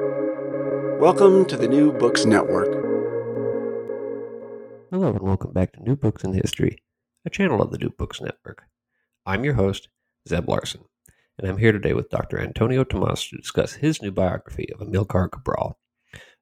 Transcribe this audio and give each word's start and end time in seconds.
Welcome 0.00 1.44
to 1.46 1.56
the 1.56 1.68
New 1.68 1.92
Books 1.92 2.24
Network. 2.24 2.72
Hello, 4.90 5.10
and 5.10 5.20
welcome 5.20 5.52
back 5.52 5.72
to 5.74 5.82
New 5.84 5.94
Books 5.94 6.24
in 6.24 6.32
History, 6.32 6.78
a 7.24 7.30
channel 7.30 7.62
of 7.62 7.70
the 7.70 7.78
New 7.78 7.90
Books 7.90 8.20
Network. 8.20 8.64
I'm 9.24 9.44
your 9.44 9.54
host, 9.54 9.88
Zeb 10.28 10.48
Larson, 10.48 10.80
and 11.38 11.48
I'm 11.48 11.58
here 11.58 11.70
today 11.70 11.92
with 11.92 12.10
Dr. 12.10 12.40
Antonio 12.40 12.82
Tomas 12.82 13.28
to 13.28 13.36
discuss 13.36 13.74
his 13.74 14.02
new 14.02 14.10
biography 14.10 14.68
of 14.72 14.80
Amilcar 14.80 15.30
Cabral. 15.30 15.78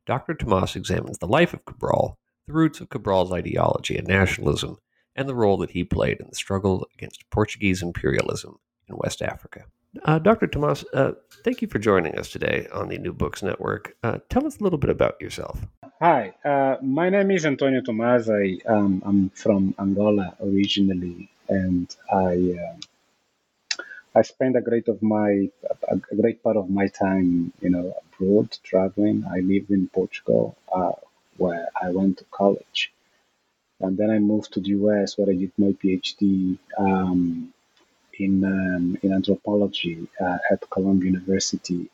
Dr. 0.06 0.32
Tomas 0.32 0.74
examines 0.74 1.18
the 1.18 1.26
life 1.26 1.52
of 1.52 1.66
Cabral, 1.66 2.18
the 2.46 2.54
roots 2.54 2.80
of 2.80 2.88
Cabral's 2.88 3.32
ideology 3.32 3.98
and 3.98 4.08
nationalism, 4.08 4.78
and 5.14 5.28
the 5.28 5.34
role 5.34 5.58
that 5.58 5.72
he 5.72 5.84
played 5.84 6.20
in 6.20 6.28
the 6.30 6.36
struggle 6.36 6.86
against 6.94 7.28
Portuguese 7.30 7.82
imperialism 7.82 8.56
in 8.88 8.96
West 8.96 9.20
Africa. 9.20 9.66
Uh, 10.04 10.18
Dr. 10.18 10.46
Tomas, 10.46 10.84
uh, 10.94 11.12
thank 11.44 11.60
you 11.60 11.68
for 11.68 11.78
joining 11.78 12.18
us 12.18 12.30
today 12.30 12.66
on 12.72 12.88
the 12.88 12.96
New 12.96 13.12
Books 13.12 13.42
Network. 13.42 13.94
Uh, 14.02 14.18
tell 14.30 14.46
us 14.46 14.58
a 14.58 14.62
little 14.62 14.78
bit 14.78 14.88
about 14.88 15.20
yourself. 15.20 15.66
Hi, 16.00 16.32
uh, 16.44 16.76
my 16.82 17.10
name 17.10 17.30
is 17.30 17.44
Antonio 17.44 17.82
Tomas. 17.82 18.28
I, 18.30 18.58
um, 18.66 19.02
I'm 19.04 19.30
from 19.30 19.74
Angola 19.78 20.34
originally, 20.42 21.28
and 21.48 21.94
I 22.10 22.58
uh, 22.58 23.82
I 24.14 24.22
spent 24.22 24.56
a 24.56 24.60
great 24.60 24.88
of 24.88 25.02
my 25.02 25.50
a 25.88 25.96
great 26.16 26.42
part 26.42 26.56
of 26.56 26.70
my 26.70 26.88
time, 26.88 27.52
you 27.60 27.70
know, 27.70 27.94
abroad 28.02 28.58
traveling. 28.62 29.24
I 29.30 29.40
lived 29.40 29.70
in 29.70 29.88
Portugal, 29.88 30.56
uh, 30.74 30.92
where 31.36 31.68
I 31.80 31.90
went 31.90 32.18
to 32.18 32.24
college, 32.30 32.92
and 33.80 33.96
then 33.96 34.10
I 34.10 34.18
moved 34.18 34.54
to 34.54 34.60
the 34.60 34.70
US, 34.70 35.18
where 35.18 35.28
I 35.28 35.34
did 35.34 35.52
my 35.58 35.72
PhD. 35.72 36.58
Um, 36.78 37.51
in 38.24 38.44
um, 38.44 38.98
in 39.02 39.12
anthropology 39.12 40.06
uh, 40.20 40.38
at 40.50 40.68
Columbia 40.70 41.12
University. 41.12 41.90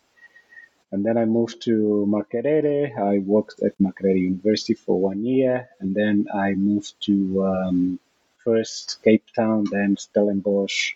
And 0.91 1.05
then 1.05 1.19
I 1.19 1.27
moved 1.27 1.61
to 1.63 2.07
Makerere. 2.09 2.97
I 2.99 3.19
worked 3.19 3.63
at 3.63 3.79
Makerere 3.79 4.19
University 4.19 4.75
for 4.75 4.99
one 4.99 5.25
year, 5.25 5.69
and 5.81 5.95
then 5.95 6.27
I 6.35 6.55
moved 6.55 6.95
to 7.07 7.45
um, 7.45 7.99
first 8.39 9.03
Cape 9.03 9.27
Town, 9.37 9.67
then 9.71 9.97
Stellenbosch, 9.99 10.95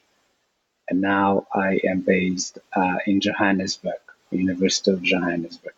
and 0.89 1.01
now 1.01 1.47
I 1.55 1.81
am 1.85 2.01
based 2.01 2.59
uh, 2.75 2.99
in 3.07 3.21
Johannesburg, 3.21 4.01
University 4.31 4.91
of 4.93 5.03
Johannesburg. 5.03 5.75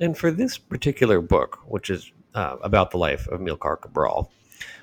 And 0.00 0.18
for 0.18 0.32
this 0.32 0.58
particular 0.58 1.20
book, 1.20 1.60
which 1.66 1.88
is 1.88 2.10
uh, 2.34 2.56
about 2.62 2.90
the 2.90 2.98
life 2.98 3.28
of 3.28 3.40
Amilcar 3.40 3.80
Cabral, 3.80 4.32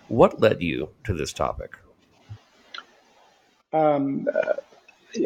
what 0.07 0.39
led 0.39 0.61
you 0.61 0.89
to 1.03 1.13
this 1.13 1.33
topic? 1.33 1.75
Um, 3.73 4.27
uh, 4.33 4.53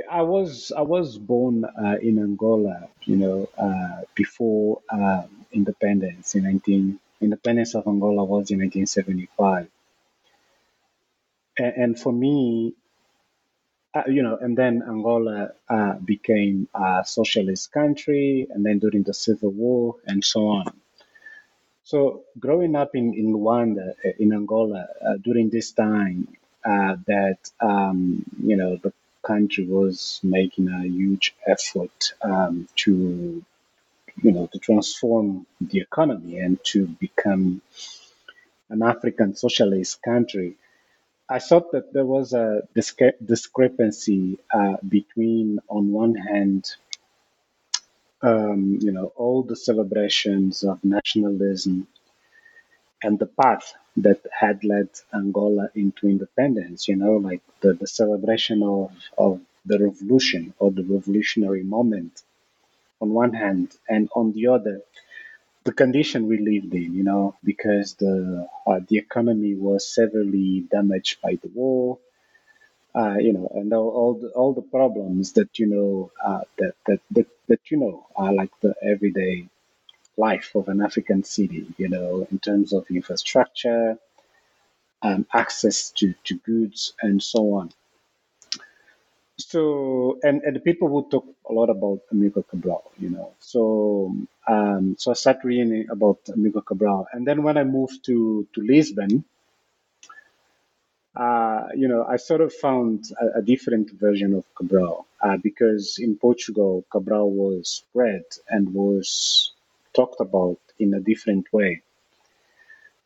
I 0.10 0.22
was 0.22 0.72
I 0.76 0.82
was 0.82 1.18
born 1.18 1.66
uh, 1.66 1.98
in 2.02 2.20
Angola, 2.20 2.90
you 3.04 3.18
know, 3.18 3.50
uh, 3.58 4.02
before 4.16 4.82
um, 4.90 5.46
independence 5.52 6.36
in 6.36 6.44
19 6.44 7.00
independence 7.22 7.76
of 7.76 7.88
Angola 7.88 8.24
was 8.24 8.52
in 8.52 8.60
1975, 8.60 9.70
and, 11.58 11.74
and 11.78 12.00
for 12.00 12.14
me, 12.14 12.74
uh, 13.94 14.04
you 14.08 14.24
know, 14.24 14.38
and 14.38 14.58
then 14.58 14.84
Angola 14.88 15.52
uh, 15.70 15.94
became 16.00 16.68
a 16.74 17.04
socialist 17.06 17.72
country, 17.72 18.48
and 18.50 18.66
then 18.66 18.80
during 18.80 19.04
the 19.04 19.14
civil 19.14 19.52
war 19.52 19.98
and 20.06 20.24
so 20.24 20.48
on. 20.48 20.74
So 21.84 22.24
growing 22.40 22.76
up 22.76 22.96
in 22.96 23.14
in 23.14 23.34
Luanda 23.34 23.92
uh, 24.06 24.10
in 24.20 24.34
Angola 24.34 24.88
during 25.22 25.50
this 25.50 25.72
time, 25.72 26.28
uh, 26.66 26.96
that 27.08 27.40
um, 27.62 28.24
you 28.44 28.56
know 28.58 28.78
the 28.78 28.94
country 29.24 29.66
was 29.66 30.20
making 30.24 30.70
a 30.70 30.84
huge 30.84 31.36
effort 31.48 32.14
um, 32.22 32.68
to 32.76 33.44
you 34.24 34.32
know 34.32 34.48
to 34.54 34.60
transform 34.60 35.46
the 35.62 35.80
economy 35.80 36.40
and 36.40 36.64
to 36.66 36.88
become 36.88 37.62
an 38.70 38.82
African 38.84 39.36
socialist 39.36 40.02
country. 40.04 40.58
I 41.30 41.40
thought 41.40 41.72
that 41.74 41.94
there 41.94 42.06
was 42.06 42.34
a 42.34 42.62
discre- 42.76 43.20
discrepancy 43.26 44.40
uh, 44.54 44.78
between, 44.88 45.60
on 45.70 45.92
one 45.92 46.16
hand, 46.16 46.66
um, 48.22 48.80
you 48.82 48.92
know, 48.92 49.14
all 49.16 49.44
the 49.44 49.56
celebrations 49.56 50.64
of 50.64 50.84
nationalism 50.84 51.88
and 53.04 53.20
the 53.20 53.28
path 53.28 53.74
that 53.98 54.22
had 54.40 54.64
led 54.64 54.90
Angola 55.14 55.70
into 55.76 56.08
independence, 56.08 56.88
you 56.88 56.96
know, 56.98 57.18
like 57.18 57.42
the, 57.62 57.74
the 57.74 57.88
celebration 57.88 58.64
of, 58.64 58.92
of 59.18 59.42
the 59.66 59.80
revolution 59.80 60.54
or 60.60 60.72
the 60.72 60.84
revolutionary 60.84 61.64
moment 61.64 62.24
on 63.02 63.12
one 63.12 63.34
hand, 63.34 63.76
and 63.90 64.10
on 64.16 64.34
the 64.34 64.48
other, 64.48 64.82
the 65.66 65.74
condition 65.74 66.28
we 66.28 66.38
lived 66.40 66.74
in, 66.74 66.94
you 66.94 67.04
know, 67.04 67.36
because 67.44 67.96
the 67.96 68.48
uh, 68.68 68.80
the 68.90 68.98
economy 68.98 69.56
was 69.56 69.94
severely 69.94 70.66
damaged 70.72 71.22
by 71.22 71.36
the 71.44 71.50
war, 71.56 72.00
uh, 72.96 73.16
you 73.20 73.34
know, 73.34 73.50
and 73.56 73.74
all, 73.74 73.90
all 73.90 74.14
the 74.16 74.30
all 74.30 74.54
the 74.54 74.62
problems 74.62 75.34
that 75.34 75.60
you 75.60 75.68
know 75.68 76.12
uh, 76.26 76.42
that, 76.60 76.74
that 76.88 77.00
that 77.12 77.28
that 77.48 77.60
you 77.72 77.78
know 77.78 78.08
are 78.16 78.34
like 78.34 78.52
the 78.62 78.74
everyday 78.84 79.48
life 80.18 80.52
of 80.56 80.68
an 80.68 80.82
African 80.82 81.24
city, 81.24 81.68
you 81.78 81.90
know, 81.90 82.28
in 82.32 82.40
terms 82.40 82.74
of 82.74 82.86
infrastructure, 82.90 83.98
um, 85.02 85.26
access 85.34 85.92
to, 85.92 86.14
to 86.26 86.36
goods, 86.40 86.94
and 87.02 87.22
so 87.22 87.56
on. 87.56 87.72
So, 89.38 90.20
and, 90.24 90.44
and 90.44 90.56
the 90.56 90.60
people 90.60 90.90
would 90.90 91.10
talk 91.10 91.26
a 91.50 91.54
lot 91.54 91.70
about 91.70 92.02
Amilcar 92.14 92.48
Cabral, 92.48 92.92
you 93.00 93.10
know. 93.10 93.34
So, 93.40 94.16
um, 94.48 94.96
so 95.00 95.12
I 95.12 95.16
started 95.16 95.44
reading 95.44 95.88
about 95.90 96.24
Amilcar 96.26 96.66
Cabral. 96.66 97.08
And 97.12 97.26
then 97.28 97.44
when 97.44 97.58
I 97.58 97.64
moved 97.64 98.06
to, 98.06 98.48
to 98.54 98.62
Lisbon, 98.62 99.26
uh, 101.16 101.68
you 101.76 101.88
know, 101.88 102.06
I 102.06 102.18
sort 102.18 102.42
of 102.42 102.54
found 102.54 103.06
a, 103.20 103.40
a 103.40 103.42
different 103.42 103.92
version 103.92 104.34
of 104.36 104.46
Cabral 104.56 105.08
uh, 105.22 105.38
because 105.38 105.98
in 106.00 106.16
Portugal, 106.18 106.86
Cabral 106.92 107.32
was 107.32 107.84
read 107.94 108.26
and 108.50 108.74
was 108.74 109.53
talked 109.94 110.22
about 110.22 110.60
in 110.80 110.94
a 110.94 111.00
different 111.00 111.52
way. 111.54 111.82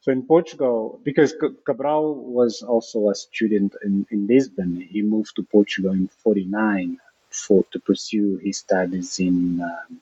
So 0.01 0.11
in 0.11 0.23
Portugal, 0.23 0.99
because 1.03 1.35
Cabral 1.65 2.15
was 2.15 2.61
also 2.61 3.09
a 3.09 3.15
student 3.15 3.75
in, 3.83 4.05
in 4.09 4.27
Lisbon, 4.27 4.79
he 4.79 5.01
moved 5.01 5.35
to 5.35 5.43
Portugal 5.43 5.91
in 5.91 6.07
49 6.07 6.99
for 7.29 7.65
to 7.71 7.79
pursue 7.79 8.37
his 8.37 8.59
studies 8.59 9.19
in 9.19 9.61
um, 9.61 10.01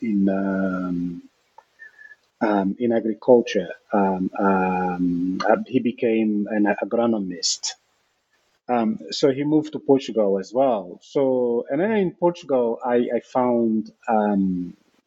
in 0.00 0.28
um, 0.28 1.22
um, 2.40 2.76
in 2.78 2.92
agriculture. 2.92 3.68
Um, 3.92 4.30
um, 4.38 5.40
uh, 5.48 5.56
he 5.66 5.78
became 5.78 6.48
an 6.50 6.64
agronomist. 6.82 7.74
Um, 8.68 8.98
so 9.10 9.30
he 9.30 9.44
moved 9.44 9.72
to 9.72 9.78
Portugal 9.78 10.38
as 10.38 10.52
well. 10.52 10.98
So 11.02 11.66
and 11.70 11.80
then 11.80 11.92
in 11.92 12.10
Portugal, 12.12 12.80
I, 12.84 12.96
I 13.16 13.20
found 13.20 13.92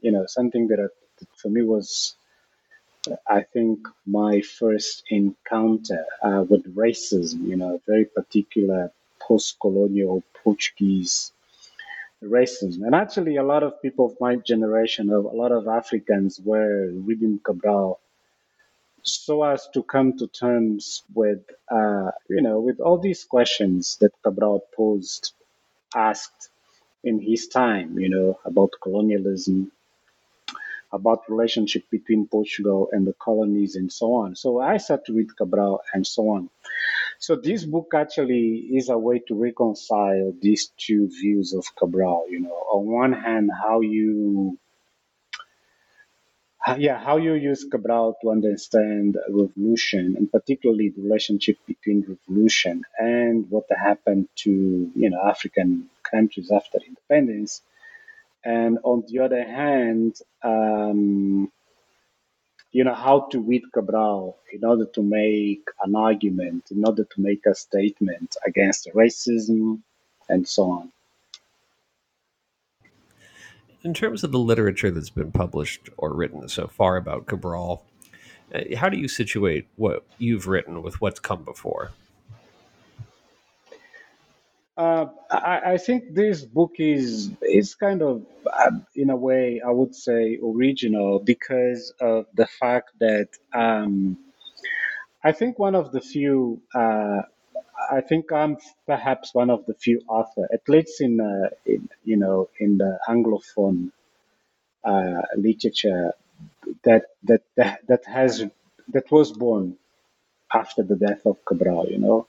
you 0.05 0.11
know, 0.13 0.25
something 0.27 0.67
that, 0.69 0.89
for 1.41 1.49
me 1.55 1.61
was, 1.63 2.15
I 3.39 3.41
think, 3.53 3.79
my 4.05 4.41
first 4.41 5.03
encounter 5.09 6.05
uh, 6.27 6.43
with 6.49 6.63
racism, 6.75 7.39
you 7.51 7.57
know, 7.61 7.81
very 7.87 8.05
particular 8.19 8.91
post 9.27 9.57
colonial 9.61 10.23
Portuguese 10.43 11.31
racism. 12.23 12.79
And 12.87 12.95
actually, 12.95 13.35
a 13.37 13.43
lot 13.53 13.63
of 13.63 13.81
people 13.83 14.05
of 14.07 14.17
my 14.21 14.35
generation, 14.37 15.11
a 15.11 15.19
lot 15.19 15.53
of 15.53 15.67
Africans 15.67 16.39
were 16.51 16.89
reading 17.09 17.39
Cabral 17.43 17.99
so 19.03 19.43
as 19.43 19.67
to 19.73 19.83
come 19.83 20.17
to 20.17 20.27
terms 20.27 21.03
with, 21.13 21.43
uh, 21.69 22.11
you 22.29 22.41
know, 22.41 22.59
with 22.59 22.79
all 22.79 22.97
these 22.99 23.23
questions 23.23 23.97
that 24.01 24.11
Cabral 24.23 24.61
posed, 24.75 25.33
asked 25.95 26.49
in 27.03 27.19
his 27.19 27.47
time, 27.47 27.99
you 27.99 28.09
know, 28.09 28.39
about 28.45 28.71
colonialism, 28.81 29.71
about 30.95 31.29
relationship 31.29 31.83
between 31.91 32.27
Portugal 32.27 32.89
and 32.91 33.05
the 33.05 33.13
colonies 33.13 33.75
and 33.75 33.91
so 33.91 34.13
on. 34.13 34.35
So 34.35 34.59
I 34.59 34.77
started 34.77 35.05
to 35.07 35.13
read 35.13 35.35
Cabral 35.37 35.81
and 35.93 36.07
so 36.07 36.29
on. 36.29 36.49
So 37.19 37.35
this 37.35 37.65
book 37.65 37.91
actually 37.95 38.69
is 38.79 38.89
a 38.89 38.97
way 38.97 39.19
to 39.27 39.35
reconcile 39.35 40.33
these 40.41 40.71
two 40.77 41.07
views 41.07 41.53
of 41.53 41.65
Cabral. 41.75 42.25
You 42.29 42.41
know, 42.41 42.57
on 42.75 42.85
one 42.87 43.13
hand, 43.13 43.49
how 43.63 43.81
you 43.81 44.57
yeah, 46.77 46.97
how 46.97 47.17
you 47.17 47.33
use 47.35 47.63
Cabral 47.63 48.17
to 48.21 48.31
understand 48.31 49.17
revolution, 49.29 50.15
and 50.17 50.31
particularly 50.31 50.89
the 50.89 51.03
relationship 51.03 51.57
between 51.67 52.05
revolution 52.07 52.83
and 52.97 53.49
what 53.51 53.65
happened 53.69 54.27
to 54.43 54.51
you 54.95 55.09
know 55.11 55.21
African 55.23 55.89
countries 56.03 56.51
after 56.51 56.79
independence, 56.87 57.61
and 58.45 58.79
on 58.83 59.03
the 59.07 59.19
other 59.19 59.43
hand, 59.43 60.15
um, 60.43 61.51
you 62.71 62.83
know, 62.83 62.93
how 62.93 63.27
to 63.31 63.39
read 63.41 63.63
Cabral 63.73 64.37
in 64.53 64.63
order 64.63 64.85
to 64.85 65.01
make 65.01 65.67
an 65.83 65.95
argument, 65.95 66.65
in 66.71 66.85
order 66.85 67.03
to 67.03 67.21
make 67.21 67.45
a 67.45 67.55
statement 67.55 68.35
against 68.45 68.87
racism 68.93 69.81
and 70.29 70.47
so 70.47 70.71
on. 70.71 70.91
in 73.85 73.93
terms 73.93 74.23
of 74.23 74.31
the 74.31 74.39
literature 74.39 74.89
that's 74.89 75.11
been 75.11 75.31
published 75.31 75.89
or 75.95 76.11
written 76.11 76.49
so 76.49 76.67
far 76.67 76.97
about 76.97 77.27
Cabral, 77.27 77.85
uh, 78.53 78.61
how 78.77 78.89
do 78.89 78.97
you 78.97 79.07
situate 79.07 79.67
what 79.75 80.03
you've 80.17 80.47
written 80.47 80.81
with 80.81 80.99
what's 80.99 81.19
come 81.19 81.43
before? 81.43 81.91
Uh, 84.77 85.05
I, 85.31 85.61
I, 85.73 85.77
think 85.77 86.13
this 86.13 86.43
book 86.43 86.73
is 86.79 87.31
is 87.41 87.75
kind 87.75 88.01
of, 88.01 88.25
uh, 88.45 88.71
in 88.93 89.09
a 89.09 89.15
way, 89.15 89.61
I 89.65 89.71
would 89.71 89.95
say 89.95 90.37
original 90.43 91.19
because 91.19 91.93
of 92.01 92.25
the 92.33 92.45
fact 92.45 92.91
that 92.99 93.29
um, 93.53 94.17
I 95.23 95.31
think 95.31 95.59
one 95.59 95.75
of 95.75 95.91
the 95.91 96.01
few. 96.01 96.61
Uh, 96.73 97.21
I 97.91 98.01
think 98.01 98.31
I'm 98.31 98.57
perhaps 98.87 99.33
one 99.33 99.49
of 99.49 99.65
the 99.65 99.75
few 99.75 100.01
authors, 100.07 100.49
at 100.51 100.67
least 100.67 101.01
in, 101.01 101.19
uh, 101.19 101.49
in 101.65 101.89
you 102.03 102.17
know 102.17 102.49
in 102.59 102.77
the 102.77 102.99
Anglophone 103.07 103.91
uh, 104.83 105.21
literature, 105.37 106.13
that, 106.83 107.05
that 107.23 107.43
that 107.55 107.79
that 107.87 108.05
has 108.05 108.43
that 108.89 109.11
was 109.11 109.31
born 109.31 109.77
after 110.53 110.83
the 110.83 110.95
death 110.95 111.25
of 111.25 111.43
Cabral. 111.45 111.87
You 111.89 111.99
know, 111.99 112.27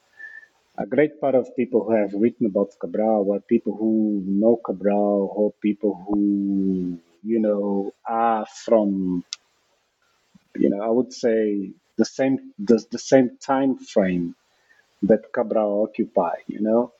a 0.78 0.86
great 0.86 1.20
part 1.20 1.34
of 1.34 1.56
people 1.56 1.84
who 1.84 1.92
have 1.94 2.12
written 2.14 2.46
about 2.46 2.74
Cabral 2.80 3.24
were 3.24 3.40
people 3.40 3.76
who 3.76 4.22
know 4.26 4.56
Cabral 4.64 5.32
or 5.34 5.52
people 5.62 5.94
who, 6.06 6.98
you 7.24 7.40
know, 7.40 7.92
are 8.06 8.46
from, 8.64 9.24
you 10.56 10.70
know, 10.70 10.82
I 10.82 10.90
would 10.90 11.12
say 11.12 11.72
the 11.98 12.04
same 12.04 12.52
the, 12.58 12.84
the 12.90 12.98
same 12.98 13.38
time 13.38 13.78
frame 13.78 14.34
that 15.02 15.32
Cabral 15.32 15.84
occupied, 15.84 16.44
you 16.48 16.60
know. 16.60 16.92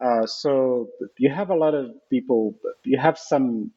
Uh, 0.00 0.26
so 0.26 0.90
you 1.18 1.30
have 1.30 1.50
a 1.50 1.56
lot 1.56 1.74
of 1.74 1.92
people. 2.10 2.54
You 2.84 2.98
have 2.98 3.18
some 3.18 3.72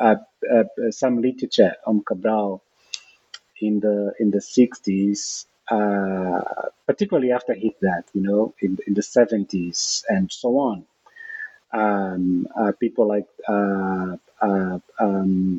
uh, 0.00 0.16
uh, 0.52 0.64
some 0.90 1.22
literature 1.22 1.74
on 1.86 2.02
Cabral 2.06 2.62
in 3.60 3.80
the 3.80 4.14
in 4.20 4.30
the 4.30 4.40
sixties 4.40 5.46
uh, 5.70 6.40
particularly 6.86 7.32
after 7.32 7.54
his 7.54 7.72
death, 7.82 8.08
you 8.14 8.22
know, 8.22 8.54
in, 8.60 8.78
in 8.86 8.94
the 8.94 9.02
70s 9.02 10.04
and 10.08 10.30
so 10.30 10.58
on. 10.58 10.84
Um, 11.72 12.46
uh, 12.56 12.72
people 12.78 13.06
like 13.08 13.26
uh, 13.48 14.16
uh 14.40 14.78
um, 15.00 15.58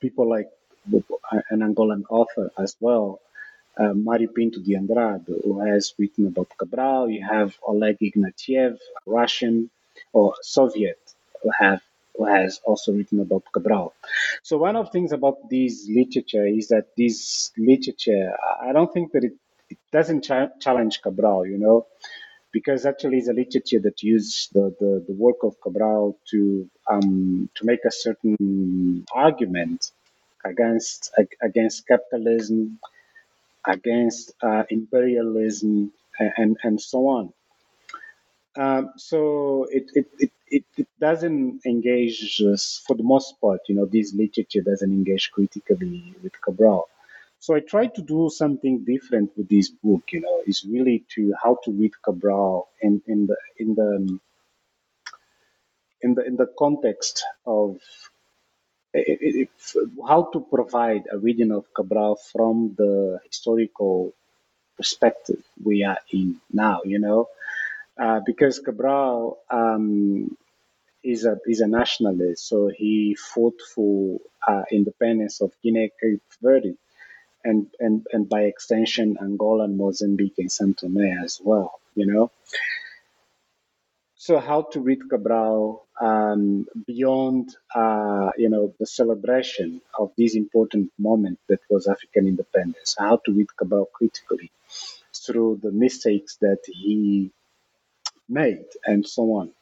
people 0.00 0.28
like 0.28 0.50
an 1.50 1.60
Angolan 1.60 2.02
author 2.10 2.50
as 2.58 2.76
well, 2.80 3.20
uh, 3.78 3.94
Mario 3.94 4.28
Pinto 4.28 4.60
de 4.60 4.76
Andrade, 4.76 5.26
who 5.42 5.60
has 5.60 5.94
written 5.98 6.26
about 6.26 6.52
Cabral. 6.58 7.08
You 7.08 7.24
have 7.26 7.56
Oleg 7.66 7.98
Ignatiev, 8.00 8.78
Russian 9.06 9.70
or 10.12 10.34
Soviet, 10.42 11.00
who 11.42 11.50
have 11.58 11.80
who 12.16 12.26
has 12.26 12.60
also 12.64 12.92
written 12.92 13.20
about 13.20 13.44
Cabral. 13.52 13.94
So 14.42 14.58
one 14.58 14.76
of 14.76 14.86
the 14.86 14.92
things 14.92 15.12
about 15.12 15.48
this 15.50 15.88
literature 15.88 16.46
is 16.46 16.68
that 16.68 16.96
this 16.96 17.52
literature, 17.56 18.36
I 18.62 18.72
don't 18.72 18.92
think 18.92 19.12
that 19.12 19.24
it, 19.24 19.34
it 19.70 19.78
doesn't 19.92 20.24
cha- 20.24 20.50
challenge 20.60 21.02
Cabral, 21.02 21.46
you 21.46 21.58
know, 21.58 21.86
because 22.52 22.86
actually 22.86 23.18
it's 23.18 23.28
a 23.28 23.32
literature 23.32 23.80
that 23.80 24.02
uses 24.02 24.48
the, 24.52 24.74
the, 24.80 25.04
the 25.08 25.14
work 25.14 25.38
of 25.42 25.60
Cabral 25.60 26.18
to 26.30 26.70
um, 26.88 27.50
to 27.56 27.64
make 27.64 27.84
a 27.84 27.90
certain 27.90 29.04
argument 29.12 29.90
against 30.44 31.12
against 31.42 31.86
capitalism, 31.86 32.78
against 33.66 34.32
uh, 34.42 34.64
imperialism, 34.70 35.92
and 36.18 36.56
and 36.62 36.80
so 36.80 37.08
on. 37.08 37.32
Um, 38.56 38.92
so 38.96 39.66
it, 39.70 39.90
it, 39.94 40.06
it, 40.18 40.32
it, 40.48 40.64
it 40.76 40.88
doesn't 41.00 41.66
engage, 41.66 42.36
for 42.86 42.96
the 42.96 43.02
most 43.02 43.40
part, 43.40 43.60
you 43.68 43.74
know, 43.74 43.86
this 43.86 44.14
literature 44.14 44.62
doesn't 44.62 44.92
engage 44.92 45.30
critically 45.32 46.14
with 46.22 46.40
Cabral. 46.40 46.88
So 47.40 47.54
I 47.54 47.60
tried 47.60 47.94
to 47.96 48.02
do 48.02 48.30
something 48.30 48.84
different 48.84 49.36
with 49.36 49.48
this 49.48 49.68
book, 49.70 50.04
you 50.12 50.20
know, 50.20 50.42
is 50.46 50.64
really 50.64 51.04
to 51.16 51.34
how 51.42 51.58
to 51.64 51.72
read 51.72 51.92
Cabral 52.02 52.68
in, 52.80 53.02
in 53.06 53.26
the 53.26 53.36
in 53.58 53.74
the 53.74 54.18
in 56.02 56.14
the 56.14 56.24
in 56.26 56.36
the 56.36 56.46
context 56.58 57.24
of 57.46 57.78
how 60.08 60.24
to 60.32 60.40
provide 60.40 61.04
a 61.10 61.18
reading 61.18 61.52
of 61.52 61.64
Cabral 61.74 62.16
from 62.16 62.74
the 62.78 63.20
historical 63.26 64.12
perspective 64.76 65.42
we 65.64 65.84
are 65.84 65.98
in 66.12 66.40
now, 66.52 66.80
you 66.84 66.98
know. 66.98 67.28
Uh, 68.00 68.20
because 68.26 68.58
Cabral 68.58 69.38
um, 69.50 70.36
is 71.02 71.24
a 71.24 71.38
is 71.46 71.60
a 71.60 71.68
nationalist, 71.68 72.48
so 72.48 72.68
he 72.68 73.14
fought 73.14 73.60
for 73.74 74.20
uh, 74.46 74.62
independence 74.72 75.40
of 75.40 75.52
Guinea, 75.62 75.92
Cape 76.00 76.22
Verde, 76.42 76.76
and 77.44 77.68
and 77.78 78.06
and 78.12 78.28
by 78.28 78.42
extension 78.42 79.16
Angola, 79.20 79.68
Mozambique, 79.68 80.38
and 80.38 80.50
Saint 80.50 80.78
Tome 80.78 81.22
as 81.24 81.40
well. 81.42 81.80
You 81.94 82.06
know. 82.06 82.30
So 84.16 84.38
how 84.38 84.62
to 84.72 84.80
read 84.80 85.00
Cabral 85.10 85.86
um, 86.00 86.66
beyond, 86.86 87.54
uh, 87.74 88.30
you 88.38 88.48
know, 88.48 88.72
the 88.80 88.86
celebration 88.86 89.82
of 89.98 90.12
this 90.16 90.34
important 90.34 90.90
moment 90.98 91.38
that 91.48 91.60
was 91.68 91.86
African 91.86 92.26
independence? 92.26 92.96
How 92.98 93.20
to 93.26 93.32
read 93.32 93.54
Cabral 93.54 93.84
critically 93.92 94.50
through 95.14 95.60
the 95.62 95.72
mistakes 95.72 96.38
that 96.40 96.60
he 96.66 97.32
made, 98.28 98.66
and 98.84 99.06
so 99.06 99.22
on. 99.34 99.52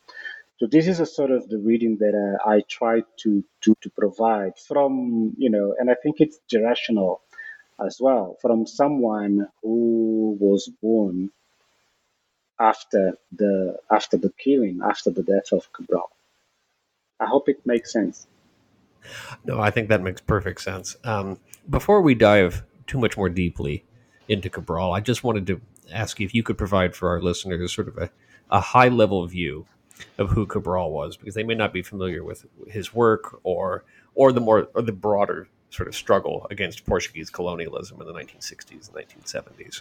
So 0.59 0.67
this 0.67 0.87
is 0.87 1.01
a 1.01 1.07
sort 1.07 1.31
of 1.31 1.49
the 1.49 1.59
reading 1.59 1.97
that 1.99 2.15
uh, 2.15 2.49
I 2.49 2.63
try 2.69 3.03
to, 3.23 3.45
to 3.63 3.77
to 3.81 3.91
provide 3.91 4.59
from 4.59 5.35
you 5.37 5.51
know, 5.51 5.75
and 5.79 5.91
I 5.91 5.95
think 5.95 6.21
it's 6.21 6.39
generational 6.53 7.19
as 7.85 7.99
well 8.01 8.37
from 8.41 8.67
someone 8.67 9.49
who 9.63 10.37
was 10.39 10.71
born 10.81 11.31
after 12.61 13.15
the 13.33 13.77
after 13.91 14.17
the 14.17 14.33
killing, 14.39 14.81
after 14.85 15.11
the 15.11 15.23
death 15.23 15.53
of 15.53 15.73
Cabral. 15.73 16.11
I 17.19 17.27
hope 17.27 17.49
it 17.49 17.67
makes 17.67 17.93
sense. 17.93 18.27
No, 19.45 19.59
I 19.61 19.71
think 19.71 19.89
that 19.89 20.03
makes 20.03 20.21
perfect 20.21 20.61
sense. 20.61 20.97
Um, 21.03 21.39
before 21.69 22.03
we 22.03 22.15
dive 22.15 22.63
too 22.87 22.99
much 22.99 23.17
more 23.17 23.29
deeply 23.29 23.85
into 24.29 24.49
Cabral, 24.49 24.93
I 24.93 25.01
just 25.01 25.25
wanted 25.25 25.47
to 25.49 25.61
ask 25.93 26.21
you 26.21 26.27
if 26.27 26.35
you 26.35 26.43
could 26.43 26.59
provide 26.59 26.95
for 26.95 27.09
our 27.09 27.21
listeners 27.21 27.75
sort 27.75 27.89
of 27.89 27.99
a 27.99 28.11
a 28.53 28.61
high 28.61 28.89
level 28.89 29.27
view 29.27 29.67
of 30.19 30.31
who 30.31 30.47
Cabral 30.47 30.93
was 30.93 31.17
because 31.17 31.35
they 31.35 31.43
may 31.43 31.55
not 31.55 31.73
be 31.73 31.83
familiar 31.83 32.23
with 32.23 32.47
his 32.69 32.95
work 32.95 33.41
or 33.43 33.85
or 34.15 34.31
the 34.33 34.41
more 34.41 34.69
or 34.75 34.83
the 34.83 34.93
broader 34.93 35.49
sort 35.71 35.89
of 35.89 35.97
struggle 35.97 36.47
against 36.51 36.85
Portuguese 36.85 37.31
colonialism 37.31 38.01
in 38.01 38.07
the 38.07 38.13
1960s 38.13 38.89
and 38.89 39.25
1970s. 39.25 39.81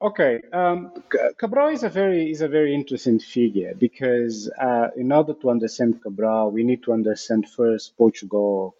Okay, 0.00 0.40
um, 0.52 0.92
Cabral 1.36 1.68
is 1.68 1.82
a 1.82 1.88
very 1.88 2.30
is 2.30 2.40
a 2.40 2.48
very 2.48 2.74
interesting 2.74 3.18
figure 3.18 3.74
because 3.74 4.48
uh, 4.58 4.88
in 4.96 5.12
order 5.12 5.34
to 5.34 5.50
understand 5.50 6.00
Cabral, 6.02 6.50
we 6.50 6.62
need 6.62 6.82
to 6.84 6.92
understand 6.92 7.48
first 7.48 7.96
Portugal 7.98 8.74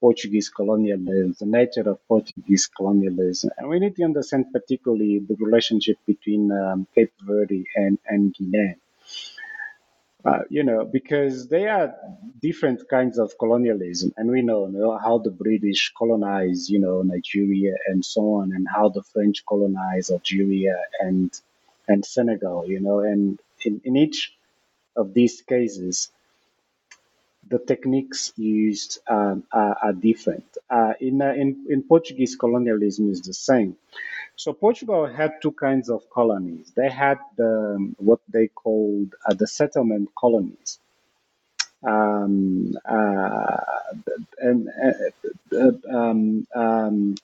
Portuguese 0.00 0.48
colonialism, 0.48 1.34
the 1.38 1.46
nature 1.46 1.88
of 1.88 2.06
Portuguese 2.08 2.66
colonialism. 2.66 3.50
And 3.58 3.68
we 3.68 3.78
need 3.78 3.96
to 3.96 4.04
understand 4.04 4.46
particularly 4.52 5.18
the 5.18 5.36
relationship 5.36 5.98
between 6.06 6.52
um, 6.52 6.86
Cape 6.94 7.12
Verde 7.22 7.64
and, 7.76 7.98
and 8.06 8.34
Guinea. 8.34 8.76
Uh, 10.24 10.40
you 10.50 10.64
know, 10.64 10.84
because 10.84 11.48
they 11.48 11.68
are 11.68 11.94
different 12.42 12.88
kinds 12.88 13.18
of 13.18 13.38
colonialism, 13.38 14.12
and 14.16 14.28
we 14.28 14.42
know, 14.42 14.66
know, 14.66 14.98
how 14.98 15.18
the 15.18 15.30
British 15.30 15.92
colonized, 15.96 16.68
you 16.68 16.80
know, 16.80 17.02
Nigeria 17.02 17.74
and 17.86 18.04
so 18.04 18.34
on, 18.34 18.52
and 18.52 18.66
how 18.68 18.88
the 18.88 19.02
French 19.02 19.46
colonized 19.46 20.10
Algeria 20.10 20.76
and 21.00 21.30
and 21.86 22.04
Senegal, 22.04 22.68
you 22.68 22.80
know, 22.80 22.98
and 23.00 23.38
in, 23.64 23.80
in 23.84 23.96
each 23.96 24.32
of 24.96 25.14
these 25.14 25.40
cases, 25.42 26.10
the 27.48 27.58
techniques 27.58 28.32
used 28.36 28.98
um, 29.08 29.44
are, 29.52 29.76
are, 29.82 29.92
different. 29.92 30.44
Uh, 30.68 30.92
in, 31.00 31.20
uh, 31.22 31.32
in, 31.32 31.66
in 31.68 31.82
Portuguese 31.82 32.36
colonialism 32.36 33.10
is 33.10 33.22
the 33.22 33.34
same. 33.34 33.76
So 34.36 34.52
Portugal 34.52 35.06
had 35.06 35.42
two 35.42 35.52
kinds 35.52 35.88
of 35.90 36.08
colonies. 36.10 36.72
They 36.76 36.88
had 36.88 37.18
the, 37.36 37.74
um, 37.76 37.96
what 37.98 38.20
they 38.28 38.48
called 38.48 39.14
uh, 39.26 39.34
the 39.34 39.46
settlement 39.46 40.10
colonies. 40.16 40.78
Um, 41.82 42.74
uh, 42.84 43.56
and 44.38 44.68
uh, 45.52 45.96
um, 45.96 46.46
um, 46.54 47.14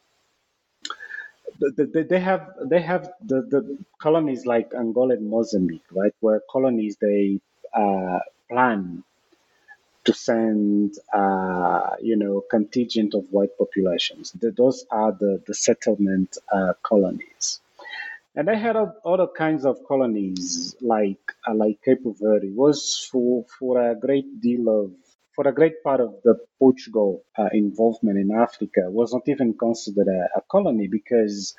they 1.79 2.21
have 2.21 2.53
they 2.65 2.81
have 2.81 3.13
the, 3.21 3.43
the 3.43 3.79
colonies 3.99 4.47
like 4.47 4.73
Angola 4.75 5.15
and 5.15 5.29
Mozambique, 5.29 5.85
right? 5.93 6.15
Where 6.21 6.41
colonies 6.51 6.97
they 7.01 7.41
uh, 7.73 8.21
plan 8.49 9.03
to 10.05 10.13
send, 10.13 10.95
uh, 11.13 11.97
you 12.01 12.17
know, 12.17 12.43
contingent 12.51 13.15
of 13.15 13.25
white 13.31 13.57
populations. 13.59 14.33
Those 14.33 14.87
are 14.91 15.13
the, 15.13 15.43
the 15.47 15.55
settlement 15.55 16.37
uh, 16.53 16.75
colonies. 16.83 17.61
and 18.37 18.49
they 18.49 18.59
had 18.59 18.77
other 19.05 19.29
kinds 19.29 19.65
of 19.65 19.85
colonies 19.87 20.75
like 20.81 21.33
uh, 21.47 21.55
like 21.55 21.81
Cape 21.85 22.05
Verde 22.05 22.51
was 22.51 23.09
for 23.11 23.45
for 23.59 23.91
a 23.91 23.95
great 23.95 24.41
deal 24.41 24.69
of 24.69 24.93
for 25.35 25.47
a 25.49 25.53
great 25.53 25.83
part 25.83 26.01
of 26.01 26.15
the 26.25 26.37
Portugal 26.59 27.25
uh, 27.39 27.49
involvement 27.53 28.19
in 28.19 28.31
Africa 28.33 28.83
was 28.91 29.13
not 29.13 29.23
even 29.29 29.55
considered 29.55 30.09
a, 30.09 30.39
a, 30.39 30.43
colony 30.43 30.87
because 30.87 31.55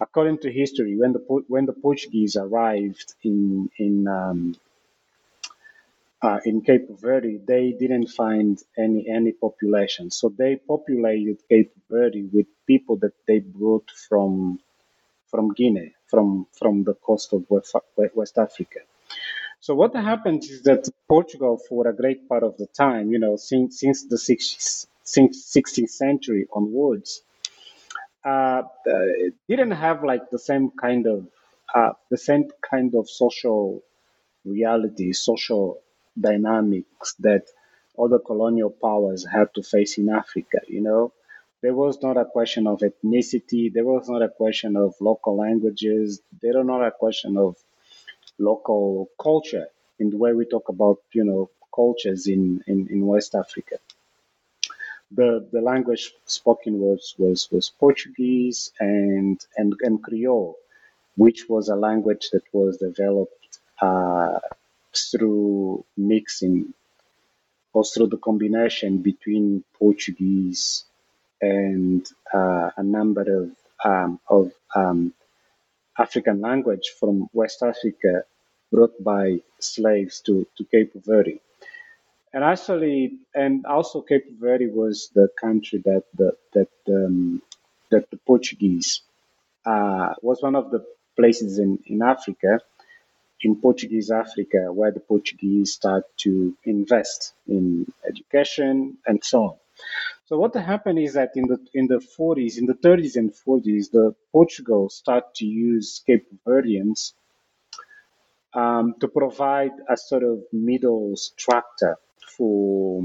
according 0.00 0.38
to 0.38 0.52
history 0.52 0.96
when 0.96 1.12
the 1.12 1.22
when 1.48 1.66
the 1.66 1.72
Portuguese 1.72 2.36
arrived 2.36 3.14
in 3.22 3.70
in 3.78 4.08
um, 4.08 4.54
uh, 6.24 6.40
in 6.46 6.62
Cape 6.62 6.88
Verde, 7.02 7.40
they 7.46 7.72
didn't 7.78 8.08
find 8.08 8.58
any 8.78 9.08
any 9.10 9.32
population. 9.32 10.10
So 10.10 10.30
they 10.30 10.56
populated 10.56 11.38
Cape 11.50 11.72
Verde 11.90 12.24
with 12.32 12.48
people 12.66 12.96
that 12.98 13.14
they 13.28 13.40
brought 13.40 13.90
from 14.08 14.60
from 15.30 15.54
Guinea, 15.54 15.94
from 16.08 16.46
from 16.58 16.84
the 16.84 16.94
coast 16.94 17.32
of 17.34 17.44
West, 17.50 17.76
West 18.14 18.38
Africa. 18.38 18.80
So 19.60 19.74
what 19.74 19.94
happened 19.96 20.44
is 20.44 20.62
that 20.64 20.88
Portugal, 21.08 21.58
for 21.68 21.88
a 21.88 21.94
great 21.96 22.28
part 22.28 22.44
of 22.44 22.56
the 22.58 22.66
time, 22.68 23.12
you 23.12 23.18
know, 23.20 23.36
since 23.36 23.80
since 23.80 24.04
the 24.06 24.16
16th 24.16 25.90
century 25.90 26.46
onwards, 26.54 27.22
uh, 28.24 28.62
uh, 28.94 29.06
didn't 29.48 29.72
have 29.72 30.04
like 30.04 30.30
the 30.30 30.38
same 30.38 30.70
kind 30.70 31.06
of 31.06 31.28
uh, 31.74 31.92
the 32.10 32.18
same 32.18 32.44
kind 32.70 32.94
of 32.94 33.10
social 33.10 33.82
reality, 34.44 35.12
social 35.12 35.80
dynamics 36.18 37.14
that 37.20 37.44
other 37.98 38.18
colonial 38.18 38.70
powers 38.70 39.26
had 39.26 39.52
to 39.54 39.62
face 39.62 39.98
in 39.98 40.08
Africa. 40.08 40.58
You 40.68 40.80
know, 40.80 41.12
there 41.62 41.74
was 41.74 42.02
not 42.02 42.16
a 42.16 42.24
question 42.24 42.66
of 42.66 42.80
ethnicity. 42.80 43.72
There 43.72 43.84
was 43.84 44.08
not 44.08 44.22
a 44.22 44.28
question 44.28 44.76
of 44.76 44.94
local 45.00 45.36
languages. 45.36 46.20
There 46.42 46.54
was 46.58 46.66
not 46.66 46.86
a 46.86 46.90
question 46.90 47.36
of 47.36 47.56
local 48.38 49.08
culture 49.20 49.68
in 49.98 50.10
the 50.10 50.16
way 50.16 50.32
we 50.32 50.44
talk 50.44 50.68
about, 50.68 50.98
you 51.12 51.24
know, 51.24 51.50
cultures 51.74 52.26
in, 52.26 52.62
in, 52.66 52.88
in 52.88 53.06
West 53.06 53.34
Africa. 53.34 53.76
The, 55.12 55.46
the 55.52 55.60
language 55.60 56.12
spoken 56.26 56.80
was, 56.80 57.14
was, 57.18 57.48
was 57.52 57.70
Portuguese 57.78 58.72
and, 58.80 59.40
and, 59.56 59.74
and 59.80 60.02
Creole, 60.02 60.56
which 61.16 61.48
was 61.48 61.68
a 61.68 61.76
language 61.76 62.30
that 62.32 62.42
was 62.52 62.78
developed 62.78 63.58
uh, 63.80 64.38
through 64.96 65.84
mixing 65.96 66.74
or 67.72 67.84
through 67.84 68.08
the 68.08 68.18
combination 68.18 68.98
between 68.98 69.64
Portuguese 69.78 70.84
and 71.40 72.06
uh, 72.32 72.70
a 72.76 72.82
number 72.82 73.42
of 73.42 73.50
um, 73.84 74.20
of 74.28 74.52
um, 74.74 75.12
African 75.98 76.40
language 76.40 76.92
from 76.98 77.28
West 77.32 77.62
Africa 77.62 78.24
brought 78.72 79.02
by 79.02 79.40
slaves 79.60 80.20
to, 80.20 80.46
to 80.56 80.64
Cape 80.64 80.92
Verde. 80.94 81.40
And 82.32 82.42
actually, 82.42 83.18
and 83.34 83.64
also 83.66 84.00
Cape 84.00 84.26
Verde 84.40 84.66
was 84.66 85.10
the 85.14 85.28
country 85.40 85.80
that 85.84 86.04
the, 86.16 86.32
that 86.54 86.68
um, 86.88 87.42
that 87.90 88.10
the 88.10 88.16
Portuguese 88.16 89.02
uh, 89.64 90.14
was 90.20 90.42
one 90.42 90.56
of 90.56 90.70
the 90.72 90.84
places 91.16 91.58
in, 91.58 91.78
in 91.86 92.02
Africa 92.02 92.60
in 93.44 93.56
Portuguese 93.56 94.10
Africa 94.10 94.72
where 94.72 94.90
the 94.90 95.00
Portuguese 95.00 95.72
start 95.74 96.04
to 96.16 96.56
invest 96.64 97.34
in 97.46 97.92
education 98.08 98.96
and 99.06 99.22
so 99.22 99.42
on. 99.42 99.56
So 100.26 100.38
what 100.38 100.54
happened 100.54 100.98
is 100.98 101.12
that 101.14 101.32
in 101.36 101.46
the 101.46 101.58
in 101.74 101.86
the 101.86 102.00
40s, 102.18 102.56
in 102.56 102.66
the 102.66 102.74
30s 102.74 103.16
and 103.16 103.30
40s, 103.32 103.90
the 103.90 104.14
Portugal 104.32 104.88
start 104.88 105.34
to 105.36 105.44
use 105.44 106.02
Cape 106.06 106.26
Verdeans 106.46 107.12
um, 108.54 108.94
to 109.00 109.08
provide 109.08 109.72
a 109.88 109.96
sort 109.96 110.22
of 110.22 110.44
middle 110.52 111.16
structure 111.16 111.96
for 112.36 113.02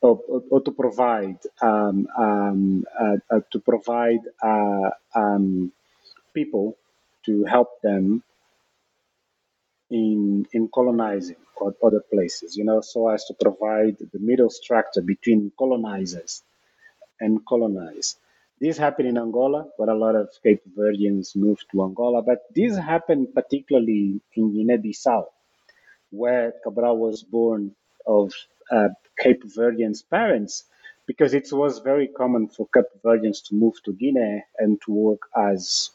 or, 0.00 0.20
or, 0.50 0.60
to 0.60 0.70
provide 0.70 1.38
um, 1.60 2.06
um, 2.16 2.84
uh, 3.00 3.16
uh, 3.30 3.40
to 3.50 3.58
provide 3.58 4.20
uh, 4.40 4.90
um, 5.16 5.72
people 6.32 6.76
to 7.26 7.44
help 7.44 7.82
them 7.82 8.22
in 9.90 10.46
in 10.52 10.68
colonizing 10.74 11.36
other 11.82 12.00
places, 12.12 12.56
you 12.56 12.64
know, 12.64 12.80
so 12.80 13.08
as 13.08 13.24
to 13.26 13.34
provide 13.34 13.96
the 13.98 14.18
middle 14.20 14.50
structure 14.50 15.02
between 15.02 15.52
colonizers 15.58 16.42
and 17.20 17.40
colonized. 17.46 18.18
This 18.60 18.78
happened 18.78 19.08
in 19.08 19.18
Angola, 19.18 19.68
where 19.76 19.90
a 19.90 19.98
lot 19.98 20.16
of 20.16 20.30
Cape 20.42 20.62
Verdeans 20.76 21.36
moved 21.36 21.66
to 21.72 21.84
Angola, 21.84 22.22
but 22.22 22.40
this 22.54 22.76
happened 22.76 23.34
particularly 23.34 24.20
in 24.34 24.52
Guinea-Bissau, 24.54 25.26
where 26.10 26.54
Cabral 26.64 26.98
was 26.98 27.22
born 27.22 27.74
of 28.06 28.32
uh, 28.72 28.88
Cape 29.20 29.44
Verdeans 29.44 30.02
parents, 30.08 30.64
because 31.06 31.34
it 31.34 31.48
was 31.52 31.80
very 31.80 32.08
common 32.08 32.48
for 32.48 32.68
Cape 32.74 32.86
Verdeans 33.04 33.44
to 33.48 33.54
move 33.54 33.74
to 33.84 33.92
Guinea 33.92 34.44
and 34.58 34.80
to 34.82 34.92
work 34.92 35.22
as 35.36 35.90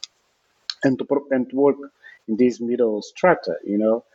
and 0.84 1.00
to 1.00 1.06
and 1.32 1.50
to 1.50 1.56
work 1.56 1.78
in 2.28 2.38
this 2.38 2.62
middle 2.62 3.02
strata, 3.02 3.56
you 3.66 3.78
know, 3.78 4.06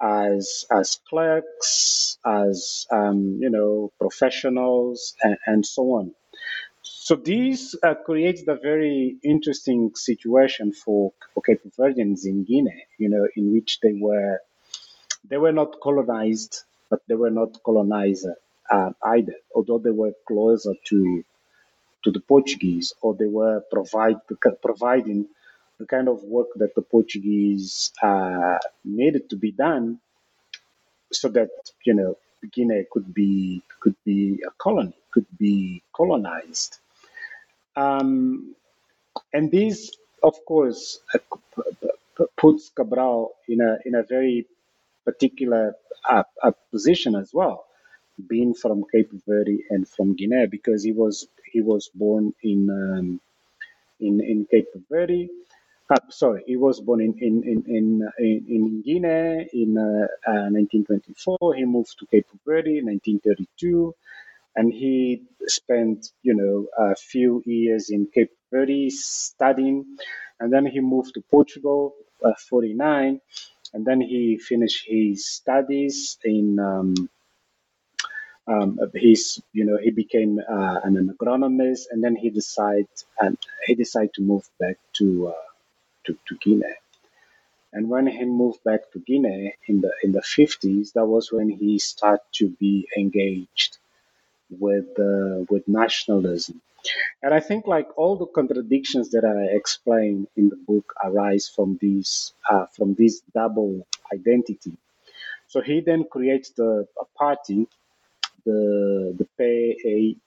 as 0.00 0.66
as 0.70 1.00
clerks, 1.08 2.18
as 2.26 2.86
um, 2.90 3.38
you 3.40 3.50
know, 3.50 3.92
professionals, 4.00 5.14
and, 5.22 5.36
and 5.46 5.66
so 5.66 5.82
on. 5.94 6.14
So 6.82 7.16
this 7.16 7.74
uh, 7.82 7.94
creates 7.94 8.42
a 8.48 8.56
very 8.56 9.16
interesting 9.24 9.92
situation 9.94 10.72
for, 10.72 11.12
Cape 11.46 11.62
Verdeans 11.78 12.26
in 12.26 12.44
Guinea, 12.44 12.86
you 12.98 13.08
know, 13.10 13.26
in 13.36 13.52
which 13.52 13.80
they 13.82 13.94
were 13.94 14.40
they 15.28 15.38
were 15.38 15.52
not 15.52 15.80
colonized, 15.82 16.62
but 16.90 17.00
they 17.08 17.14
were 17.14 17.30
not 17.30 17.62
colonizer 17.64 18.36
uh, 18.70 18.90
either, 19.04 19.36
although 19.54 19.78
they 19.78 19.90
were 19.90 20.12
closer 20.28 20.74
to 20.88 21.24
to 22.04 22.10
the 22.12 22.20
Portuguese, 22.20 22.94
or 23.02 23.14
they 23.14 23.26
were 23.26 23.62
provide 23.72 24.16
providing 24.62 25.28
the 25.82 25.86
kind 25.96 26.08
of 26.08 26.22
work 26.22 26.46
that 26.56 26.74
the 26.76 26.82
Portuguese 26.82 27.92
uh, 28.02 28.58
needed 28.84 29.28
to 29.30 29.36
be 29.36 29.50
done 29.50 29.98
so 31.12 31.28
that 31.28 31.50
you 31.84 31.94
know 31.94 32.16
Guinea 32.52 32.84
could 32.92 33.12
be 33.12 33.62
could 33.80 33.96
be 34.04 34.40
a 34.46 34.52
colony, 34.58 34.94
could 35.12 35.26
be 35.38 35.82
colonized. 35.92 36.78
Um, 37.74 38.54
and 39.32 39.50
this, 39.50 39.90
of 40.22 40.34
course, 40.46 41.00
uh, 41.14 42.24
puts 42.36 42.70
Cabral 42.70 43.32
in 43.48 43.60
a 43.60 43.78
in 43.84 43.96
a 43.96 44.04
very 44.04 44.46
particular 45.04 45.74
uh, 46.08 46.22
uh, 46.44 46.52
position 46.70 47.16
as 47.16 47.34
well, 47.34 47.64
being 48.28 48.54
from 48.54 48.84
Cape 48.92 49.10
Verde 49.26 49.64
and 49.70 49.88
from 49.88 50.14
Guinea, 50.14 50.46
because 50.46 50.84
he 50.84 50.92
was 50.92 51.26
he 51.52 51.60
was 51.60 51.90
born 51.94 52.34
in 52.42 52.60
um, 52.70 53.20
in 54.00 54.20
in 54.20 54.46
Cape 54.50 54.68
Verde. 54.88 55.28
Uh, 55.90 55.96
sorry, 56.10 56.42
he 56.46 56.56
was 56.56 56.80
born 56.80 57.00
in 57.00 57.14
in 57.18 57.42
in 57.44 57.64
in, 58.18 58.44
in 58.56 58.82
Guinea 58.82 59.48
in 59.52 59.76
uh, 59.78 60.06
uh, 60.30 60.48
1924. 60.50 61.54
He 61.54 61.64
moved 61.64 61.98
to 61.98 62.06
Cape 62.06 62.26
Verde 62.46 62.78
in 62.78 62.86
1932, 62.86 63.94
and 64.56 64.72
he 64.72 65.22
spent 65.46 66.10
you 66.22 66.34
know 66.34 66.66
a 66.78 66.94
few 66.96 67.42
years 67.46 67.90
in 67.90 68.06
Cape 68.06 68.32
Verde 68.50 68.90
studying, 68.90 69.98
and 70.40 70.52
then 70.52 70.66
he 70.66 70.80
moved 70.80 71.14
to 71.14 71.20
Portugal, 71.30 71.94
uh, 72.24 72.34
49, 72.48 73.20
and 73.74 73.84
then 73.86 74.00
he 74.00 74.38
finished 74.38 74.86
his 74.88 75.26
studies 75.26 76.18
in. 76.24 76.58
Um, 76.58 76.94
um, 78.48 78.78
he's 78.94 79.40
you 79.52 79.64
know 79.64 79.78
he 79.78 79.90
became 79.90 80.40
uh, 80.40 80.80
an 80.84 80.94
agronomist 81.14 81.82
and 81.92 82.02
then 82.02 82.16
he 82.16 82.28
decided 82.30 82.88
and 83.20 83.38
he 83.66 83.74
decided 83.76 84.12
to 84.14 84.22
move 84.22 84.48
back 84.58 84.78
to 84.94 85.28
uh, 85.28 85.51
to, 86.06 86.18
to 86.28 86.36
Guinea. 86.36 86.76
And 87.72 87.88
when 87.88 88.06
he 88.06 88.24
moved 88.24 88.62
back 88.64 88.90
to 88.92 88.98
Guinea 88.98 89.54
in 89.66 89.80
the 89.80 89.92
in 90.02 90.12
the 90.12 90.20
50s, 90.20 90.92
that 90.92 91.06
was 91.06 91.32
when 91.32 91.48
he 91.48 91.78
started 91.78 92.24
to 92.34 92.50
be 92.50 92.86
engaged 92.96 93.78
with 94.50 94.98
uh, 94.98 95.44
with 95.48 95.66
nationalism. 95.66 96.60
And 97.22 97.32
I 97.32 97.40
think 97.40 97.66
like 97.66 97.88
all 97.96 98.16
the 98.16 98.26
contradictions 98.26 99.10
that 99.10 99.24
I 99.24 99.54
explain 99.56 100.26
in 100.36 100.48
the 100.48 100.56
book 100.56 100.92
arise 101.02 101.48
from 101.48 101.78
these 101.80 102.34
uh, 102.50 102.66
from 102.66 102.94
this 102.94 103.22
double 103.34 103.86
identity. 104.12 104.76
So 105.46 105.60
he 105.60 105.80
then 105.80 106.04
creates 106.04 106.50
the 106.50 106.86
a 107.00 107.04
party, 107.16 107.66
the 108.44 109.14
the 109.18 109.26
PAIGC, 109.38 110.18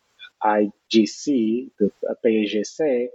the 1.79 1.91
PAIGC, 2.23 3.09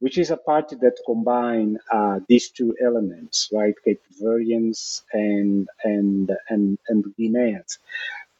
which 0.00 0.18
is 0.18 0.30
a 0.30 0.36
party 0.36 0.76
that 0.76 0.98
combine 1.06 1.78
uh, 1.92 2.20
these 2.28 2.50
two 2.50 2.76
elements, 2.82 3.48
right? 3.52 3.74
Cape 3.84 4.02
Verdeans 4.20 5.02
and 5.12 5.68
and 5.84 6.30
and 6.48 6.78
and 6.88 7.04
Guineans. 7.18 7.78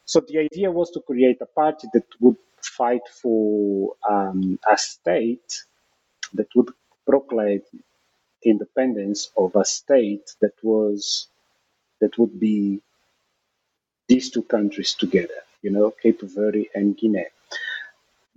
So 0.05 0.21
the 0.21 0.39
idea 0.39 0.71
was 0.71 0.91
to 0.93 1.01
create 1.01 1.39
a 1.41 1.47
party 1.47 1.89
that 1.93 2.07
would 2.21 2.37
fight 2.63 3.07
for 3.23 3.95
um, 4.09 4.59
a 4.71 4.79
state 4.79 5.65
that 6.35 6.49
would 6.55 6.71
proclaim 7.07 7.63
independence 8.45 9.31
of 9.37 9.57
a 9.57 9.65
state 9.65 10.35
that 10.41 10.55
was 10.63 11.29
that 12.01 12.17
would 12.19 12.39
be 12.39 12.81
these 14.09 14.31
two 14.31 14.43
countries 14.43 14.95
together, 14.95 15.43
you 15.63 15.71
know, 15.71 15.91
Cape 16.03 16.23
Verde 16.23 16.71
and 16.75 16.97
Guinea. 16.97 17.27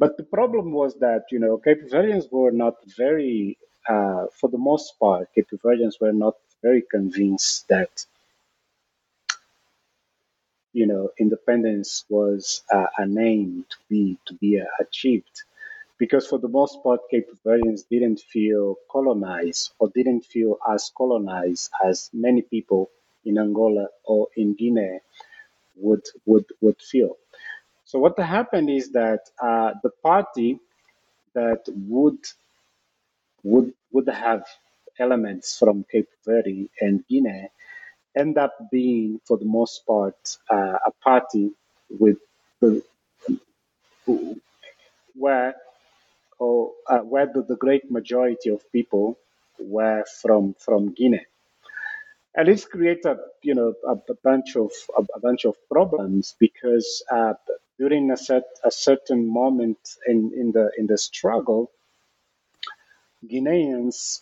But 0.01 0.17
the 0.17 0.23
problem 0.25 0.73
was 0.73 0.95
that, 0.95 1.27
you 1.31 1.39
know, 1.39 1.57
Cape 1.57 1.83
Verdeans 1.89 2.29
were 2.29 2.51
not 2.51 2.75
very, 2.97 3.57
uh, 3.87 4.27
for 4.37 4.49
the 4.49 4.57
most 4.57 4.99
part, 4.99 5.33
Cape 5.33 5.51
Verdeans 5.63 6.01
were 6.01 6.11
not 6.11 6.35
very 6.61 6.81
convinced 6.81 7.69
that, 7.69 8.05
you 10.73 10.85
know, 10.85 11.09
independence 11.19 12.05
was 12.09 12.61
uh, 12.73 12.87
aim 12.99 13.65
to 13.69 13.77
be 13.89 14.17
to 14.27 14.33
be 14.35 14.59
uh, 14.59 14.65
achieved 14.81 15.43
because 15.99 16.27
for 16.27 16.39
the 16.39 16.47
most 16.49 16.83
part, 16.83 17.01
Cape 17.11 17.29
Verdeans 17.45 17.83
didn't 17.89 18.19
feel 18.21 18.75
colonized 18.91 19.73
or 19.79 19.89
didn't 19.95 20.23
feel 20.25 20.57
as 20.69 20.91
colonized 20.97 21.71
as 21.85 22.09
many 22.13 22.41
people 22.43 22.89
in 23.25 23.37
Angola 23.39 23.87
or 24.05 24.27
in 24.37 24.53
Guinea 24.55 24.99
would 25.77 26.05
would 26.25 26.45
would 26.61 26.81
feel. 26.81 27.17
So 27.91 27.99
what 27.99 28.17
happened 28.17 28.69
is 28.69 28.93
that 28.93 29.19
uh, 29.37 29.73
the 29.83 29.89
party 30.01 30.57
that 31.33 31.65
would 31.67 32.23
would 33.43 33.73
would 33.91 34.07
have 34.07 34.45
elements 34.97 35.59
from 35.59 35.83
Cape 35.91 36.07
Verde 36.25 36.69
and 36.79 37.05
Guinea 37.09 37.49
end 38.15 38.37
up 38.37 38.53
being, 38.71 39.19
for 39.25 39.37
the 39.37 39.43
most 39.43 39.85
part, 39.85 40.15
uh, 40.49 40.77
a 40.85 40.91
party 41.03 41.51
with 41.89 42.19
where 45.13 45.55
or 46.39 46.71
uh, 46.87 46.99
where 46.99 47.25
the, 47.25 47.43
the 47.43 47.57
great 47.57 47.91
majority 47.91 48.51
of 48.51 48.71
people 48.71 49.19
were 49.59 50.05
from 50.21 50.53
from 50.53 50.93
Guinea. 50.93 51.25
And 52.35 52.47
it's 52.47 52.63
created 52.63 53.17
you 53.43 53.53
know 53.53 53.73
a, 53.85 53.95
a 54.09 54.15
bunch 54.23 54.55
of 54.55 54.71
a, 54.97 55.03
a, 55.13 55.19
bunch 55.19 55.43
of 55.43 55.57
problems 55.69 56.35
because 56.39 57.03
uh, 57.11 57.33
during 57.81 58.11
a, 58.11 58.17
set, 58.17 58.45
a 58.63 58.71
certain 58.71 59.21
moment 59.41 59.79
in, 60.07 60.19
in 60.41 60.51
the 60.57 60.65
in 60.77 60.85
the 60.87 60.97
struggle 61.09 61.71
Guineans 63.29 64.21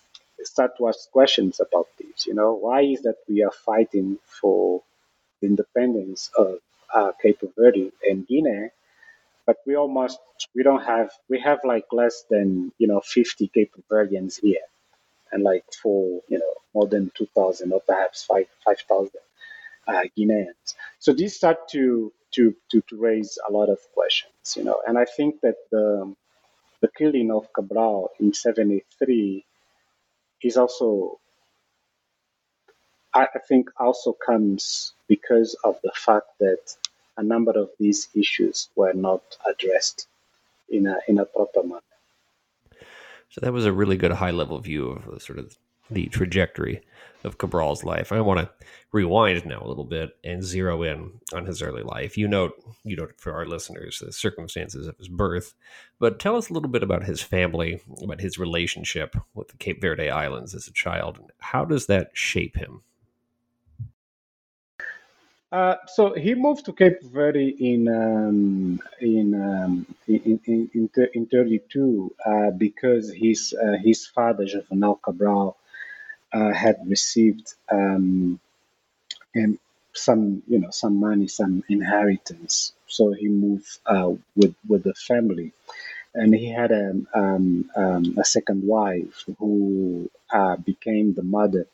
start 0.51 0.71
to 0.77 0.87
ask 0.89 1.11
questions 1.11 1.59
about 1.59 1.87
this 1.99 2.27
you 2.27 2.35
know 2.39 2.53
why 2.53 2.81
is 2.93 3.01
that 3.07 3.17
we 3.27 3.43
are 3.43 3.57
fighting 3.69 4.17
for 4.39 4.81
the 5.41 5.47
independence 5.47 6.31
of 6.37 6.59
uh, 6.97 7.11
Cape 7.21 7.43
Verde 7.57 7.91
and 8.09 8.27
Guinea 8.27 8.69
but 9.45 9.57
we 9.65 9.75
almost 9.75 10.19
we 10.55 10.63
don't 10.63 10.85
have 10.93 11.09
we 11.29 11.39
have 11.39 11.59
like 11.73 11.87
less 11.91 12.23
than 12.29 12.71
you 12.77 12.87
know 12.87 13.01
50 13.01 13.47
Cape 13.49 13.73
Verdeans 13.91 14.39
here 14.39 14.67
and 15.31 15.43
like 15.43 15.65
for 15.81 16.21
you 16.29 16.39
know 16.39 16.53
more 16.73 16.87
than 16.87 17.11
2,000 17.15 17.73
or 17.73 17.81
perhaps 17.81 18.23
5 18.23 18.45
5,000 18.63 19.11
uh, 19.87 20.03
Guineans. 20.17 20.75
So 20.99 21.13
these 21.13 21.35
start 21.35 21.69
to, 21.69 22.13
to 22.31 22.55
to 22.71 22.81
to 22.89 22.95
raise 22.97 23.37
a 23.47 23.51
lot 23.51 23.69
of 23.69 23.79
questions, 23.93 24.55
you 24.55 24.63
know, 24.63 24.81
and 24.87 24.97
I 24.97 25.05
think 25.05 25.41
that 25.41 25.55
the 25.71 26.15
the 26.81 26.89
killing 26.97 27.31
of 27.31 27.51
Cabral 27.53 28.11
in 28.19 28.33
'73 28.33 29.45
is 30.41 30.57
also 30.57 31.19
I 33.13 33.27
think 33.47 33.69
also 33.77 34.13
comes 34.13 34.93
because 35.07 35.55
of 35.63 35.79
the 35.83 35.91
fact 35.95 36.27
that 36.39 36.77
a 37.17 37.23
number 37.23 37.51
of 37.51 37.69
these 37.79 38.07
issues 38.13 38.69
were 38.75 38.93
not 38.93 39.23
addressed 39.45 40.07
in 40.69 40.87
a 40.87 40.97
in 41.07 41.19
a 41.19 41.25
proper 41.25 41.63
manner. 41.63 41.81
So 43.29 43.41
that 43.41 43.53
was 43.53 43.65
a 43.65 43.73
really 43.73 43.97
good 43.97 44.11
high 44.11 44.31
level 44.31 44.59
view 44.59 44.89
of 44.89 45.05
the 45.05 45.19
sort 45.19 45.39
of 45.39 45.57
the 45.89 46.07
trajectory 46.07 46.81
of 47.23 47.37
Cabral's 47.37 47.83
life. 47.83 48.11
I 48.11 48.21
want 48.21 48.39
to 48.39 48.49
rewind 48.91 49.45
now 49.45 49.61
a 49.61 49.67
little 49.67 49.83
bit 49.83 50.17
and 50.23 50.43
zero 50.43 50.83
in 50.83 51.11
on 51.33 51.45
his 51.45 51.61
early 51.61 51.83
life. 51.83 52.17
You 52.17 52.27
note, 52.27 52.53
you 52.83 52.95
note 52.95 53.13
for 53.17 53.33
our 53.33 53.45
listeners 53.45 53.99
the 53.99 54.11
circumstances 54.11 54.87
of 54.87 54.97
his 54.97 55.09
birth, 55.09 55.53
but 55.99 56.19
tell 56.19 56.35
us 56.37 56.49
a 56.49 56.53
little 56.53 56.69
bit 56.69 56.83
about 56.83 57.03
his 57.03 57.21
family, 57.21 57.81
about 58.01 58.21
his 58.21 58.39
relationship 58.39 59.15
with 59.33 59.49
the 59.49 59.57
Cape 59.57 59.81
Verde 59.81 60.09
Islands 60.09 60.55
as 60.55 60.67
a 60.67 60.73
child. 60.73 61.19
How 61.39 61.65
does 61.65 61.87
that 61.87 62.11
shape 62.13 62.55
him? 62.55 62.81
Uh, 65.51 65.75
so 65.87 66.13
he 66.13 66.35
moved 66.35 66.65
to 66.65 66.73
Cape 66.73 67.01
Verde 67.01 67.55
in 67.59 67.87
um, 67.87 68.79
in, 69.01 69.33
um, 69.33 69.85
in, 70.07 70.39
in, 70.45 70.69
in, 70.75 70.89
in 71.15 71.25
32 71.25 72.15
uh, 72.23 72.51
because 72.51 73.11
his 73.11 73.55
uh, 73.59 73.77
his 73.83 74.05
father 74.05 74.45
Juvenal 74.45 74.99
Cabral 75.01 75.57
uh, 76.33 76.53
had 76.53 76.77
received 76.87 77.53
um, 77.71 78.39
some 79.93 80.43
you 80.47 80.59
know 80.59 80.69
some 80.71 80.97
money, 80.99 81.27
some 81.27 81.63
inheritance. 81.69 82.73
So 82.87 83.11
he 83.13 83.27
moved 83.27 83.79
uh, 83.85 84.11
with 84.35 84.55
with 84.67 84.83
the 84.83 84.93
family, 84.93 85.51
and 86.15 86.33
he 86.35 86.49
had 86.51 86.71
a 86.71 86.91
um, 87.15 87.69
um, 87.75 88.17
a 88.19 88.25
second 88.25 88.63
wife 88.65 89.25
who 89.39 90.09
became 90.65 91.13
the 91.13 91.23
mother 91.23 91.67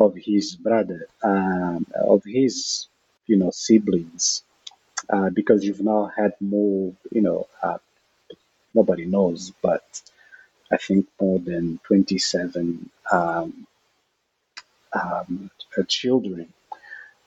of 0.00 0.16
his 0.16 0.56
brother, 0.56 1.08
um, 1.22 1.86
of 1.94 2.24
his 2.24 2.88
you 3.26 3.36
know 3.36 3.50
siblings 3.50 4.42
uh, 5.10 5.30
because 5.30 5.62
Juvenal 5.64 6.06
had 6.16 6.34
more 6.40 6.92
you 7.12 7.22
know 7.22 7.48
uh, 7.62 7.78
nobody 8.74 9.06
knows 9.06 9.52
but 9.62 9.84
i 10.72 10.76
think 10.76 11.06
more 11.20 11.38
than 11.40 11.80
27 11.84 12.90
um, 13.12 13.66
um, 14.92 15.50
uh, 15.78 15.82
children 15.88 16.52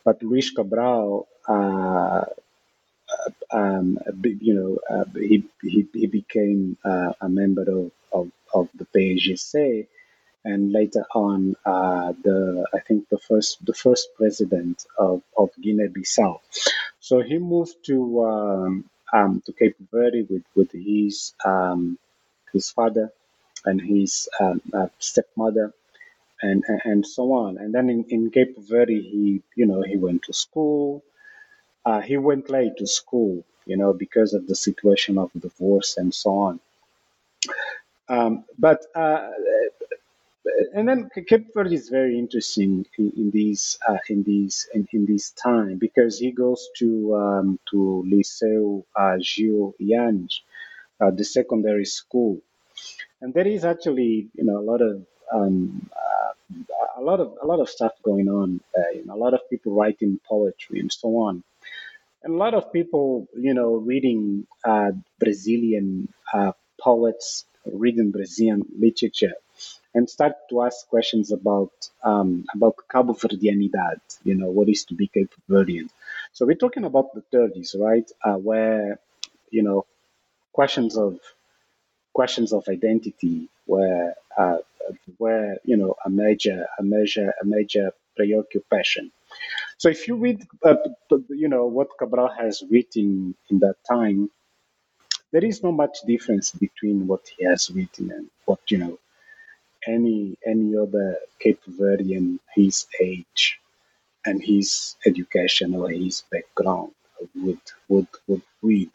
but 0.05 0.21
Luis 0.23 0.51
Cabral 0.51 1.27
uh, 1.47 2.25
uh, 3.11 3.31
um, 3.51 3.99
you 4.23 4.53
know, 4.53 4.79
uh, 4.89 5.05
he, 5.15 5.43
he, 5.61 5.87
he 5.93 6.07
became 6.07 6.77
a 6.85 7.29
member 7.29 7.63
of, 7.63 7.91
of, 8.11 8.31
of 8.53 8.69
the 8.75 8.85
PAIGC, 8.85 9.87
and 10.45 10.71
later 10.71 11.05
on 11.15 11.55
uh, 11.65 12.13
the 12.23 12.67
I 12.73 12.79
think 12.79 13.09
the 13.09 13.19
first 13.19 13.65
the 13.65 13.73
first 13.73 14.09
president 14.17 14.85
of, 14.97 15.21
of 15.37 15.49
Guinea-Bissau. 15.61 16.39
So 16.99 17.21
he 17.21 17.37
moved 17.39 17.75
to 17.87 18.25
um, 18.25 18.89
um, 19.13 19.41
to 19.45 19.53
Cape 19.53 19.77
Verde 19.91 20.23
with 20.29 20.43
with 20.55 20.71
his 20.71 21.33
um, 21.45 21.97
his 22.53 22.69
father 22.71 23.11
and 23.65 23.81
his 23.81 24.29
um, 24.39 24.61
uh, 24.73 24.87
stepmother. 24.99 25.73
And, 26.43 26.63
and 26.83 27.07
so 27.07 27.23
on, 27.43 27.57
and 27.57 27.73
then 27.73 27.89
in, 27.89 28.05
in 28.09 28.29
Cape 28.29 28.57
Verde, 28.59 29.01
he 29.01 29.41
you 29.55 29.65
know 29.65 29.81
he 29.81 29.97
went 29.97 30.23
to 30.23 30.33
school. 30.33 31.03
Uh, 31.85 32.01
he 32.01 32.17
went 32.17 32.49
late 32.49 32.75
to 32.77 32.87
school, 32.87 33.45
you 33.65 33.77
know, 33.77 33.93
because 33.93 34.33
of 34.33 34.47
the 34.47 34.55
situation 34.55 35.17
of 35.17 35.31
divorce 35.39 35.97
and 35.97 36.13
so 36.13 36.31
on. 36.47 36.59
Um, 38.09 38.45
but 38.59 38.81
uh, 38.95 39.29
and 40.73 40.87
then 40.87 41.09
Cape 41.27 41.53
Verde 41.53 41.73
is 41.75 41.89
very 41.89 42.17
interesting 42.19 42.85
in, 42.97 43.13
in 43.15 43.31
these 43.31 43.77
uh, 43.87 43.97
in 44.09 44.23
these 44.23 44.67
in, 44.73 44.87
in 44.91 45.05
this 45.05 45.31
time 45.31 45.77
because 45.77 46.19
he 46.19 46.31
goes 46.31 46.69
to 46.79 47.15
um, 47.15 47.59
to 47.71 48.05
Liceu 48.11 48.83
uh, 48.95 49.17
Gil 49.17 49.73
Eanes, 49.79 50.41
uh, 50.99 51.11
the 51.11 51.23
secondary 51.23 51.85
school, 51.85 52.41
and 53.21 53.33
there 53.33 53.47
is 53.47 53.63
actually 53.65 54.29
you 54.35 54.43
know 54.43 54.57
a 54.59 54.65
lot 54.71 54.81
of 54.81 55.05
um, 55.33 55.89
uh, 55.95 56.33
a 56.97 57.01
lot 57.01 57.19
of 57.19 57.37
a 57.41 57.45
lot 57.45 57.59
of 57.59 57.69
stuff 57.69 57.93
going 58.03 58.29
on. 58.29 58.61
Uh, 58.77 58.91
you 58.95 59.05
know, 59.05 59.15
a 59.15 59.21
lot 59.25 59.33
of 59.33 59.41
people 59.49 59.73
writing 59.73 60.19
poetry 60.27 60.79
and 60.79 60.91
so 60.91 61.09
on, 61.27 61.43
and 62.23 62.33
a 62.33 62.37
lot 62.37 62.53
of 62.53 62.71
people 62.71 63.27
you 63.37 63.53
know 63.53 63.75
reading 63.75 64.47
uh, 64.63 64.91
Brazilian 65.19 66.13
uh, 66.33 66.53
poets, 66.79 67.45
reading 67.65 68.11
Brazilian 68.11 68.63
literature 68.77 69.33
and 69.93 70.09
start 70.09 70.33
to 70.49 70.63
ask 70.63 70.87
questions 70.87 71.31
about 71.31 71.71
um, 72.03 72.45
about 72.53 72.75
Cabo 72.91 73.13
Verdeanidad, 73.13 73.99
you 74.23 74.35
know, 74.35 74.49
what 74.49 74.69
is 74.69 74.85
to 74.85 74.95
be 74.95 75.07
Cape 75.07 75.33
Verdean. 75.49 75.89
So 76.31 76.45
we're 76.45 76.55
talking 76.55 76.83
about 76.85 77.13
the 77.13 77.23
30s, 77.33 77.79
right, 77.79 78.09
uh, 78.23 78.35
where 78.35 78.99
you 79.51 79.63
know 79.63 79.85
questions 80.51 80.97
of 80.97 81.19
questions 82.13 82.53
of 82.53 82.67
identity 82.67 83.49
were 83.67 84.13
uh, 84.37 84.57
were 85.19 85.57
you 85.65 85.77
know 85.77 85.95
a 86.05 86.09
major 86.09 86.67
a 86.79 86.83
major 86.83 87.33
a 87.41 87.45
major 87.45 87.91
preoccupation. 88.17 89.11
So 89.77 89.89
if 89.89 90.07
you 90.07 90.15
read 90.15 90.45
uh, 90.65 90.75
you 91.29 91.49
know 91.49 91.65
what 91.67 91.89
Cabral 91.99 92.29
has 92.39 92.63
written 92.71 93.35
in 93.49 93.59
that 93.59 93.77
time, 93.89 94.29
there 95.31 95.45
is 95.45 95.63
not 95.63 95.73
much 95.73 95.97
difference 96.07 96.51
between 96.51 97.07
what 97.07 97.21
he 97.37 97.45
has 97.45 97.71
written 97.71 98.11
and 98.11 98.29
what 98.45 98.59
you 98.69 98.77
know 98.79 98.99
any 99.87 100.37
any 100.45 100.77
other 100.77 101.17
Cape 101.39 101.61
Verdean 101.69 102.39
his 102.55 102.87
age 103.01 103.59
and 104.25 104.41
his 104.43 104.95
education 105.05 105.75
or 105.75 105.89
his 105.89 106.23
background 106.31 106.93
would 107.35 107.61
would 107.89 108.07
would 108.27 108.43
read. 108.61 108.91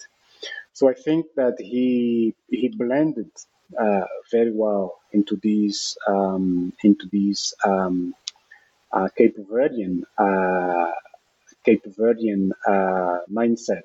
So 0.73 0.89
I 0.89 0.95
think 0.95 1.27
that 1.37 1.57
he 1.61 2.35
he 2.51 2.69
blended 2.69 3.31
uh, 3.79 4.07
very 4.31 4.53
well 4.53 4.99
into 5.13 5.37
these 5.43 5.97
um, 6.09 6.73
into 6.85 7.09
these 7.11 7.55
um, 7.65 8.15
uh, 8.93 9.09
Cape 9.17 9.37
Verdean 9.39 10.03
uh, 10.19 10.93
Cape 11.65 11.85
Verdean 11.99 12.51
uh, 12.67 13.21
mindset. 13.33 13.83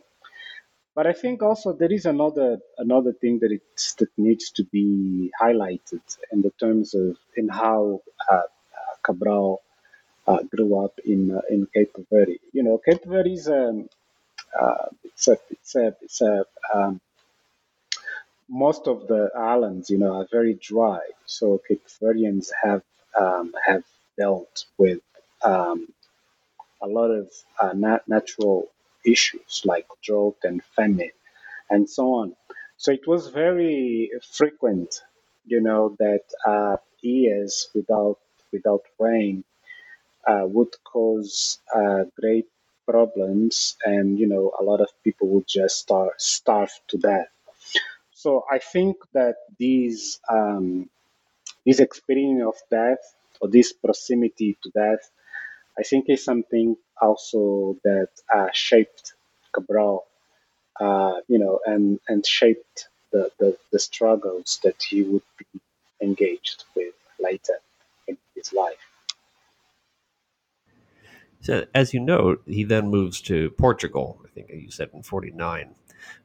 But 0.96 1.08
I 1.08 1.14
think 1.14 1.44
also 1.44 1.74
there 1.74 1.92
is 1.94 2.06
another 2.06 2.60
another 2.78 3.14
thing 3.14 3.40
that 3.40 3.52
it 3.52 3.64
that 4.00 4.10
needs 4.18 4.52
to 4.52 4.66
be 4.66 5.32
highlighted 5.42 6.02
in 6.32 6.42
the 6.42 6.52
terms 6.60 6.96
of 6.96 7.18
in 7.36 7.50
how 7.50 8.02
uh, 8.32 8.44
Cabral 9.06 9.62
grew 10.52 10.84
up 10.86 11.00
in 11.06 11.40
in 11.50 11.68
Cape 11.74 11.96
Verde. 12.12 12.40
You 12.54 12.64
know, 12.64 12.80
Cape 12.80 13.06
Verde 13.06 13.34
is 13.34 13.48
a 13.48 13.70
um, 14.62 14.90
it's 15.04 15.28
a 15.28 15.38
it's 15.52 15.76
a 15.76 15.96
it's 16.02 16.22
a 16.22 16.46
um, 16.74 17.02
most 18.50 18.88
of 18.88 19.08
the 19.08 19.32
islands, 19.36 19.90
you 19.90 19.98
know, 20.00 20.14
are 20.20 20.28
very 20.32 20.56
dry. 20.56 21.02
So 21.26 21.62
Cape 21.68 21.84
have 22.64 22.84
um, 23.20 23.54
have 23.68 23.84
dealt 24.18 24.66
with 24.78 25.02
um, 25.44 25.88
a 26.84 26.88
lot 26.88 27.10
of 27.12 27.32
uh, 27.62 27.74
nat- 27.74 28.08
natural 28.08 28.70
issues 29.06 29.62
like 29.66 29.88
drought 30.04 30.38
and 30.44 30.64
famine 30.76 31.12
and 31.72 31.90
so 31.90 32.06
on. 32.22 32.36
So 32.78 32.92
it 32.92 33.08
was 33.08 33.30
very 33.30 34.12
frequent, 34.40 35.02
you 35.46 35.62
know, 35.62 35.96
that 36.00 36.26
uh, 36.46 36.78
years 37.02 37.70
without 37.76 38.20
without 38.54 38.84
rain 39.00 39.44
uh, 40.28 40.46
would 40.56 40.74
cause 40.94 41.60
uh, 41.76 42.04
great 42.20 42.48
problems, 42.88 43.78
and 43.86 44.20
you 44.20 44.28
know, 44.28 44.52
a 44.60 44.64
lot 44.64 44.82
of 44.82 44.90
people 45.04 45.28
would 45.30 45.48
just 45.48 45.78
starve, 45.80 46.14
starve 46.20 46.72
to 46.90 46.98
death. 47.00 47.33
So 48.24 48.46
I 48.50 48.60
think 48.60 48.96
that 49.12 49.36
these 49.60 50.22
um, 50.30 50.90
this 51.66 51.82
experience 51.82 52.42
of 52.48 52.56
death 52.72 53.04
or 53.42 53.50
this 53.50 53.74
proximity 53.74 54.58
to 54.64 54.70
death, 54.70 55.04
I 55.78 55.84
think 55.84 56.06
is 56.08 56.24
something 56.24 56.78
also 57.02 57.76
that 57.84 58.08
uh, 58.34 58.48
shaped 58.54 59.16
Cabral, 59.54 60.06
uh, 60.80 61.16
you 61.28 61.38
know, 61.38 61.60
and 61.66 62.00
and 62.08 62.26
shaped 62.26 62.88
the, 63.12 63.30
the, 63.40 63.58
the 63.74 63.80
struggles 63.80 64.62
that 64.64 64.82
he 64.82 65.04
would 65.04 65.28
be 65.38 65.60
engaged 66.02 66.64
with 66.78 66.96
later 67.20 67.60
in 68.08 68.18
his 68.36 68.54
life. 68.54 68.86
So, 71.42 71.66
as 71.76 71.94
you 71.94 72.00
note, 72.00 72.42
he 72.48 72.64
then 72.64 72.88
moves 72.88 73.20
to 73.24 73.50
Portugal. 73.66 74.22
I 74.26 74.30
think 74.30 74.48
you 74.50 74.72
said 74.72 74.92
in 74.94 75.04
'49 75.04 75.76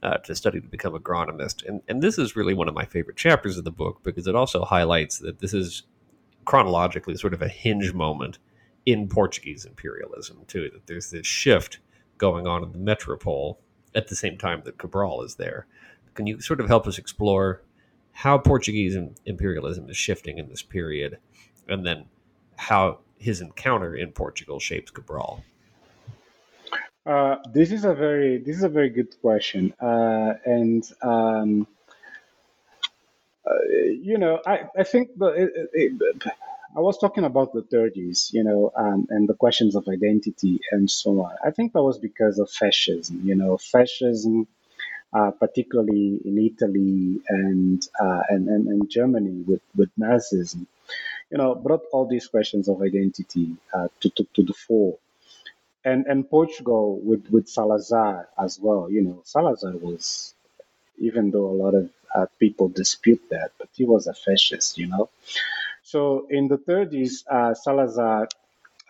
uh, 0.02 0.18
to 0.18 0.34
study 0.34 0.60
to 0.60 0.68
become 0.68 0.94
agronomist. 0.94 1.66
And, 1.66 1.82
and 1.88 2.02
this 2.02 2.18
is 2.18 2.36
really 2.36 2.54
one 2.54 2.68
of 2.68 2.74
my 2.74 2.84
favorite 2.84 3.16
chapters 3.16 3.58
of 3.58 3.64
the 3.64 3.70
book 3.70 4.00
because 4.02 4.26
it 4.26 4.34
also 4.34 4.64
highlights 4.64 5.18
that 5.18 5.40
this 5.40 5.54
is 5.54 5.82
chronologically 6.44 7.16
sort 7.16 7.34
of 7.34 7.42
a 7.42 7.48
hinge 7.48 7.92
moment 7.92 8.38
in 8.86 9.08
Portuguese 9.08 9.64
imperialism, 9.64 10.38
too. 10.46 10.70
That 10.70 10.86
there's 10.86 11.10
this 11.10 11.26
shift 11.26 11.78
going 12.16 12.46
on 12.46 12.62
in 12.62 12.72
the 12.72 12.78
metropole 12.78 13.60
at 13.94 14.08
the 14.08 14.16
same 14.16 14.38
time 14.38 14.62
that 14.64 14.78
Cabral 14.78 15.22
is 15.22 15.36
there. 15.36 15.66
Can 16.14 16.26
you 16.26 16.40
sort 16.40 16.60
of 16.60 16.68
help 16.68 16.86
us 16.86 16.98
explore 16.98 17.62
how 18.12 18.38
Portuguese 18.38 18.96
imperialism 19.26 19.88
is 19.88 19.96
shifting 19.96 20.38
in 20.38 20.48
this 20.48 20.62
period 20.62 21.18
and 21.68 21.86
then 21.86 22.06
how 22.56 22.98
his 23.18 23.40
encounter 23.40 23.94
in 23.94 24.10
Portugal 24.10 24.58
shapes 24.58 24.90
Cabral? 24.90 25.44
Uh, 27.08 27.38
this 27.54 27.72
is 27.72 27.86
a 27.86 27.94
very 27.94 28.36
this 28.38 28.56
is 28.58 28.64
a 28.64 28.68
very 28.68 28.90
good 28.90 29.18
question, 29.22 29.72
uh, 29.80 30.34
and 30.44 30.84
um, 31.02 31.66
uh, 33.50 33.64
you 34.08 34.18
know 34.18 34.42
I, 34.46 34.64
I 34.78 34.84
think 34.84 35.16
the, 35.16 35.28
it, 35.28 35.52
it, 35.72 36.22
I 36.76 36.80
was 36.80 36.98
talking 36.98 37.24
about 37.24 37.54
the 37.54 37.62
30s, 37.62 38.32
you 38.34 38.44
know, 38.44 38.72
um, 38.76 39.06
and 39.10 39.26
the 39.26 39.34
questions 39.34 39.74
of 39.74 39.88
identity 39.88 40.60
and 40.70 40.90
so 40.90 41.22
on. 41.22 41.34
I 41.42 41.50
think 41.50 41.72
that 41.72 41.82
was 41.82 41.98
because 41.98 42.38
of 42.38 42.50
fascism, 42.50 43.22
you 43.24 43.34
know, 43.36 43.56
fascism, 43.56 44.46
uh, 45.14 45.30
particularly 45.30 46.20
in 46.26 46.38
Italy 46.38 47.22
and, 47.30 47.88
uh, 47.98 48.22
and, 48.28 48.48
and 48.48 48.68
and 48.68 48.90
Germany 48.90 49.44
with 49.48 49.62
with 49.74 49.90
Nazism, 49.98 50.66
you 51.30 51.38
know, 51.38 51.54
brought 51.54 51.84
all 51.92 52.06
these 52.06 52.26
questions 52.26 52.68
of 52.68 52.82
identity 52.82 53.56
to, 54.00 54.10
to 54.10 54.24
to 54.34 54.42
the 54.42 54.54
fore 54.54 54.98
and 55.84 56.06
and 56.06 56.28
Portugal 56.30 57.00
with 57.02 57.26
with 57.30 57.48
Salazar 57.48 58.28
as 58.38 58.58
well. 58.60 58.90
You 58.90 59.02
know, 59.02 59.22
Salazar 59.24 59.72
was, 59.76 60.34
even 60.98 61.30
though 61.32 61.46
a 61.48 61.58
lot 61.64 61.74
of 61.74 61.90
uh, 62.14 62.26
people 62.40 62.68
dispute 62.68 63.22
that, 63.30 63.52
but 63.58 63.68
he 63.74 63.84
was 63.84 64.06
a 64.08 64.14
fascist. 64.14 64.78
You 64.78 64.88
know, 64.88 65.10
so 65.82 66.26
in 66.30 66.48
the 66.48 66.58
30s, 66.58 67.26
uh, 67.30 67.54
Salazar. 67.54 68.28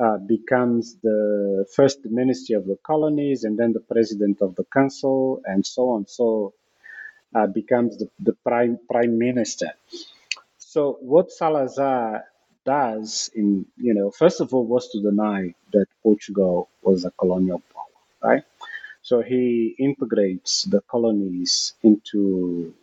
Uh, 0.00 0.18
becomes 0.18 0.96
the 1.04 1.66
first 1.76 2.04
minister 2.06 2.56
of 2.56 2.66
the 2.66 2.78
colonies 2.84 3.44
and 3.44 3.58
then 3.58 3.72
the 3.72 3.80
president 3.80 4.40
of 4.42 4.54
the 4.56 4.64
council 4.72 5.42
and 5.46 5.66
so 5.66 5.90
on. 5.90 6.06
So 6.06 6.54
uh, 7.34 7.46
becomes 7.48 7.98
the, 7.98 8.10
the 8.20 8.34
prime 8.34 8.78
prime 8.90 9.18
minister. 9.18 9.72
So 10.58 10.98
what 11.00 11.32
Salazar 11.32 12.24
does 12.76 13.30
in 13.34 13.48
you 13.86 13.94
know 13.94 14.08
first 14.22 14.38
of 14.42 14.52
all 14.52 14.66
was 14.74 14.84
to 14.92 14.98
deny 15.10 15.40
that 15.74 15.86
Portugal 16.02 16.68
was 16.82 17.04
a 17.04 17.12
colonial 17.20 17.62
power, 17.74 18.30
right? 18.30 18.44
So 19.08 19.22
he 19.22 19.74
integrates 19.88 20.52
the 20.64 20.80
colonies 20.94 21.52
into 21.82 22.74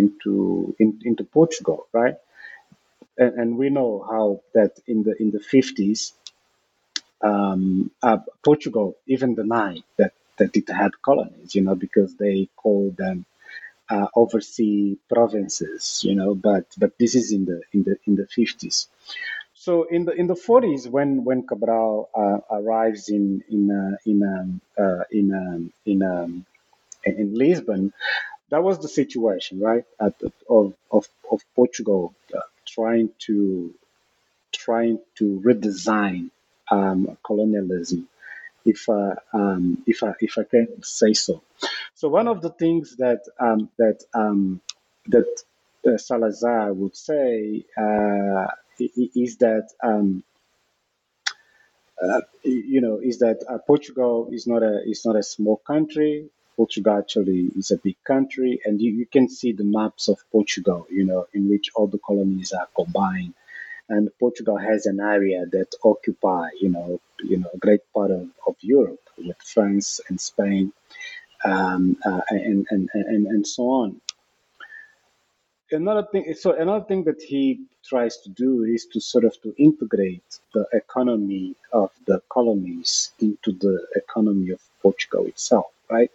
into 0.00 0.74
in, 0.80 0.88
into 1.04 1.24
Portugal, 1.38 1.86
right? 1.92 2.16
And, 3.22 3.32
and, 3.40 3.50
we 3.60 3.68
know 3.70 4.04
how 4.12 4.26
that 4.56 4.72
in 4.92 4.98
the 5.06 5.14
in 5.22 5.30
the 5.30 5.42
fifties, 5.54 6.12
um, 7.22 7.90
uh, 8.02 8.18
Portugal 8.44 8.96
even 9.14 9.30
denied 9.42 9.84
that 9.98 10.12
that 10.38 10.52
it 10.60 10.68
had 10.82 10.92
colonies, 11.08 11.54
you 11.54 11.62
know, 11.66 11.76
because 11.86 12.10
they 12.16 12.48
called 12.62 12.96
them 12.96 13.24
uh, 13.90 14.08
overseas 14.14 14.98
provinces, 15.08 16.02
you 16.04 16.14
know. 16.14 16.34
But 16.34 16.66
but 16.78 16.98
this 16.98 17.14
is 17.14 17.32
in 17.32 17.44
the 17.44 17.62
in 17.72 17.82
the 17.84 17.96
in 18.06 18.16
the 18.16 18.26
fifties. 18.26 18.88
So 19.54 19.84
in 19.84 20.04
the 20.04 20.12
in 20.12 20.26
the 20.26 20.36
forties, 20.36 20.88
when 20.88 21.24
when 21.24 21.46
Cabral 21.46 22.10
uh, 22.14 22.40
arrives 22.50 23.08
in 23.08 23.44
in 23.50 23.70
uh, 23.70 23.96
in 24.06 24.22
um, 24.22 24.60
uh, 24.78 25.04
in 25.10 25.34
um, 25.34 25.72
in 25.84 26.02
um, 26.02 26.46
in 27.04 27.34
Lisbon, 27.34 27.92
that 28.50 28.62
was 28.62 28.78
the 28.80 28.88
situation, 28.88 29.60
right? 29.60 29.84
The, 29.98 30.32
of, 30.48 30.74
of 30.90 31.08
of 31.30 31.42
Portugal 31.54 32.14
uh, 32.34 32.40
trying 32.66 33.10
to 33.26 33.74
trying 34.52 35.00
to 35.16 35.42
redesign 35.44 36.30
um, 36.70 37.16
colonialism 37.24 38.08
if 38.66 38.88
uh, 38.88 39.16
um, 39.34 39.82
if 39.86 40.02
I 40.04 40.14
if 40.20 40.38
I 40.38 40.44
can 40.44 40.82
say 40.84 41.14
so. 41.14 41.42
So 41.94 42.08
one 42.08 42.28
of 42.28 42.42
the 42.42 42.50
things 42.50 42.96
that 42.98 43.22
um, 43.40 43.70
that 43.78 44.04
um, 44.14 44.60
that 45.08 45.28
uh, 45.88 45.98
Salazar 45.98 46.72
would 46.74 46.96
say 46.96 47.64
uh, 47.78 48.46
is 48.80 49.38
that 49.38 49.70
um, 49.82 50.24
uh, 52.02 52.22
you 52.44 52.80
know 52.80 52.98
is 53.02 53.20
that 53.20 53.44
uh, 53.48 53.58
Portugal 53.58 54.30
is 54.32 54.46
not 54.46 54.62
a 54.62 54.82
is 54.88 55.06
not 55.06 55.16
a 55.16 55.22
small 55.22 55.56
country. 55.58 56.28
Portugal 56.56 56.98
actually 56.98 57.50
is 57.56 57.70
a 57.72 57.78
big 57.78 57.96
country, 58.04 58.60
and 58.64 58.80
you, 58.82 58.92
you 58.92 59.06
can 59.06 59.28
see 59.28 59.52
the 59.52 59.64
maps 59.64 60.08
of 60.08 60.18
Portugal, 60.32 60.86
you 60.90 61.04
know, 61.04 61.26
in 61.34 61.48
which 61.50 61.70
all 61.74 61.86
the 61.86 61.98
colonies 61.98 62.52
are 62.52 62.68
combined 62.76 63.34
and 63.88 64.10
Portugal 64.18 64.56
has 64.56 64.86
an 64.86 65.00
area 65.00 65.46
that 65.52 65.74
occupy, 65.84 66.48
you 66.60 66.68
know, 66.68 67.00
you 67.22 67.38
know, 67.38 67.50
a 67.54 67.58
great 67.58 67.80
part 67.94 68.10
of, 68.10 68.28
of 68.46 68.56
Europe 68.60 69.00
with 69.18 69.36
France 69.42 70.00
and 70.08 70.20
Spain, 70.20 70.72
um, 71.44 71.96
uh, 72.04 72.20
and, 72.30 72.66
and, 72.70 72.90
and, 72.94 73.26
and 73.26 73.46
so 73.46 73.62
on. 73.64 74.00
Another 75.70 76.06
thing, 76.10 76.32
so 76.38 76.52
another 76.52 76.84
thing 76.84 77.04
that 77.04 77.20
he 77.20 77.60
tries 77.84 78.18
to 78.18 78.28
do 78.28 78.64
is 78.64 78.86
to 78.86 79.00
sort 79.00 79.24
of 79.24 79.40
to 79.42 79.54
integrate 79.58 80.38
the 80.54 80.66
economy 80.72 81.54
of 81.72 81.90
the 82.06 82.22
colonies 82.28 83.10
into 83.20 83.52
the 83.52 83.84
economy 83.96 84.50
of 84.50 84.60
Portugal 84.80 85.26
itself, 85.26 85.66
right? 85.90 86.10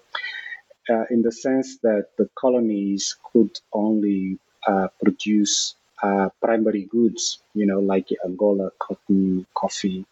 Uh, 0.90 1.04
in 1.10 1.22
the 1.22 1.32
sense 1.32 1.78
that 1.78 2.08
the 2.18 2.30
colonies 2.36 3.18
could 3.32 3.60
only 3.74 4.38
uh, 4.68 4.88
produce 5.04 5.76
uh, 6.02 6.30
primary 6.42 6.84
goods, 6.84 7.42
you 7.54 7.66
know, 7.66 7.80
like 7.80 8.10
Angola, 8.26 8.72
cotton, 8.80 9.46
coffee, 9.54 10.06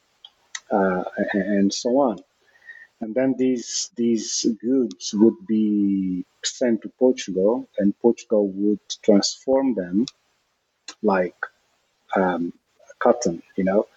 uh, 0.71 1.04
and 1.34 1.73
so 1.73 1.89
on. 1.99 2.19
And 3.02 3.15
then 3.15 3.36
these 3.38 3.89
these 3.95 4.45
goods 4.62 5.13
would 5.13 5.47
be 5.47 6.25
sent 6.43 6.82
to 6.82 6.89
Portugal, 6.89 7.67
and 7.78 7.97
Portugal 7.99 8.47
would 8.49 8.82
transform 9.02 9.73
them 9.73 10.06
like 11.02 11.36
um, 12.15 12.54
cotton, 12.99 13.41
you 13.56 13.63
know, 13.63 13.88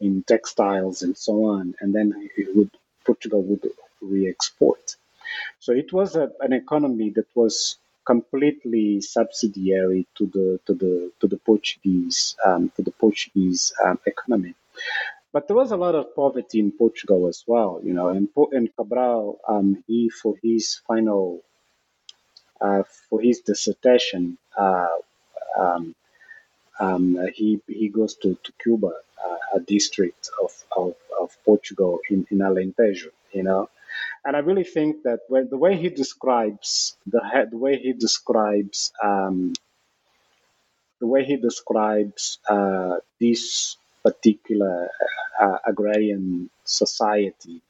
in 0.00 0.22
textiles 0.22 1.02
and 1.02 1.16
so 1.16 1.44
on, 1.44 1.74
and 1.80 1.94
then 1.94 2.30
it 2.36 2.56
would 2.56 2.70
Portugal 3.04 3.42
would 3.42 3.68
re-export. 4.00 4.96
So 5.60 5.72
it 5.72 5.92
was 5.92 6.16
a, 6.16 6.30
an 6.40 6.52
economy 6.52 7.10
that 7.10 7.26
was 7.34 7.76
completely 8.06 9.00
subsidiary 9.00 10.06
to 10.16 10.26
the 10.26 10.60
to 10.66 10.74
the 10.74 11.12
to 11.20 11.26
the 11.26 11.38
Portuguese 11.38 12.36
um, 12.46 12.70
to 12.76 12.82
the 12.82 12.92
Portuguese 12.92 13.72
um, 13.84 13.98
economy. 14.06 14.54
But 15.32 15.48
there 15.48 15.56
was 15.56 15.72
a 15.72 15.76
lot 15.76 15.94
of 15.94 16.14
poverty 16.14 16.60
in 16.60 16.70
Portugal 16.72 17.28
as 17.28 17.44
well, 17.46 17.80
you 17.82 17.92
know. 17.92 18.08
And, 18.08 18.28
and 18.52 18.74
Cabral, 18.74 19.38
um, 19.46 19.84
he 19.86 20.08
for 20.08 20.34
his 20.42 20.80
final 20.86 21.42
uh, 22.60 22.84
for 23.10 23.20
his 23.20 23.40
dissertation, 23.40 24.38
uh, 24.56 24.96
um, 25.58 25.94
um, 26.78 27.18
he 27.34 27.60
he 27.66 27.88
goes 27.88 28.14
to, 28.22 28.38
to 28.44 28.52
Cuba, 28.62 28.92
uh, 29.24 29.56
a 29.56 29.60
district 29.60 30.30
of, 30.42 30.52
of, 30.76 30.94
of 31.20 31.36
Portugal 31.44 32.00
in, 32.08 32.26
in 32.30 32.38
Alentejo, 32.38 33.10
you 33.32 33.42
know. 33.42 33.68
And 34.26 34.36
I 34.36 34.40
really 34.40 34.64
think 34.64 35.04
that 35.04 35.20
when, 35.28 35.48
the 35.48 35.56
way 35.56 35.76
he 35.76 35.88
describes 35.88 36.96
the 37.06 37.20
the 37.50 37.56
way 37.56 37.78
he 37.78 37.92
describes 37.92 38.92
um, 39.02 39.54
the 41.00 41.06
way 41.06 41.24
he 41.24 41.36
describes 41.36 42.38
uh, 42.48 42.96
this 43.20 43.76
particular 44.02 44.90
uh, 45.40 45.58
agrarian 45.64 46.50
society, 46.64 47.62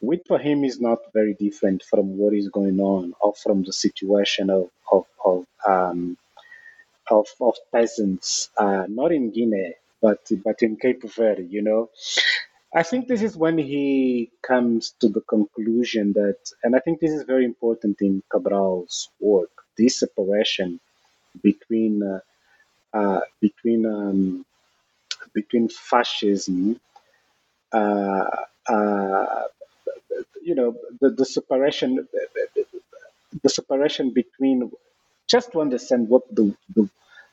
which 0.00 0.22
for 0.28 0.38
him 0.38 0.64
is 0.64 0.80
not 0.80 1.00
very 1.12 1.34
different 1.34 1.82
from 1.82 2.16
what 2.16 2.32
is 2.34 2.48
going 2.48 2.78
on 2.80 3.14
or 3.20 3.34
from 3.34 3.64
the 3.64 3.72
situation 3.72 4.50
of 4.50 4.70
of 4.92 5.06
of 5.24 5.46
um, 5.66 6.16
of, 7.10 7.26
of 7.40 7.56
peasants, 7.72 8.50
uh, 8.56 8.84
not 8.88 9.12
in 9.12 9.32
Guinea, 9.32 9.74
but 10.00 10.20
but 10.44 10.62
in 10.62 10.76
Cape 10.76 11.02
Verde, 11.04 11.44
you 11.44 11.62
know. 11.62 11.90
I 12.74 12.82
think 12.82 13.06
this 13.06 13.22
is 13.22 13.36
when 13.36 13.58
he 13.58 14.30
comes 14.42 14.94
to 15.00 15.08
the 15.08 15.20
conclusion 15.20 16.14
that, 16.14 16.38
and 16.62 16.74
I 16.74 16.78
think 16.78 17.00
this 17.00 17.12
is 17.12 17.24
very 17.24 17.44
important 17.44 18.00
in 18.00 18.22
Cabral's 18.32 19.10
work, 19.20 19.50
this 19.76 19.98
separation 20.00 20.80
between 21.42 22.02
uh, 22.02 22.20
uh, 22.94 23.20
between 23.40 23.84
um, 23.86 24.46
between 25.34 25.68
fascism, 25.68 26.80
uh, 27.72 28.24
uh 28.68 29.42
you 30.42 30.54
know, 30.54 30.76
the, 31.00 31.10
the 31.10 31.24
separation 31.24 32.08
the 33.42 33.48
separation 33.48 34.10
between 34.10 34.70
just 35.28 35.52
to 35.52 35.60
understand 35.60 36.08
what 36.08 36.22
the, 36.34 36.54
the 36.74 36.88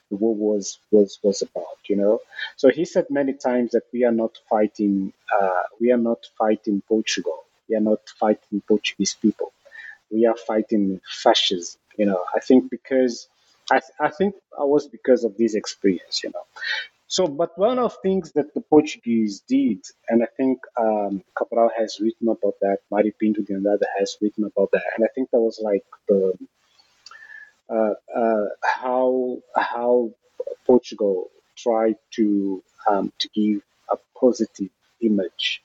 the 0.10 0.16
war 0.18 0.36
was 0.36 0.80
was 0.92 1.20
was 1.24 1.42
about. 1.42 1.80
You 1.88 1.98
know, 1.98 2.20
so 2.58 2.70
he 2.70 2.86
said 2.86 3.08
many 3.10 3.34
times 3.34 3.72
that 3.72 3.84
we 3.94 4.04
are 4.06 4.12
not 4.12 4.38
fighting. 4.50 5.14
Uh, 5.40 5.64
we 5.80 5.92
are 5.92 5.98
not 6.12 6.26
fighting 6.38 6.82
Portugal. 6.88 7.46
We 7.70 7.76
are 7.76 7.82
not 7.82 8.02
fighting 8.20 8.62
Portuguese 8.68 9.16
people. 9.22 9.52
We 10.12 10.26
are 10.26 10.36
fighting 10.38 11.02
fascism. 11.10 11.80
You 11.98 12.08
know, 12.08 12.24
I 12.36 12.40
think 12.40 12.70
because 12.72 13.28
I 13.72 13.82
I 14.00 14.10
think 14.10 14.36
I 14.60 14.64
was 14.64 14.88
because 14.88 15.24
of 15.24 15.38
this 15.38 15.56
experience. 15.56 16.24
You 16.24 16.32
know. 16.32 16.44
So, 17.08 17.28
but 17.28 17.58
one 17.58 17.80
of 17.80 17.98
things 18.04 18.32
that 18.34 18.54
the 18.54 18.62
Portuguese 18.62 19.42
did, 19.48 19.80
and 20.10 20.24
I 20.24 20.28
think 20.38 20.60
um, 20.78 21.24
Cabral 21.36 21.72
has 21.78 22.00
written 22.00 22.30
about 22.30 22.56
that, 22.62 22.80
Mario 22.92 23.12
Pinto 23.20 23.42
de 23.42 23.54
Andrade 23.56 23.84
has 24.00 24.16
written 24.22 24.44
about 24.46 24.72
that, 24.74 24.84
and 24.96 25.04
I 25.06 25.10
think 25.16 25.30
that 25.32 25.40
was 25.40 25.60
like 25.64 25.86
the 26.08 26.34
how 27.70 29.38
how 29.56 30.12
Portugal 30.66 31.30
tried 31.56 31.96
to 32.12 32.64
um, 32.90 33.12
to 33.20 33.30
give 33.30 33.62
a 33.92 33.98
positive 34.20 34.70
image 35.02 35.62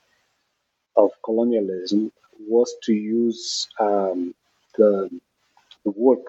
of 0.95 1.11
colonialism 1.23 2.11
was 2.47 2.75
to 2.83 2.93
use 2.93 3.67
um, 3.79 4.33
the, 4.77 5.09
the 5.83 5.91
work 5.91 6.25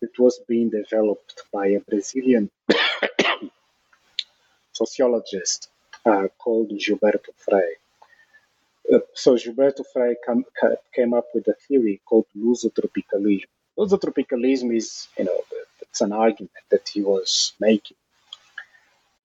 that 0.00 0.18
was 0.18 0.40
being 0.48 0.70
developed 0.70 1.42
by 1.52 1.68
a 1.68 1.80
Brazilian 1.80 2.50
sociologist 4.72 5.68
uh, 6.06 6.28
called 6.38 6.70
Gilberto 6.70 7.32
Freyre. 7.36 7.76
Uh, 8.92 8.98
so 9.14 9.36
Gilberto 9.36 9.84
come, 10.26 10.44
came 10.94 11.14
up 11.14 11.26
with 11.34 11.46
a 11.48 11.54
theory 11.54 12.00
called 12.04 12.26
lusotropicalism, 12.36 13.46
Lusotropicalism 13.78 14.74
is, 14.76 15.08
you 15.18 15.24
know, 15.24 15.40
it's 15.80 16.00
an 16.02 16.12
argument 16.12 16.52
that 16.70 16.88
he 16.88 17.02
was 17.02 17.54
making. 17.60 17.96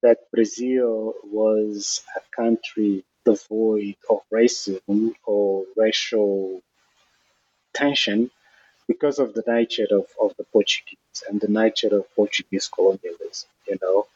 That 0.03 0.31
Brazil 0.31 1.15
was 1.25 2.03
a 2.15 2.21
country 2.35 3.03
devoid 3.25 3.95
of 4.09 4.21
racism 4.33 5.13
or 5.25 5.65
racial 5.75 6.61
tension 7.73 8.31
because 8.87 9.19
of 9.19 9.33
the 9.33 9.43
nature 9.47 9.87
of, 9.91 10.07
of 10.21 10.35
the 10.37 10.45
Portuguese 10.45 11.23
and 11.29 11.41
the 11.41 11.49
nature 11.49 11.95
of 11.97 12.15
Portuguese 12.15 12.69
colonialism, 12.73 13.49
you 13.67 13.77
know, 13.81 14.07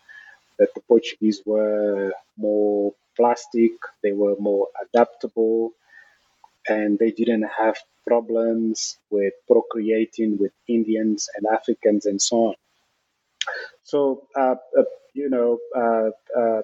that 0.59 0.73
the 0.75 0.81
Portuguese 0.81 1.41
were 1.45 2.13
more 2.37 2.93
plastic, 3.17 3.73
they 4.03 4.13
were 4.13 4.35
more 4.39 4.67
adaptable, 4.81 5.73
and 6.67 6.99
they 6.99 7.11
didn't 7.11 7.47
have 7.57 7.77
problems 8.05 8.97
with 9.09 9.33
procreating 9.47 10.37
with 10.37 10.51
Indians 10.67 11.29
and 11.35 11.45
Africans 11.51 12.05
and 12.05 12.21
so 12.21 12.37
on. 12.47 12.55
So, 13.83 14.23
uh, 14.35 14.55
uh, 14.77 14.83
you 15.13 15.29
know, 15.29 15.59
uh, 15.75 16.11
uh, 16.37 16.61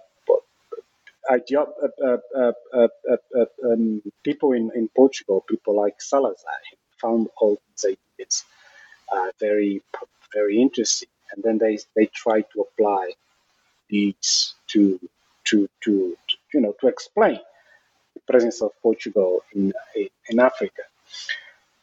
uh, 2.74 3.46
um, 3.66 4.02
people 4.24 4.54
in, 4.54 4.72
in 4.76 4.90
Portugal, 4.96 5.44
people 5.48 5.76
like 5.76 6.02
Salazar, 6.02 6.62
found 7.02 7.28
all 7.38 7.58
these 7.68 7.98
ideas 8.18 8.44
very, 9.40 9.82
very 10.34 10.62
interesting. 10.62 11.10
And 11.32 11.44
then 11.44 11.58
they, 11.58 11.78
they 11.96 12.06
tried 12.08 12.46
to 12.54 12.62
apply 12.62 13.12
these 13.90 14.54
to, 14.68 15.00
to, 15.46 15.70
to, 15.84 16.16
to, 16.28 16.38
you 16.54 16.62
know, 16.62 16.74
to 16.80 16.88
explain 16.88 17.40
presence 18.28 18.62
of 18.62 18.72
Portugal 18.82 19.42
in, 19.54 19.74
in 20.30 20.40
Africa. 20.40 20.84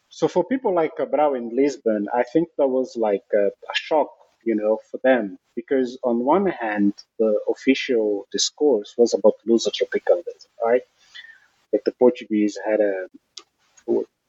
So 0.09 0.29
for 0.29 0.44
people 0.44 0.75
like 0.75 0.97
Cabral 0.97 1.35
in 1.35 1.57
Lisbon, 1.57 2.09
I 2.14 2.23
think 2.23 2.49
that 2.57 2.68
was 2.68 2.97
like 2.97 3.25
a, 3.35 3.47
a 3.47 3.75
shock, 3.75 4.11
you 4.44 4.55
know, 4.55 4.79
for 4.90 4.99
them 4.99 5.38
because 5.57 5.99
on 6.03 6.25
one 6.25 6.47
hand, 6.47 6.94
the 7.18 7.38
official 7.49 8.27
discourse 8.33 8.94
was 8.97 9.14
about 9.14 9.35
lusotropicalism, 9.47 10.47
right? 10.64 10.83
That 11.73 11.85
the 11.85 11.92
Portuguese 11.92 12.59
had 12.64 12.81
a 12.81 13.07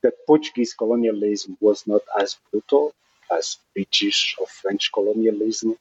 that 0.01 0.13
Portuguese 0.27 0.73
colonialism 0.73 1.57
was 1.61 1.87
not 1.87 2.01
as 2.19 2.37
brutal 2.51 2.93
as 3.31 3.57
British 3.73 4.35
or 4.39 4.45
French 4.45 4.91
colonialism 4.91 5.75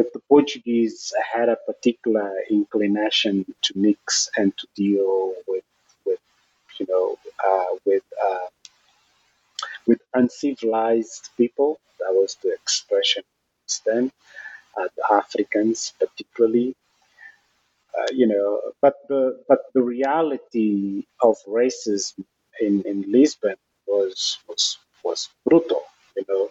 that 0.00 0.12
the 0.14 0.20
Portuguese 0.30 1.12
had 1.34 1.50
a 1.50 1.56
particular 1.56 2.32
inclination 2.50 3.46
to 3.62 3.72
mix 3.78 4.30
and 4.38 4.56
to 4.58 4.68
deal 4.76 5.34
with, 5.48 5.64
with 6.06 6.20
you 6.80 6.86
know, 6.90 7.18
uh, 7.48 7.66
with 7.86 8.04
uh, 8.28 8.48
with 9.86 10.00
uncivilized 10.14 11.30
people. 11.36 11.80
That 12.00 12.12
was 12.14 12.36
the 12.42 12.52
expression 12.54 13.24
then. 13.86 14.12
Uh, 14.76 14.88
the 14.96 15.04
Africans, 15.14 15.94
particularly, 16.00 16.76
uh, 17.98 18.06
you 18.12 18.26
know, 18.26 18.60
but 18.82 18.96
the 19.08 19.42
but 19.48 19.60
the 19.74 19.82
reality 19.82 21.04
of 21.22 21.36
racism 21.48 22.24
in, 22.60 22.82
in 22.82 23.04
Lisbon 23.12 23.56
was 23.86 24.38
was 24.48 24.78
was 25.04 25.28
brutal. 25.46 25.82
You 26.16 26.24
know, 26.28 26.50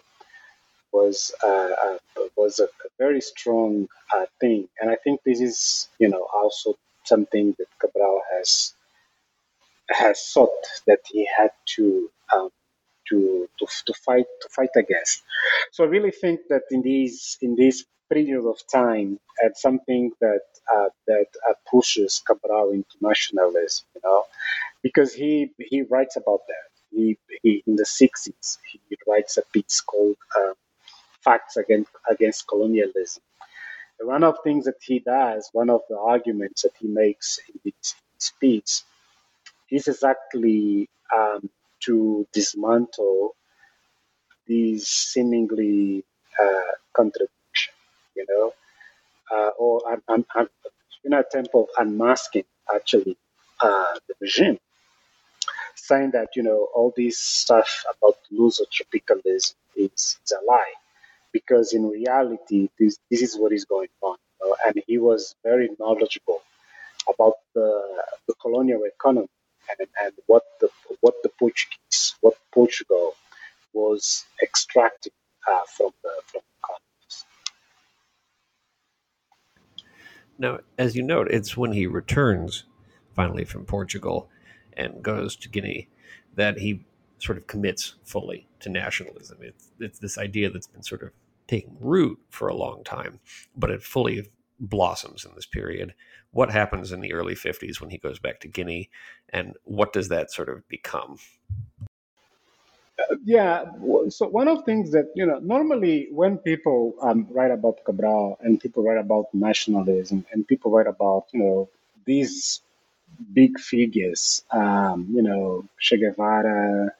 was 0.92 1.32
uh, 1.42 1.72
uh, 1.86 1.98
was 2.36 2.58
a, 2.60 2.68
very 2.98 3.20
strong 3.20 3.88
uh, 4.14 4.26
thing, 4.40 4.68
and 4.80 4.90
I 4.90 4.96
think 4.96 5.20
this 5.24 5.40
is 5.40 5.88
you 5.98 6.08
know 6.08 6.26
also 6.34 6.76
something 7.04 7.54
that 7.58 7.68
Cabral 7.80 8.22
has 8.32 8.74
has 9.88 10.22
sought 10.24 10.64
that 10.86 11.00
he 11.06 11.26
had 11.36 11.50
to 11.76 12.10
um, 12.34 12.50
to, 13.08 13.48
to 13.58 13.66
to 13.86 13.94
fight 13.94 14.26
to 14.42 14.48
fight 14.48 14.70
against. 14.76 15.22
So 15.72 15.84
I 15.84 15.88
really 15.88 16.10
think 16.12 16.40
that 16.50 16.62
in 16.70 16.82
these 16.82 17.38
in 17.42 17.56
this 17.56 17.84
period 18.12 18.44
of 18.44 18.58
time, 18.72 19.18
and 19.42 19.56
something 19.56 20.12
that 20.20 20.42
uh, 20.74 20.88
that 21.06 21.26
uh, 21.48 21.54
pushes 21.70 22.22
Cabral 22.26 22.70
into 22.70 22.96
nationalism, 23.00 23.86
you 23.94 24.00
know, 24.04 24.24
because 24.82 25.12
he 25.14 25.52
he 25.58 25.82
writes 25.82 26.16
about 26.16 26.40
that. 26.48 26.68
He, 26.92 27.16
he 27.42 27.62
in 27.68 27.76
the 27.76 27.84
60s 27.84 28.58
he 28.72 28.80
writes 29.06 29.36
a 29.36 29.42
piece 29.52 29.80
called 29.80 30.16
uh, 30.36 30.54
facts 31.24 31.56
against, 31.58 31.90
against 32.10 32.48
colonialism. 32.48 33.22
One 34.00 34.24
of 34.24 34.36
the 34.36 34.42
things 34.50 34.66
that 34.66 34.76
he 34.82 35.00
does, 35.00 35.50
one 35.52 35.70
of 35.70 35.82
the 35.90 35.98
arguments 35.98 36.62
that 36.62 36.72
he 36.80 36.88
makes 36.88 37.38
in 37.54 37.60
his 37.64 37.94
speech, 38.18 38.82
is 39.70 39.88
exactly 39.88 40.88
um, 41.16 41.50
to 41.86 42.26
dismantle 42.32 43.36
these 44.46 44.88
seemingly 44.88 46.04
uh, 46.42 46.72
contradictions, 46.94 47.76
you 48.16 48.26
know, 48.28 48.54
uh, 49.32 49.50
or 49.58 49.82
in 49.94 50.24
an 51.04 51.14
attempt 51.14 51.50
of 51.54 51.66
unmasking 51.78 52.44
actually 52.74 53.16
uh, 53.62 53.94
the 54.08 54.14
regime. 54.20 54.58
saying 55.76 56.10
that 56.12 56.28
you 56.36 56.44
know 56.44 56.68
all 56.74 56.92
this 56.96 57.18
stuff 57.20 57.84
about 57.96 58.16
Lusotropicalism 58.32 59.54
is, 59.76 60.18
is 60.18 60.32
a 60.32 60.44
lie, 60.46 60.74
because 61.32 61.72
in 61.72 61.88
reality 61.88 62.68
this 62.78 62.98
this 63.10 63.22
is 63.22 63.36
what 63.36 63.52
is 63.52 63.64
going 63.64 63.88
on, 64.02 64.16
you 64.40 64.48
know? 64.48 64.56
and 64.66 64.82
he 64.86 64.98
was 64.98 65.34
very 65.44 65.68
knowledgeable 65.78 66.42
about 67.08 67.34
the, 67.54 68.02
the 68.28 68.34
colonial 68.40 68.82
economy 68.84 69.28
and, 69.78 69.88
and 70.02 70.12
what 70.26 70.42
the 70.60 70.68
what 71.00 71.14
the 71.22 71.30
Portuguese 71.38 72.14
what 72.20 72.34
Portugal 72.52 73.14
was 73.72 74.24
extracting 74.42 75.12
uh, 75.50 75.60
from 75.76 75.90
the 76.02 76.10
from 76.26 76.40
the 76.40 76.60
colonies. 76.66 77.24
Now, 80.38 80.58
as 80.78 80.96
you 80.96 81.02
note, 81.02 81.28
it's 81.30 81.56
when 81.56 81.72
he 81.72 81.86
returns 81.86 82.64
finally 83.14 83.44
from 83.44 83.64
Portugal 83.64 84.28
and 84.72 85.02
goes 85.02 85.36
to 85.36 85.48
Guinea 85.48 85.88
that 86.34 86.58
he 86.58 86.84
sort 87.18 87.36
of 87.36 87.46
commits 87.46 87.94
fully 88.04 88.46
to 88.60 88.68
nationalism. 88.68 89.38
It's, 89.42 89.70
it's 89.78 89.98
this 89.98 90.16
idea 90.16 90.50
that's 90.50 90.66
been 90.66 90.82
sort 90.82 91.02
of 91.02 91.10
taking 91.50 91.76
root 91.80 92.16
for 92.30 92.46
a 92.46 92.54
long 92.54 92.84
time, 92.84 93.18
but 93.56 93.70
it 93.70 93.82
fully 93.82 94.30
blossoms 94.60 95.24
in 95.24 95.32
this 95.34 95.46
period. 95.46 95.94
What 96.30 96.52
happens 96.52 96.92
in 96.92 97.00
the 97.00 97.12
early 97.12 97.34
50s 97.34 97.80
when 97.80 97.90
he 97.90 97.98
goes 97.98 98.20
back 98.20 98.38
to 98.40 98.48
Guinea, 98.48 98.88
and 99.30 99.54
what 99.64 99.92
does 99.92 100.08
that 100.08 100.30
sort 100.30 100.48
of 100.48 100.66
become? 100.68 101.18
Uh, 103.00 103.16
yeah, 103.24 103.64
so 104.10 104.28
one 104.28 104.46
of 104.46 104.58
the 104.58 104.64
things 104.64 104.92
that, 104.92 105.10
you 105.16 105.26
know, 105.26 105.40
normally 105.40 106.06
when 106.12 106.38
people 106.38 106.94
um, 107.02 107.26
write 107.30 107.50
about 107.50 107.82
Cabral 107.84 108.38
and 108.40 108.60
people 108.60 108.84
write 108.84 108.98
about 108.98 109.34
nationalism 109.34 110.24
and 110.30 110.46
people 110.46 110.70
write 110.70 110.86
about, 110.86 111.26
you 111.32 111.40
know, 111.40 111.68
these 112.04 112.60
big 113.32 113.58
figures, 113.58 114.44
um, 114.52 115.08
you 115.12 115.22
know, 115.22 115.64
Che 115.80 115.96
Guevara, 115.96 116.92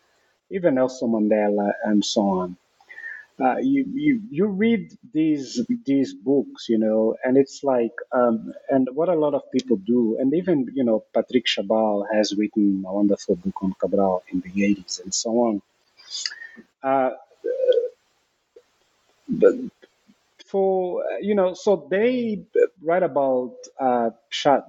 even 0.50 0.74
Nelson 0.74 1.10
Mandela, 1.10 1.72
and 1.84 2.04
so 2.04 2.22
on. 2.22 2.56
Uh, 3.40 3.57
you, 3.62 3.85
you 3.94 4.22
you 4.31 4.46
read 4.46 4.92
these 5.14 5.61
these 5.87 6.14
books, 6.14 6.68
you 6.68 6.79
know, 6.79 7.16
and 7.24 7.37
it's 7.38 7.64
like, 7.64 7.92
um, 8.12 8.53
and 8.70 8.88
what 8.94 9.09
a 9.11 9.14
lot 9.14 9.35
of 9.35 9.42
people 9.53 9.76
do, 9.76 10.18
and 10.20 10.35
even 10.35 10.68
you 10.74 10.85
know, 10.85 11.05
Patrick 11.14 11.46
Chabal 11.46 12.05
has 12.14 12.35
written 12.37 12.85
a 12.87 12.92
wonderful 12.94 13.37
book 13.37 13.62
on 13.62 13.74
Cabral 13.81 14.24
in 14.33 14.40
the 14.42 14.50
'80s 14.50 15.05
and 15.05 15.14
so 15.14 15.31
on. 15.33 15.62
Uh, 16.83 17.11
but 19.29 19.55
for 20.46 21.05
you 21.20 21.35
know, 21.35 21.55
so 21.55 21.88
they 21.90 22.42
write 22.83 23.03
about 23.05 23.57
uh, 23.81 24.11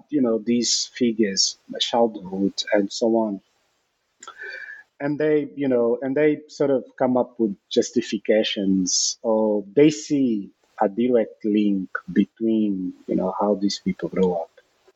you 0.10 0.22
know 0.22 0.40
these 0.40 0.92
figures, 0.96 1.58
childhood 1.80 2.54
and 2.74 2.92
so 2.92 3.08
on, 3.18 3.42
and 5.02 5.20
they 5.20 5.50
you 5.56 5.70
know 5.70 6.00
and 6.04 6.16
they 6.16 6.42
sort 6.50 6.72
of 6.72 6.86
come 6.98 7.18
up 7.18 7.40
with 7.40 7.56
justifications 7.78 9.18
or 9.24 9.66
they 9.76 9.90
see 9.92 10.52
a 10.82 10.90
direct 10.90 11.46
link 11.46 11.90
between 12.14 12.94
you 13.08 13.16
know 13.18 13.34
how 13.42 13.56
these 13.56 13.80
people 13.80 14.10
grow 14.10 14.34
up 14.44 14.52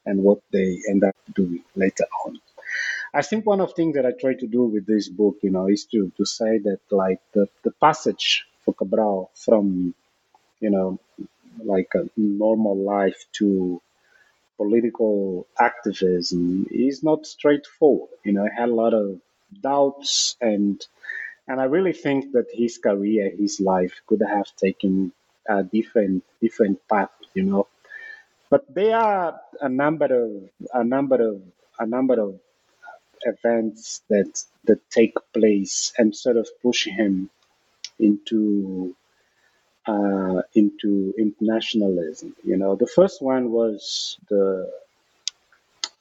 and 0.06 0.24
what 0.24 0.40
they 0.54 0.80
end 0.90 1.04
up 1.04 1.16
doing 1.36 1.64
later 1.76 2.06
on. 2.26 2.40
I 3.14 3.24
think 3.24 3.46
one 3.46 3.62
of 3.62 3.70
the 3.70 3.76
things 3.76 3.96
that 3.96 4.06
I 4.06 4.12
try 4.12 4.36
to 4.36 4.48
do 4.48 4.64
with 4.66 4.86
this 4.86 5.10
book, 5.10 5.38
you 5.44 5.52
know, 5.52 5.68
is 5.70 5.86
to 5.94 6.12
to 6.18 6.26
say 6.26 6.60
that 6.60 6.80
like 6.92 7.22
the, 7.34 7.48
the 7.64 7.72
passage 7.72 8.46
for 8.66 8.74
Cabral 8.76 9.32
from 9.36 9.96
you 10.62 10.72
know, 10.72 11.00
like 11.64 11.90
a 11.96 12.10
normal 12.18 12.78
life 12.78 13.26
to 13.40 13.82
political 14.58 15.48
activism 15.60 16.68
is 16.72 17.04
not 17.04 17.26
straightforward. 17.26 18.10
You 18.26 18.34
know, 18.34 18.46
I 18.46 18.62
had 18.62 18.70
a 18.70 18.76
lot 18.76 18.94
of 18.94 19.22
doubts 19.62 20.36
and 20.42 20.86
and 21.48 21.62
I 21.62 21.66
really 21.66 21.94
think 21.94 22.32
that 22.32 22.48
his 22.52 22.80
career, 22.80 23.30
his 23.30 23.60
life 23.60 24.02
could 24.08 24.22
have 24.28 24.48
taken 24.56 25.12
a 25.48 25.64
different 25.64 26.24
different 26.42 26.88
path, 26.88 27.12
you 27.34 27.44
know. 27.44 27.68
But 28.50 28.74
there 28.74 28.98
are 28.98 29.40
a 29.62 29.70
number 29.70 30.06
of 30.06 30.50
a 30.74 30.84
number 30.84 31.30
of 31.30 31.42
a 31.80 31.86
number 31.86 32.20
of 32.20 32.40
events 33.22 34.02
that 34.10 34.44
that 34.66 34.90
take 34.90 35.16
place 35.34 35.94
and 35.98 36.16
sort 36.16 36.38
of 36.38 36.48
push 36.62 36.86
him 36.86 37.30
into 38.00 38.96
uh, 39.88 40.42
into 40.54 41.14
internationalism. 41.18 42.36
You 42.44 42.58
know, 42.58 42.76
the 42.76 42.88
first 42.88 43.22
one 43.22 43.52
was 43.52 44.18
the 44.30 44.72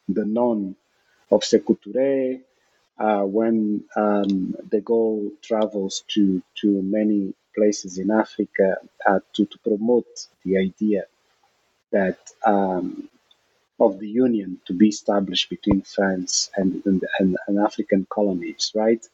the 0.08 0.24
non 0.24 0.76
of 1.30 1.40
Sekou 1.42 1.78
Touré, 1.80 2.40
uh, 2.98 3.22
when 3.22 3.84
um, 3.96 4.54
De 4.70 4.80
Gaulle 4.80 5.32
travels 5.42 6.04
to 6.08 6.42
to 6.60 6.82
many 6.82 7.34
places 7.54 7.98
in 7.98 8.10
Africa 8.10 8.76
uh, 9.06 9.20
to 9.34 9.46
to 9.46 9.58
promote 9.58 10.26
the 10.44 10.58
idea 10.58 11.04
that 11.92 12.18
um, 12.46 13.08
of 13.80 13.98
the 13.98 14.08
union 14.08 14.60
to 14.66 14.72
be 14.72 14.88
established 14.88 15.50
between 15.50 15.82
France 15.82 16.50
and 16.56 16.82
and, 16.86 17.02
and, 17.18 17.36
and 17.46 17.58
African 17.58 18.06
colonies, 18.10 18.72
right? 18.74 19.04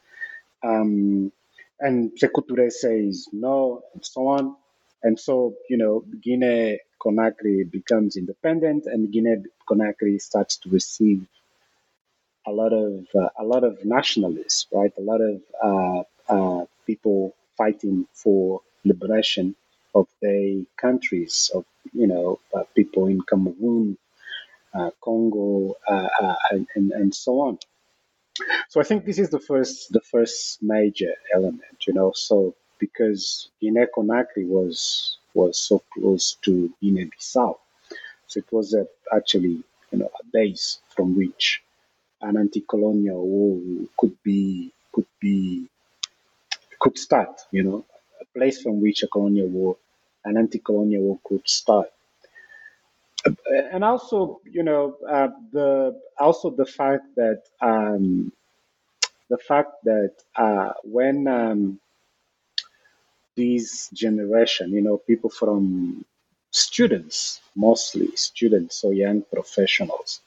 Um, 0.63 1.33
and 1.81 2.13
Sekou 2.13 2.71
says 2.71 3.29
no, 3.33 3.83
and 3.95 4.05
so 4.05 4.29
on. 4.29 4.57
And 5.03 5.19
so, 5.19 5.55
you 5.71 5.79
know, 5.79 6.05
Guinea 6.21 6.81
Conakry 7.01 7.71
becomes 7.71 8.17
independent, 8.17 8.85
and 8.85 9.11
Guinea 9.11 9.37
Conakry 9.69 10.21
starts 10.21 10.59
to 10.59 10.69
receive 10.69 11.27
a 12.51 12.55
lot 12.63 12.73
of 12.73 13.07
uh, 13.23 13.31
a 13.39 13.45
lot 13.45 13.65
of 13.65 13.85
nationalists, 13.85 14.67
right? 14.73 14.93
A 14.99 15.05
lot 15.13 15.21
of 15.31 15.37
uh, 15.69 16.03
uh, 16.35 16.65
people 16.87 17.35
fighting 17.57 18.07
for 18.13 18.61
liberation 18.85 19.55
of 19.95 20.07
their 20.23 20.63
countries, 20.77 21.51
of 21.55 21.65
you 21.93 22.07
know, 22.07 22.41
uh, 22.55 22.65
people 22.75 23.07
in 23.07 23.21
Cameroon, 23.31 23.97
uh, 24.75 24.91
Congo, 25.03 25.75
and, 26.51 26.67
and 26.77 26.93
and 26.93 27.15
so 27.15 27.33
on. 27.47 27.59
So 28.69 28.81
I 28.81 28.85
think 28.85 29.05
this 29.05 29.19
is 29.19 29.31
the 29.31 29.41
first 29.41 29.93
the 29.93 30.01
first 30.01 30.63
major 30.63 31.15
element, 31.35 31.79
you 31.87 31.93
know. 31.93 32.13
So 32.15 32.55
because 32.79 33.51
Guinea 33.61 33.87
Conakry 33.97 34.47
was 34.47 35.19
was 35.35 35.59
so 35.59 35.83
close 35.93 36.35
to 36.45 36.73
Guinea 36.81 37.07
Bissau, 37.13 37.59
so 38.29 38.39
it 38.39 38.51
was 38.53 38.75
a, 38.75 38.87
actually 39.15 39.57
you 39.93 39.99
know 40.01 40.11
a 40.21 40.25
base 40.33 40.81
from 40.95 41.17
which 41.17 41.63
an 42.23 42.37
anti-colonial 42.37 43.27
war 43.27 43.61
could 43.99 44.17
be 44.23 44.73
could 44.93 45.07
be 45.21 45.69
could 46.79 46.99
start. 46.99 47.41
You 47.51 47.63
know, 47.63 47.85
a 48.21 48.25
place 48.37 48.63
from 48.63 48.81
which 48.81 49.03
a 49.03 49.09
colonial 49.09 49.49
war, 49.49 49.77
an 50.25 50.37
anti-colonial 50.37 51.03
war 51.03 51.19
could 51.25 51.49
start 51.49 51.89
and 53.73 53.85
also 53.85 54.41
you 54.51 54.63
know 54.63 54.97
uh, 55.07 55.29
the 55.53 56.01
also 56.19 56.49
the 56.49 56.65
fact 56.65 57.05
that 57.17 57.43
um, 57.61 58.33
the 59.29 59.39
fact 59.39 59.73
that 59.85 60.13
uh, 60.37 60.73
when 60.85 61.27
um, 61.29 61.81
this 63.37 63.89
generation, 63.91 64.73
you 64.73 64.83
know, 64.83 64.99
people 64.99 65.31
from 65.31 66.05
students, 66.51 67.41
mostly 67.55 68.09
students 68.17 68.83
or 68.85 68.93
young 68.93 69.23
professionals 69.23 70.21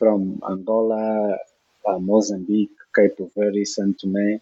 from 0.00 0.42
Angola, 0.50 1.38
uh, 1.88 2.00
Mozambique, 2.00 2.78
Cape 2.96 3.20
Verde, 3.36 3.66
Saint 3.66 4.00
Tome, 4.00 4.40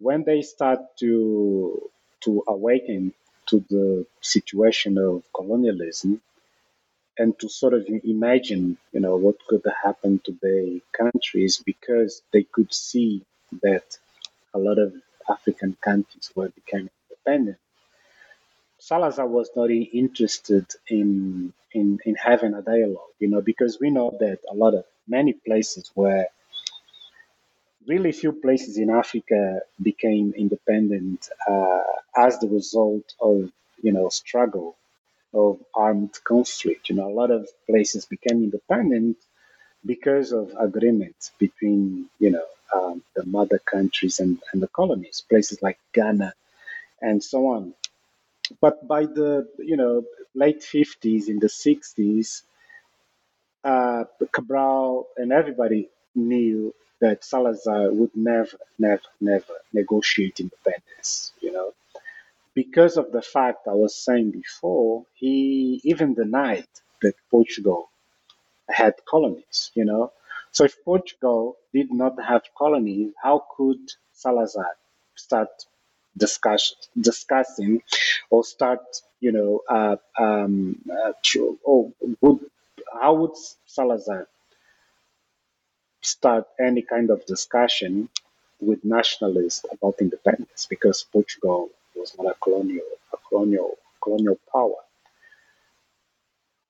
when 0.00 0.24
they 0.24 0.42
start 0.42 0.80
to 1.00 1.90
to 2.24 2.44
awaken 2.48 3.14
to 3.48 3.64
the 3.70 4.06
situation 4.22 4.98
of 4.98 5.24
colonialism, 5.34 6.22
and 7.18 7.38
to 7.40 7.48
sort 7.48 7.74
of 7.74 7.86
imagine, 8.04 8.78
you 8.92 9.00
know, 9.00 9.16
what 9.16 9.36
could 9.48 9.62
happen 9.84 10.20
to 10.24 10.32
their 10.42 10.66
countries 11.02 11.62
because 11.64 12.22
they 12.32 12.44
could 12.44 12.72
see 12.72 13.22
that 13.62 13.98
a 14.54 14.58
lot 14.58 14.78
of 14.78 14.94
African 15.30 15.76
countries 15.82 16.30
were 16.36 16.50
becoming 16.50 16.90
independent. 17.10 17.58
Salazar 18.88 19.26
was 19.26 19.50
not 19.56 19.70
interested 19.70 20.66
in, 20.88 21.52
in 21.72 21.98
in 22.08 22.14
having 22.14 22.54
a 22.54 22.62
dialogue, 22.62 23.14
you 23.22 23.28
know, 23.28 23.42
because 23.50 23.80
we 23.80 23.90
know 23.90 24.08
that 24.20 24.38
a 24.50 24.54
lot 24.54 24.74
of 24.74 24.84
many 25.08 25.32
places 25.32 25.90
where 25.94 26.26
really 27.86 28.12
few 28.12 28.32
places 28.32 28.78
in 28.78 28.90
Africa 28.90 29.60
became 29.82 30.34
independent 30.36 31.28
uh, 31.48 31.82
as 32.16 32.38
the 32.40 32.48
result 32.48 33.06
of 33.20 33.50
you 33.84 33.92
know 33.92 34.08
struggle 34.08 34.76
of 35.34 35.60
armed 35.74 36.14
conflict. 36.24 36.88
You 36.90 36.96
know, 36.96 37.08
a 37.10 37.16
lot 37.22 37.30
of 37.30 37.48
places 37.70 38.06
became 38.06 38.38
independent 38.44 39.16
because 39.84 40.32
of 40.32 40.54
agreements 40.58 41.32
between, 41.38 42.08
you 42.18 42.30
know, 42.30 42.46
um, 42.74 43.02
the 43.16 43.24
mother 43.26 43.58
countries 43.60 44.20
and, 44.20 44.38
and 44.52 44.62
the 44.62 44.68
colonies, 44.68 45.22
places 45.28 45.62
like 45.62 45.78
Ghana 45.94 46.34
and 47.00 47.22
so 47.22 47.48
on. 47.48 47.74
But 48.60 48.86
by 48.88 49.06
the, 49.06 49.48
you 49.58 49.76
know, 49.76 50.04
late 50.34 50.62
50s, 50.62 51.28
in 51.28 51.38
the 51.40 51.48
60s, 51.48 52.42
uh, 53.64 54.04
Cabral 54.32 55.08
and 55.16 55.32
everybody 55.32 55.88
knew 56.14 56.74
that 57.00 57.24
Salazar 57.24 57.92
would 57.92 58.14
never, 58.16 58.58
never, 58.78 59.02
never 59.20 59.54
negotiate 59.72 60.40
independence, 60.40 61.32
you 61.40 61.52
know. 61.52 61.72
Because 62.54 62.96
of 62.96 63.12
the 63.12 63.22
fact 63.22 63.68
I 63.68 63.74
was 63.74 63.94
saying 63.96 64.32
before, 64.32 65.06
he 65.14 65.80
even 65.84 66.14
denied 66.14 66.68
that 67.02 67.14
Portugal 67.30 67.90
had 68.70 68.94
colonies, 69.06 69.72
you 69.74 69.84
know. 69.84 70.12
So 70.52 70.64
if 70.64 70.84
Portugal 70.84 71.56
did 71.74 71.92
not 71.92 72.22
have 72.22 72.42
colonies, 72.56 73.12
how 73.22 73.44
could 73.56 73.80
Salazar 74.12 74.76
start 75.16 75.50
discuss, 76.16 76.74
discussing 77.00 77.82
or 78.30 78.44
start, 78.44 78.80
you 79.20 79.32
know, 79.32 79.62
uh, 79.68 79.96
um, 80.18 80.80
uh, 80.90 81.12
or 81.64 81.92
would, 82.20 82.40
how 83.00 83.14
would 83.14 83.32
Salazar 83.66 84.28
start 86.02 86.46
any 86.58 86.82
kind 86.82 87.10
of 87.10 87.24
discussion 87.26 88.08
with 88.60 88.84
nationalists 88.84 89.64
about 89.72 89.96
independence 90.00 90.66
because 90.70 91.04
Portugal 91.12 91.68
was 91.94 92.16
not 92.18 92.28
a 92.32 92.34
colonial, 92.42 92.86
a 93.12 93.16
colonial, 93.28 93.76
colonial 94.02 94.38
power. 94.50 94.80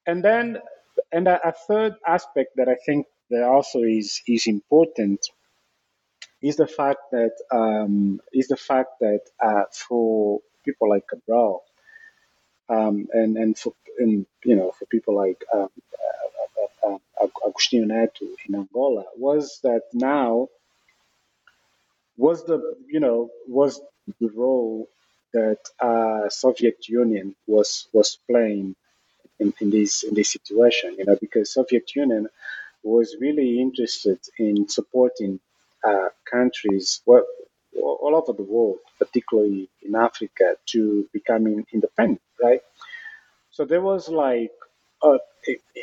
And 0.06 0.24
then, 0.24 0.58
and 1.12 1.28
a, 1.28 1.48
a 1.48 1.52
third 1.52 1.96
aspect 2.06 2.56
that 2.56 2.68
I 2.68 2.76
think 2.86 3.06
that 3.30 3.42
also 3.44 3.82
is 3.82 4.22
is 4.26 4.46
important 4.46 5.20
is 6.42 6.56
the 6.56 6.66
fact 6.66 7.00
that 7.12 7.32
um, 7.50 8.20
is 8.32 8.48
the 8.48 8.56
fact 8.56 9.00
that 9.00 9.22
uh, 9.40 9.64
for 9.72 10.40
people 10.64 10.88
like 10.88 11.06
Cabral 11.08 11.64
um, 12.68 13.08
and 13.12 13.36
and 13.36 13.56
for 13.58 13.72
and, 13.98 14.26
you 14.44 14.56
know 14.56 14.72
for 14.72 14.86
people 14.86 15.14
like 15.14 15.42
um, 15.52 15.68
uh, 16.84 16.88
uh, 16.88 16.98
uh 17.22 17.26
Agostinho 17.48 17.86
Neto 17.86 18.26
in 18.48 18.54
Angola 18.54 19.04
was 19.16 19.60
that 19.62 19.82
now 19.92 20.48
was 22.16 22.44
the 22.44 22.76
you 22.88 23.00
know 23.00 23.30
was 23.48 23.80
the 24.20 24.28
role 24.28 24.88
that 25.32 25.58
uh, 25.80 26.28
Soviet 26.28 26.88
Union 26.88 27.34
was 27.46 27.88
was 27.92 28.18
playing 28.28 28.74
in, 29.38 29.52
in 29.60 29.70
this 29.70 30.02
in 30.02 30.14
this 30.14 30.32
situation 30.32 30.96
you 30.98 31.04
know 31.04 31.16
because 31.20 31.52
Soviet 31.52 31.94
Union 31.94 32.28
was 32.82 33.16
really 33.20 33.60
interested 33.60 34.20
in 34.38 34.68
supporting 34.68 35.40
uh, 35.84 36.08
countries 36.30 37.02
well, 37.06 37.26
all 37.80 38.14
over 38.16 38.32
the 38.36 38.42
world, 38.44 38.78
particularly 38.98 39.68
in 39.82 39.94
Africa, 39.96 40.56
to 40.66 41.08
becoming 41.12 41.66
independent, 41.72 42.22
right? 42.42 42.60
So 43.50 43.64
there 43.64 43.82
was 43.82 44.08
like, 44.08 44.52
uh, 45.02 45.18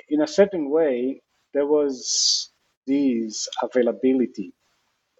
in 0.09 0.21
a 0.21 0.27
certain 0.27 0.69
way, 0.69 1.21
there 1.53 1.67
was 1.67 2.49
this 2.87 3.47
availability 3.61 4.53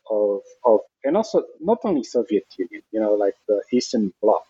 of, 0.09 0.41
of, 0.65 0.81
and 1.03 1.17
also 1.17 1.43
not 1.61 1.79
only 1.83 2.03
Soviet 2.03 2.45
Union, 2.57 2.83
you 2.91 2.99
know, 3.01 3.13
like 3.15 3.35
the 3.47 3.61
Eastern 3.73 4.13
Bloc. 4.21 4.45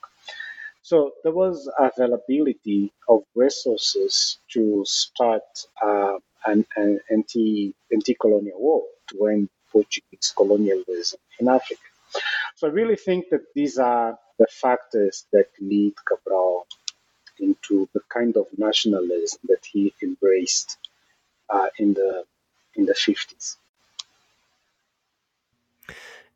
So 0.84 1.14
there 1.24 1.34
was 1.34 1.70
availability 1.80 2.94
of 3.10 3.24
resources 3.36 4.40
to 4.54 4.84
start 4.88 5.44
uh, 5.84 6.18
an, 6.46 6.66
an 6.78 7.00
anti 7.12 7.76
anti 7.94 8.16
colonial 8.20 8.60
war 8.60 8.84
to 9.10 9.28
end 9.28 9.50
Portuguese 9.74 10.34
colonialism 10.38 11.20
in 11.40 11.48
Africa. 11.50 11.90
So 12.56 12.68
I 12.68 12.72
really 12.72 13.00
think 13.08 13.30
that 13.32 13.46
these 13.56 13.78
are 13.78 14.18
the 14.40 14.48
factors 14.64 15.26
that 15.34 15.48
lead 15.60 15.96
Cabral 16.10 16.68
into 17.40 17.90
the 17.94 18.02
kind 18.10 18.38
of 18.38 18.46
nationalism 18.58 19.40
that 19.52 19.66
he 19.72 19.94
embraced 20.02 20.78
uh, 21.50 21.70
in 21.80 21.94
the 21.94 22.24
in 22.76 22.86
the 22.86 22.94
fifties. 22.94 23.58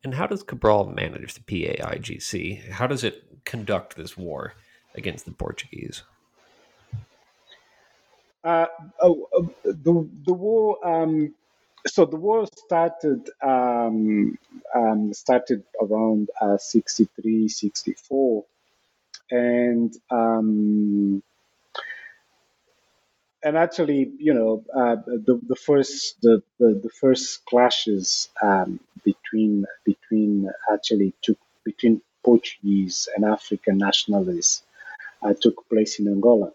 And 0.04 0.14
how 0.14 0.26
does 0.26 0.42
Cabral 0.42 0.84
manage 0.86 1.34
the 1.34 1.40
PAIGC? 1.40 2.70
How 2.70 2.86
does 2.86 3.02
it 3.04 3.44
conduct 3.44 3.96
this 3.96 4.16
war 4.16 4.54
against 4.94 5.24
the 5.24 5.32
Portuguese? 5.32 6.02
Uh, 8.44 8.66
oh, 9.00 9.28
uh, 9.36 9.42
the 9.64 10.08
the 10.26 10.32
war 10.32 10.78
um, 10.86 11.34
so 11.86 12.04
the 12.04 12.16
war 12.16 12.46
started 12.46 13.28
um, 13.42 14.38
um, 14.74 15.12
started 15.14 15.64
around 15.80 16.30
uh, 16.40 16.58
63 16.58 17.48
64 17.48 18.44
and 19.30 19.94
um, 20.10 21.22
and 23.42 23.56
actually 23.56 24.10
you 24.18 24.34
know 24.34 24.64
uh, 24.74 24.96
the, 25.06 25.40
the 25.46 25.56
first 25.56 26.20
the, 26.22 26.42
the, 26.58 26.80
the 26.82 26.90
first 26.90 27.44
clashes 27.46 28.28
um, 28.42 28.80
between 29.04 29.64
between 29.84 30.50
actually 30.72 31.14
took 31.22 31.38
between 31.64 32.00
Portuguese 32.24 33.08
and 33.14 33.24
African 33.24 33.78
nationalists 33.78 34.62
uh, 35.22 35.34
took 35.40 35.68
place 35.68 35.98
in 36.00 36.08
Angola 36.08 36.52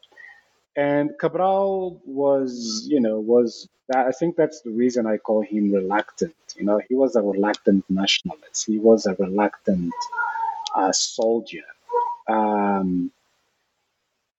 and 0.76 1.12
Cabral 1.20 2.02
was, 2.06 2.88
you 2.90 3.00
know, 3.00 3.20
was 3.20 3.70
I 3.96 4.12
think 4.12 4.36
that's 4.38 4.62
the 4.62 4.72
reason 4.72 5.06
I 5.06 5.18
call 5.18 5.42
him 5.42 5.72
reluctant. 5.72 6.36
You 6.58 6.66
know, 6.66 6.82
he 6.88 6.96
was 6.96 7.16
a 7.16 7.22
reluctant 7.22 7.86
nationalist. 7.90 8.66
He 8.66 8.80
was 8.80 9.06
a 9.06 9.16
reluctant 9.16 9.94
uh, 10.76 10.92
soldier. 10.92 11.66
Um, 12.28 13.12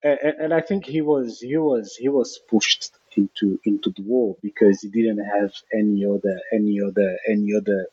and, 0.03 0.19
and 0.41 0.55
I 0.55 0.61
think 0.61 0.87
he 0.87 1.03
was 1.03 1.41
he 1.41 1.57
was 1.57 1.97
he 1.97 2.09
was 2.09 2.41
pushed 2.51 2.93
into 3.17 3.61
into 3.65 3.91
the 3.91 4.03
war 4.03 4.37
because 4.43 4.83
he 4.83 4.89
didn't 4.89 5.25
have 5.25 5.53
any 5.73 6.05
other 6.07 6.41
any 6.53 6.81
other 6.81 7.19
any 7.29 7.55
other 7.55 7.87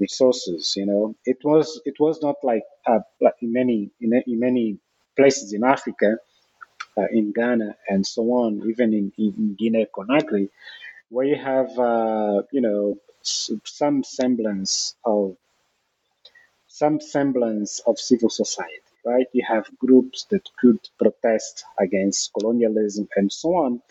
resources. 0.00 0.74
You 0.76 0.86
know, 0.86 1.16
it 1.24 1.38
was 1.44 1.80
it 1.86 2.00
was 2.00 2.22
not 2.22 2.36
like 2.42 2.64
uh, 2.86 3.00
like 3.20 3.36
in 3.42 3.52
many 3.52 3.90
in, 4.00 4.12
in 4.26 4.40
many 4.40 4.78
places 5.16 5.52
in 5.52 5.64
Africa 5.64 6.16
uh, 6.96 7.06
in 7.10 7.32
Ghana 7.32 7.76
and 7.88 8.06
so 8.06 8.22
on, 8.32 8.62
even 8.68 8.92
in, 8.92 9.12
in 9.18 9.54
Guinea 9.58 9.86
Conakry, 9.94 10.48
where 11.08 11.26
you 11.26 11.36
have, 11.36 11.78
uh, 11.78 12.42
you 12.52 12.60
know, 12.60 12.98
some 13.22 14.02
semblance 14.02 14.94
of 15.04 15.36
some 16.66 17.00
semblance 17.00 17.80
of 17.86 17.98
civil 17.98 18.30
society, 18.30 18.92
right? 19.04 19.26
You 19.32 19.44
have 19.46 19.66
groups 19.78 20.24
that 20.30 20.48
could 20.58 20.80
protest 20.98 21.64
against 21.78 22.32
colonialism 22.32 23.08
and 23.14 23.30
so 23.30 23.54
on, 23.56 23.82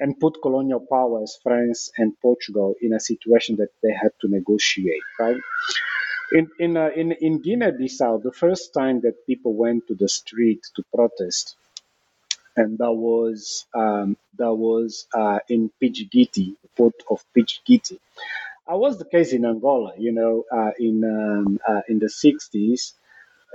and 0.00 0.18
put 0.18 0.40
colonial 0.42 0.80
powers, 0.80 1.38
France 1.42 1.92
and 1.98 2.18
Portugal, 2.20 2.74
in 2.80 2.94
a 2.94 3.00
situation 3.00 3.56
that 3.56 3.68
they 3.82 3.92
had 3.92 4.12
to 4.22 4.28
negotiate, 4.28 5.02
right? 5.20 5.40
In 6.32 6.50
in 6.58 6.76
uh, 6.76 6.90
in, 6.96 7.12
in 7.12 7.42
Guinea-Bissau, 7.42 8.22
the 8.22 8.32
first 8.32 8.72
time 8.72 9.02
that 9.02 9.26
people 9.26 9.52
went 9.54 9.86
to 9.88 9.94
the 9.94 10.08
street 10.08 10.62
to 10.74 10.82
protest 10.94 11.56
and 12.56 12.78
that 12.78 12.92
was 12.92 13.66
um, 13.74 14.16
that 14.38 14.52
was 14.52 15.06
uh, 15.14 15.38
in 15.48 15.70
Pidjigiti, 15.82 16.54
the 16.62 16.68
port 16.76 16.94
of 17.10 17.24
Pidjigiti. 17.36 17.98
I 18.66 18.74
was 18.74 18.98
the 18.98 19.04
case 19.04 19.32
in 19.32 19.44
Angola, 19.44 19.94
you 19.98 20.12
know, 20.12 20.44
uh, 20.52 20.70
in 20.78 21.04
um, 21.04 21.58
uh, 21.66 21.82
in 21.88 21.98
the 21.98 22.06
'60s, 22.06 22.92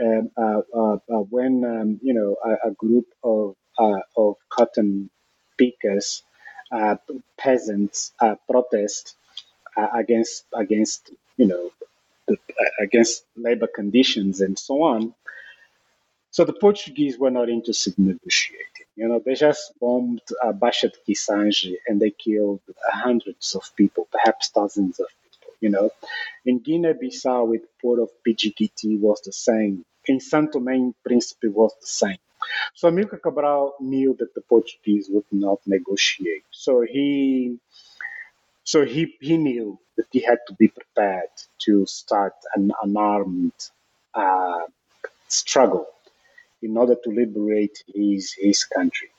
um, 0.04 0.32
uh, 0.38 0.62
uh, 0.76 0.93
uh, 1.10 1.24
when 1.30 1.64
um, 1.66 2.00
you 2.04 2.14
know 2.14 2.36
a, 2.43 2.70
a, 2.70 2.72
group 2.72 3.08
of 3.24 3.56
of 4.16 4.36
cotton 4.50 5.10
pickers, 5.58 6.24
peasants, 7.38 8.12
protest 8.50 9.16
against 9.93 10.45
against 10.54 11.12
you 11.38 11.48
know 11.48 11.72
the, 12.28 12.38
against 12.80 13.24
labor 13.36 13.68
conditions 13.68 14.41
and 14.41 14.58
so 14.60 14.84
on. 14.84 15.14
So 16.38 16.46
the 16.46 16.54
Portuguese 16.54 17.18
were 17.18 17.32
not 17.32 17.50
interested 17.50 17.98
in 17.98 18.10
negotiating. 18.10 18.88
You 18.96 19.08
know, 19.08 19.20
they 19.26 19.34
just 19.34 19.74
bombed 19.80 20.22
uh, 20.44 20.52
de 20.52 20.92
Cassanje 21.08 21.78
and 21.88 22.00
they 22.00 22.12
killed 22.12 22.62
hundreds 22.94 23.56
of 23.56 23.64
people, 23.76 24.08
perhaps 24.12 24.50
thousands 24.50 25.00
of 25.00 25.08
people. 25.24 25.54
You 25.62 25.70
know, 25.70 25.90
in 26.46 26.60
Guinea-Bissau 26.60 27.48
with 27.48 27.64
Port 27.82 27.98
of 27.98 28.10
Pidjigiti 28.24 29.00
was 29.00 29.20
the 29.22 29.34
same. 29.34 29.84
In 30.06 30.20
Santo 30.20 30.60
Tomé 30.60 30.94
Príncipe 31.04 31.52
was 31.52 31.74
the 31.82 31.88
same. 31.88 32.20
So 32.76 32.92
Amilcar 32.92 33.20
Cabral 33.20 33.74
knew 33.80 34.16
that 34.20 34.36
the 34.36 34.42
Portuguese 34.42 35.08
would 35.10 35.32
not 35.32 35.60
negotiate. 35.66 36.44
So 36.52 36.82
he 36.82 37.58
so 38.64 38.86
he, 38.86 39.16
he 39.20 39.38
knew 39.38 39.80
that 39.96 40.06
he 40.12 40.20
had 40.20 40.38
to 40.50 40.54
be 40.54 40.68
prepared 40.68 41.34
to 41.66 41.88
start 41.88 42.36
an, 42.54 42.74
an 42.84 42.96
armed 42.96 43.60
uh, 44.14 44.66
struggle 45.30 45.88
in 46.62 46.78
order 46.78 46.95
to 46.95 47.10
liberate 47.12 47.84
his 47.93 48.34
his 48.34 48.64
country. 48.66 49.10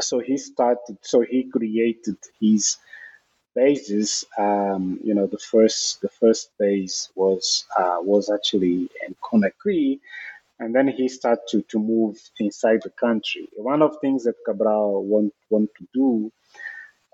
So 0.00 0.20
he 0.20 0.36
started. 0.38 0.98
So 1.02 1.20
he 1.22 1.44
created 1.44 2.16
his 2.40 2.76
bases. 3.54 4.24
Um, 4.38 5.00
you 5.02 5.14
know, 5.14 5.26
the 5.26 5.38
first 5.38 6.00
the 6.00 6.08
first 6.08 6.50
base 6.58 7.10
was 7.14 7.64
uh, 7.78 7.98
was 8.00 8.30
actually 8.30 8.90
in 9.06 9.14
Conakry, 9.22 10.00
and 10.58 10.74
then 10.74 10.88
he 10.88 11.08
started 11.08 11.44
to, 11.50 11.62
to 11.62 11.78
move 11.78 12.18
inside 12.38 12.80
the 12.84 12.90
country. 12.90 13.48
One 13.56 13.82
of 13.82 13.92
the 13.94 13.98
things 14.00 14.24
that 14.24 14.36
Cabral 14.46 15.04
want 15.04 15.34
want 15.50 15.70
to 15.78 15.86
do, 15.94 16.32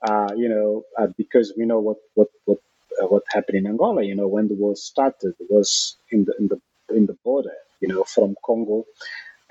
uh, 0.07 0.31
you 0.37 0.49
know, 0.49 0.85
uh, 0.99 1.09
because 1.17 1.53
we 1.57 1.65
know 1.67 1.81
what 1.81 1.99
what 2.15 2.29
what 2.45 2.59
uh, 3.03 3.07
what 3.07 3.25
happened 3.33 3.59
in 3.59 3.67
Angola. 3.67 4.03
You 4.05 4.15
know, 4.17 4.29
when 4.29 4.49
the 4.49 4.55
war 4.55 4.77
started, 4.77 5.35
was 5.51 5.97
in 6.11 6.25
the 6.25 6.35
in 6.39 6.49
the 6.49 6.61
in 6.97 7.07
the 7.07 7.17
border. 7.25 7.55
You 7.81 7.89
know, 7.89 8.05
from 8.05 8.37
Congo, 8.45 8.87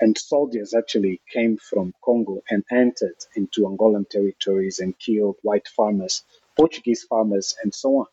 and 0.04 0.18
soldiers 0.18 0.74
actually 0.74 1.20
came 1.32 1.56
from 1.58 1.94
Congo 2.04 2.42
and 2.50 2.64
entered 2.70 3.16
into 3.36 3.62
Angolan 3.62 4.08
territories 4.10 4.80
and 4.80 4.98
killed 4.98 5.38
white 5.42 5.68
farmers, 5.68 6.24
Portuguese 6.58 7.04
farmers, 7.04 7.56
and 7.64 7.74
so 7.74 7.90
on. 8.02 8.06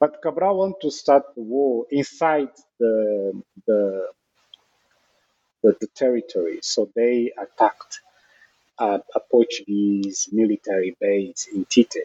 But 0.00 0.22
Cabral 0.22 0.58
wanted 0.58 0.82
to 0.82 0.92
start 0.92 1.24
the 1.36 1.42
war 1.42 1.86
inside 1.90 2.50
the 2.80 2.96
the 3.68 4.08
the, 5.62 5.76
the 5.80 5.88
territory, 5.96 6.58
so 6.62 6.90
they 6.96 7.32
attacked 7.44 8.00
uh, 8.78 9.00
a 9.14 9.20
Portuguese 9.32 10.28
military 10.32 10.96
base 11.00 11.48
in 11.54 11.66
Tite, 11.66 11.96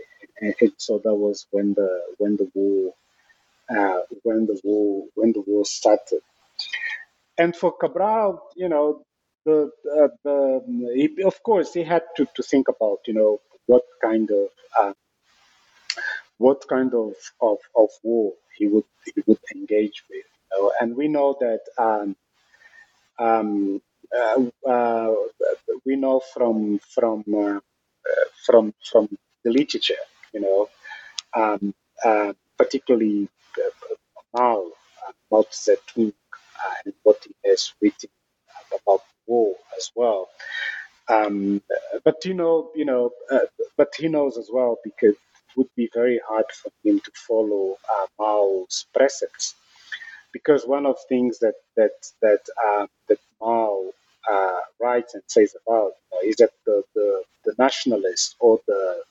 and, 0.41 0.55
and 0.61 0.73
so 0.77 0.99
that 1.03 1.15
was 1.15 1.47
when 1.51 1.73
the 1.75 1.91
when 2.19 2.37
the 2.37 2.49
war 2.55 2.93
uh, 3.69 4.01
when 4.23 4.47
the 4.47 4.59
war 4.63 5.05
when 5.15 5.33
the 5.33 5.43
war 5.47 5.65
started. 5.65 6.21
And 7.37 7.55
for 7.55 7.71
Cabral, 7.73 8.41
you 8.55 8.69
know, 8.69 9.03
the 9.47 9.71
uh, 9.99 10.09
the 10.25 10.37
he, 10.99 11.23
of 11.23 11.41
course 11.43 11.73
he 11.73 11.83
had 11.83 12.03
to, 12.17 12.27
to 12.35 12.43
think 12.43 12.67
about 12.67 12.99
you 13.07 13.13
know 13.13 13.39
what 13.67 13.83
kind 14.03 14.29
of 14.31 14.47
uh, 14.79 14.93
what 16.37 16.67
kind 16.67 16.93
of, 16.93 17.13
of, 17.41 17.57
of 17.75 17.89
war 18.03 18.33
he 18.57 18.67
would 18.67 18.85
he 19.05 19.21
would 19.25 19.39
engage 19.55 20.03
with. 20.09 20.25
You 20.51 20.63
know? 20.63 20.71
And 20.79 20.95
we 20.95 21.07
know 21.07 21.37
that 21.39 21.61
um, 21.77 22.15
um, 23.19 23.81
uh, 24.15 24.43
uh, 24.69 25.15
we 25.85 25.95
know 25.95 26.21
from 26.33 26.79
from 26.79 27.23
uh, 27.35 27.59
from 28.45 28.73
from 28.89 29.09
the 29.43 29.51
literature, 29.51 30.03
you 30.33 30.41
know, 30.41 30.69
um, 31.35 31.73
particularly 32.57 33.29
Mao, 34.33 34.71
Mao 35.31 35.45
Zedong, 35.51 36.13
and 36.85 36.93
what 37.03 37.19
he 37.25 37.35
has 37.49 37.73
written 37.81 38.09
about 38.83 39.01
war 39.27 39.55
as 39.77 39.91
well. 39.95 40.29
Um, 41.09 41.61
but 42.03 42.25
you 42.25 42.33
know, 42.35 42.71
you 42.75 42.85
know, 42.85 43.11
but 43.77 43.93
he 43.97 44.07
knows 44.09 44.37
as 44.37 44.49
well 44.51 44.79
because 44.83 45.13
it 45.15 45.57
would 45.57 45.69
be 45.75 45.89
very 45.93 46.21
hard 46.27 46.45
for 46.53 46.71
him 46.83 46.99
to 47.01 47.11
follow 47.15 47.77
uh, 47.93 48.07
Mao's 48.19 48.87
precepts, 48.95 49.55
because 50.33 50.65
one 50.65 50.85
of 50.85 50.95
the 50.97 51.05
things 51.15 51.39
that 51.39 51.55
that 51.77 51.93
that 52.21 52.41
uh, 52.67 52.87
that 53.09 53.19
Mao 53.41 53.91
uh, 54.31 54.59
writes 54.81 55.15
and 55.15 55.23
says 55.27 55.55
about 55.67 55.93
is 56.25 56.37
that 56.37 56.51
the, 56.65 56.83
the 56.95 57.23
the 57.45 57.55
nationalist 57.59 58.35
or 58.39 58.59
the 58.67 59.03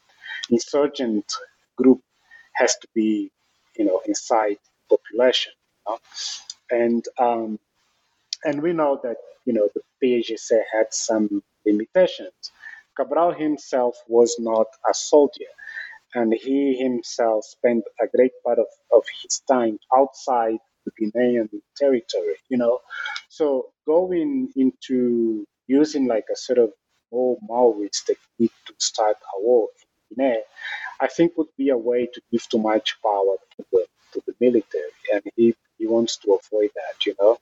insurgent 0.50 1.32
group 1.76 2.00
has 2.54 2.76
to 2.76 2.88
be, 2.94 3.30
you 3.76 3.84
know, 3.86 4.00
inside 4.06 4.58
population, 4.90 5.52
you 5.88 5.92
know? 5.94 5.98
and 6.70 7.06
um, 7.18 7.58
and 8.44 8.62
we 8.62 8.72
know 8.72 9.00
that 9.02 9.16
you 9.44 9.52
know 9.52 9.68
the 9.74 9.82
PAIGC 10.02 10.50
had 10.72 10.92
some 10.92 11.42
limitations. 11.64 12.52
Cabral 12.96 13.32
himself 13.32 13.96
was 14.08 14.36
not 14.38 14.66
a 14.90 14.94
soldier 14.94 15.52
and 16.14 16.32
he 16.34 16.76
himself 16.76 17.44
spent 17.44 17.84
a 18.00 18.06
great 18.08 18.32
part 18.44 18.58
of, 18.58 18.66
of 18.92 19.04
his 19.22 19.40
time 19.48 19.78
outside 19.96 20.58
the 20.84 20.92
Guinean 20.98 21.48
territory, 21.76 22.36
you 22.48 22.56
know. 22.56 22.80
So 23.28 23.70
going 23.86 24.52
into 24.56 25.46
using 25.66 26.06
like 26.06 26.26
a 26.32 26.36
sort 26.36 26.58
of 26.58 26.72
more 27.12 27.38
Maoist 27.48 28.06
technique 28.06 28.52
to 28.66 28.74
start 28.78 29.16
a 29.36 29.40
war 29.42 29.68
in 30.10 30.16
Guinea, 30.16 30.40
I 31.00 31.08
think 31.08 31.36
would 31.36 31.54
be 31.58 31.70
a 31.70 31.76
way 31.78 32.06
to 32.06 32.20
give 32.32 32.48
too 32.48 32.58
much 32.58 32.96
power 33.02 33.36
to 33.56 33.64
the 33.72 33.86
to 34.14 34.22
the 34.26 34.34
military, 34.40 34.90
and 35.12 35.22
he, 35.36 35.54
he 35.78 35.86
wants 35.86 36.16
to 36.18 36.32
avoid 36.34 36.70
that, 36.74 37.04
you 37.06 37.14
know. 37.20 37.38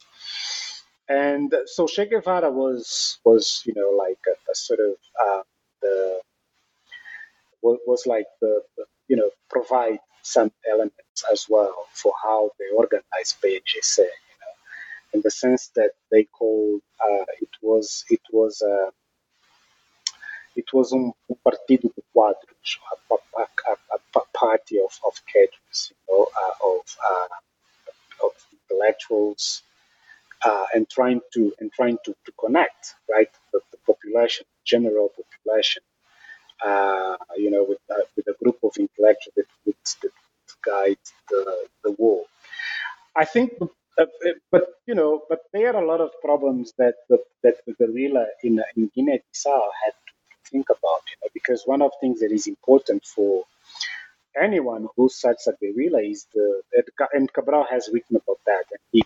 And 1.09 1.55
so 1.67 1.87
Che 1.87 2.07
Guevara 2.07 2.51
was 2.51 3.19
was 3.25 3.63
you 3.67 3.75
know 3.75 3.91
like 3.91 4.19
a, 4.27 4.51
a 4.51 4.55
sort 4.55 4.81
of 4.81 4.97
uh, 5.23 5.43
the 5.83 6.21
was, 7.63 8.07
like 8.07 8.27
the, 8.41 8.63
you 9.09 9.17
know 9.17 9.31
provide 9.51 9.99
some 10.23 10.51
elements 10.71 11.25
as 11.31 11.47
well 11.49 11.75
for 11.93 12.13
how 12.23 12.51
they 12.59 12.75
organize 12.75 13.37
PAIGC, 13.43 13.99
you 13.99 14.05
know, 14.41 14.55
in 15.13 15.21
the 15.23 15.31
sense 15.31 15.71
that 15.77 15.91
they 16.11 16.25
called 16.25 16.81
uh, 17.05 17.25
it 17.41 17.51
was 17.61 18.05
it 18.09 18.23
was 18.33 18.63
uh, 18.63 18.91
it 20.57 20.73
was 20.73 20.93
um, 20.93 21.13
um 21.29 21.37
partido 21.45 21.93
de 21.95 22.03
quadros, 22.15 22.79
a, 23.11 23.15
a, 23.15 23.47
a, 23.73 23.99
a 24.17 24.21
party 24.33 24.79
of, 24.79 24.99
of 25.07 25.21
cadres, 25.27 25.91
you 25.91 25.97
know, 26.09 26.27
uh, 26.43 26.69
of 26.71 26.97
uh, 27.11 28.27
of 28.27 28.33
intellectuals, 28.53 29.63
uh, 30.45 30.67
and 30.75 30.89
trying 30.91 31.21
to 31.35 31.53
and 31.61 31.73
trying 31.73 31.99
to, 32.05 32.15
to 32.27 32.33
connect 32.41 32.95
right 33.11 33.31
the, 33.53 33.61
the 33.73 33.79
population, 33.87 34.47
general 34.65 35.11
population, 35.11 35.83
uh, 36.65 37.17
you 37.37 37.51
know, 37.51 37.65
with, 37.69 37.79
uh, 37.91 38.03
with 38.17 38.27
a 38.29 38.35
group 38.43 38.59
of 38.65 38.73
intellectuals 38.79 39.35
that 39.37 39.47
would, 39.67 39.77
guide 40.65 40.99
the, 41.31 41.67
the 41.85 41.93
war. 41.93 42.25
I 43.17 43.25
think, 43.27 43.53
uh, 43.99 44.07
but 44.53 44.65
you 44.87 44.95
know, 44.95 45.23
but 45.29 45.41
there 45.53 45.75
are 45.75 45.83
a 45.83 45.87
lot 45.87 46.01
of 46.01 46.11
problems 46.23 46.73
that 46.79 46.95
the, 47.11 47.19
that 47.45 47.57
the 47.67 47.75
guerrilla 47.75 48.27
in, 48.43 48.63
in 48.77 48.91
Guinea-Bissau 48.95 49.63
had 49.85 49.93
to 49.93 50.51
think 50.51 50.69
about, 50.71 51.03
you 51.11 51.17
know, 51.23 51.31
because 51.35 51.65
one 51.67 51.83
of 51.83 51.93
the 51.93 51.99
things 52.07 52.21
that 52.21 52.33
is 52.33 52.47
important 52.49 53.05
for 53.05 53.45
anyone 54.41 54.89
who 54.97 55.09
starts 55.09 55.47
a 55.49 55.55
guerrilla 55.61 56.03
is 56.03 56.27
the 56.35 56.63
and 57.15 57.33
Cabral 57.33 57.67
has 57.71 57.91
written 57.93 58.17
about 58.17 58.41
that, 58.47 58.65
and 58.73 58.81
he 58.93 59.05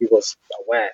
he 0.00 0.08
was 0.10 0.36
aware 0.64 0.92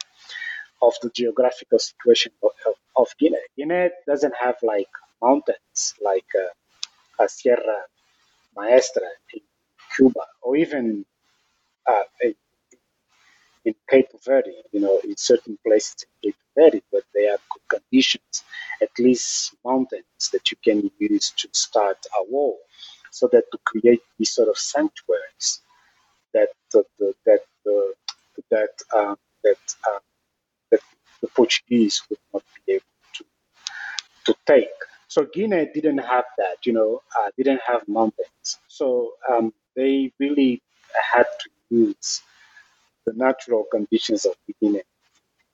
of 0.82 0.94
the 1.02 1.10
geographical 1.10 1.78
situation 1.78 2.32
of, 2.42 2.50
of, 2.96 3.08
Guinea. 3.18 3.38
Guinea 3.56 3.90
doesn't 4.06 4.34
have 4.38 4.56
like 4.62 4.90
mountains 5.22 5.94
like 6.04 6.26
uh, 6.38 7.24
a 7.24 7.28
Sierra 7.28 7.82
Maestra 8.56 9.08
in 9.34 9.40
Cuba, 9.96 10.26
or 10.42 10.56
even 10.56 11.06
uh, 11.86 12.04
in 13.66 13.74
Cape 13.90 14.10
Verde, 14.24 14.62
you 14.72 14.80
know, 14.80 15.00
in 15.04 15.16
certain 15.16 15.58
places 15.66 16.06
in 16.22 16.32
Cape 16.32 16.36
Verde, 16.56 16.82
but 16.92 17.02
there 17.14 17.32
are 17.32 17.38
good 17.52 17.80
conditions, 17.80 18.44
at 18.80 18.90
least 18.98 19.54
mountains 19.64 20.30
that 20.32 20.50
you 20.50 20.56
can 20.64 20.90
use 20.98 21.32
to 21.36 21.48
start 21.52 21.98
a 22.20 22.24
wall, 22.30 22.58
so 23.10 23.28
that 23.32 23.44
to 23.52 23.58
create 23.64 24.02
these 24.18 24.32
sort 24.32 24.48
of 24.48 24.56
sanctuaries 24.58 25.60
that 26.32 26.50
the, 26.72 26.84
the 26.98 27.14
that 27.26 27.40
the 27.64 27.94
that 28.50 28.74
uh, 28.94 29.14
that 29.44 29.58
uh, 29.88 29.98
that 30.70 30.80
the 31.22 31.28
Portuguese 31.28 32.02
would 32.10 32.18
not 32.32 32.42
be 32.66 32.74
able 32.74 32.84
to 33.14 33.24
to 34.26 34.34
take. 34.46 34.68
So 35.08 35.26
Guinea 35.32 35.70
didn't 35.72 35.98
have 35.98 36.24
that, 36.38 36.58
you 36.66 36.72
know, 36.72 37.02
uh, 37.18 37.30
didn't 37.36 37.60
have 37.66 37.86
mountains. 37.88 38.58
So 38.68 39.12
um, 39.30 39.52
they 39.76 40.12
really 40.18 40.62
had 41.12 41.24
to 41.42 41.50
use 41.70 42.22
the 43.06 43.12
natural 43.14 43.64
conditions 43.70 44.26
of 44.26 44.34
Guinea 44.60 44.80
in 44.80 44.84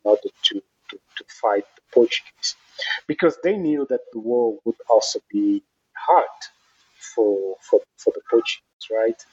order 0.04 0.28
to, 0.44 0.54
to, 0.90 0.96
to 1.16 1.24
fight 1.40 1.64
the 1.76 1.82
Portuguese. 1.92 2.56
Because 3.06 3.38
they 3.44 3.56
knew 3.56 3.86
that 3.90 4.00
the 4.12 4.18
war 4.18 4.58
would 4.64 4.76
also 4.90 5.20
be 5.30 5.62
hard 5.94 6.26
for, 7.14 7.56
for, 7.60 7.80
for 7.98 8.12
the 8.16 8.22
Portuguese, 8.30 8.86
right? 8.90 9.24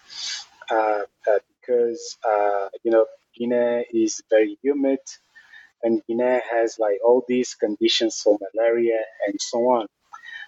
Uh, 0.69 1.03
uh, 1.31 1.39
because, 1.61 2.17
uh, 2.27 2.67
you 2.83 2.91
know, 2.91 3.05
Guinea 3.39 3.85
is 3.93 4.21
very 4.29 4.57
humid 4.63 4.99
and 5.83 6.01
Guinea 6.07 6.41
has 6.51 6.77
like 6.79 6.99
all 7.05 7.23
these 7.27 7.55
conditions 7.55 8.21
for 8.21 8.37
malaria 8.53 8.99
and 9.27 9.35
so 9.39 9.59
on. 9.69 9.87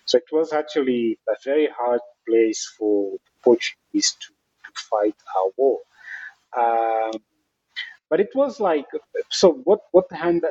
So 0.05 0.17
it 0.17 0.25
was 0.31 0.53
actually 0.53 1.19
a 1.29 1.35
very 1.45 1.67
hard 1.67 2.01
place 2.27 2.73
for 2.77 3.17
Portuguese 3.43 4.11
to, 4.21 4.27
to 4.29 4.81
fight 4.89 5.15
our 5.37 5.51
war. 5.57 5.79
Um, 6.57 7.11
but 8.09 8.19
it 8.19 8.29
was 8.35 8.59
like 8.59 8.87
so. 9.29 9.53
What 9.65 9.81
what 9.91 10.11
hand? 10.11 10.43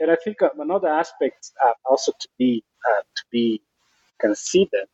And 0.00 0.10
I 0.10 0.16
think 0.16 0.38
another 0.58 0.88
aspect 0.88 1.52
uh, 1.64 1.72
also 1.84 2.12
to 2.20 2.28
be 2.38 2.64
uh, 2.88 3.02
to 3.16 3.24
be 3.30 3.62
considered, 4.18 4.88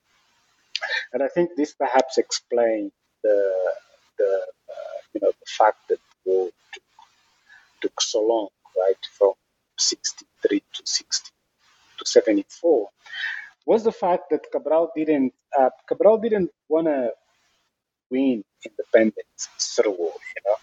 and 1.13 1.23
I 1.23 1.29
think 1.29 1.51
this 1.57 1.75
perhaps 1.75 2.19
explains 2.19 2.93
the 3.23 3.53
the 4.19 4.31
uh, 4.71 4.99
you 5.15 5.21
know 5.23 5.31
the 5.31 5.47
fact 5.47 5.79
that 5.91 6.01
war 6.27 6.51
took, 6.75 6.85
took 7.83 8.01
so 8.03 8.23
long, 8.23 8.49
right, 8.79 8.99
from 9.19 9.33
63 9.79 10.61
to 10.75 10.83
60 10.85 11.31
to 11.99 12.07
74 12.07 12.89
was 13.67 13.85
the 13.85 13.93
fact 13.93 14.31
that 14.31 14.51
Cabral 14.53 14.93
didn't 14.97 15.35
uh, 15.59 15.71
Cabral 15.89 16.19
didn't 16.19 16.51
want 16.69 16.87
to 16.89 17.13
win 18.11 18.45
independence 18.67 19.49
through 19.77 19.93
war. 19.99 20.15
You 20.37 20.43
know, 20.47 20.57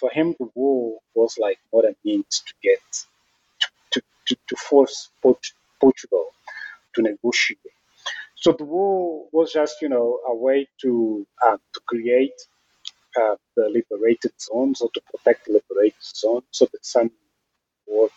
for 0.00 0.10
him 0.12 0.34
the 0.40 0.48
war 0.54 0.98
was 1.14 1.36
like 1.38 1.58
more 1.72 1.86
a 1.86 1.94
means 2.04 2.42
to 2.46 2.54
get 2.62 2.82
to 3.92 4.02
to, 4.26 4.36
to 4.48 4.56
force 4.56 5.10
Port- 5.22 5.54
Portugal 5.80 6.26
to 6.94 7.02
negotiate. 7.02 7.60
So 8.36 8.52
the 8.52 8.64
war 8.64 9.26
was 9.32 9.52
just 9.52 9.82
you 9.82 9.88
know 9.90 10.20
a 10.28 10.34
way 10.34 10.68
to 10.82 11.26
uh, 11.46 11.58
to 11.74 11.80
create 11.86 12.38
uh, 13.20 13.36
the 13.56 13.68
liberated 13.70 14.32
zones 14.40 14.80
or 14.82 14.90
to 14.94 15.02
protect 15.12 15.46
the 15.46 15.54
liberated 15.54 16.02
zones 16.02 16.44
so 16.52 16.66
that 16.72 16.84
some 16.86 17.10
work, 17.88 18.12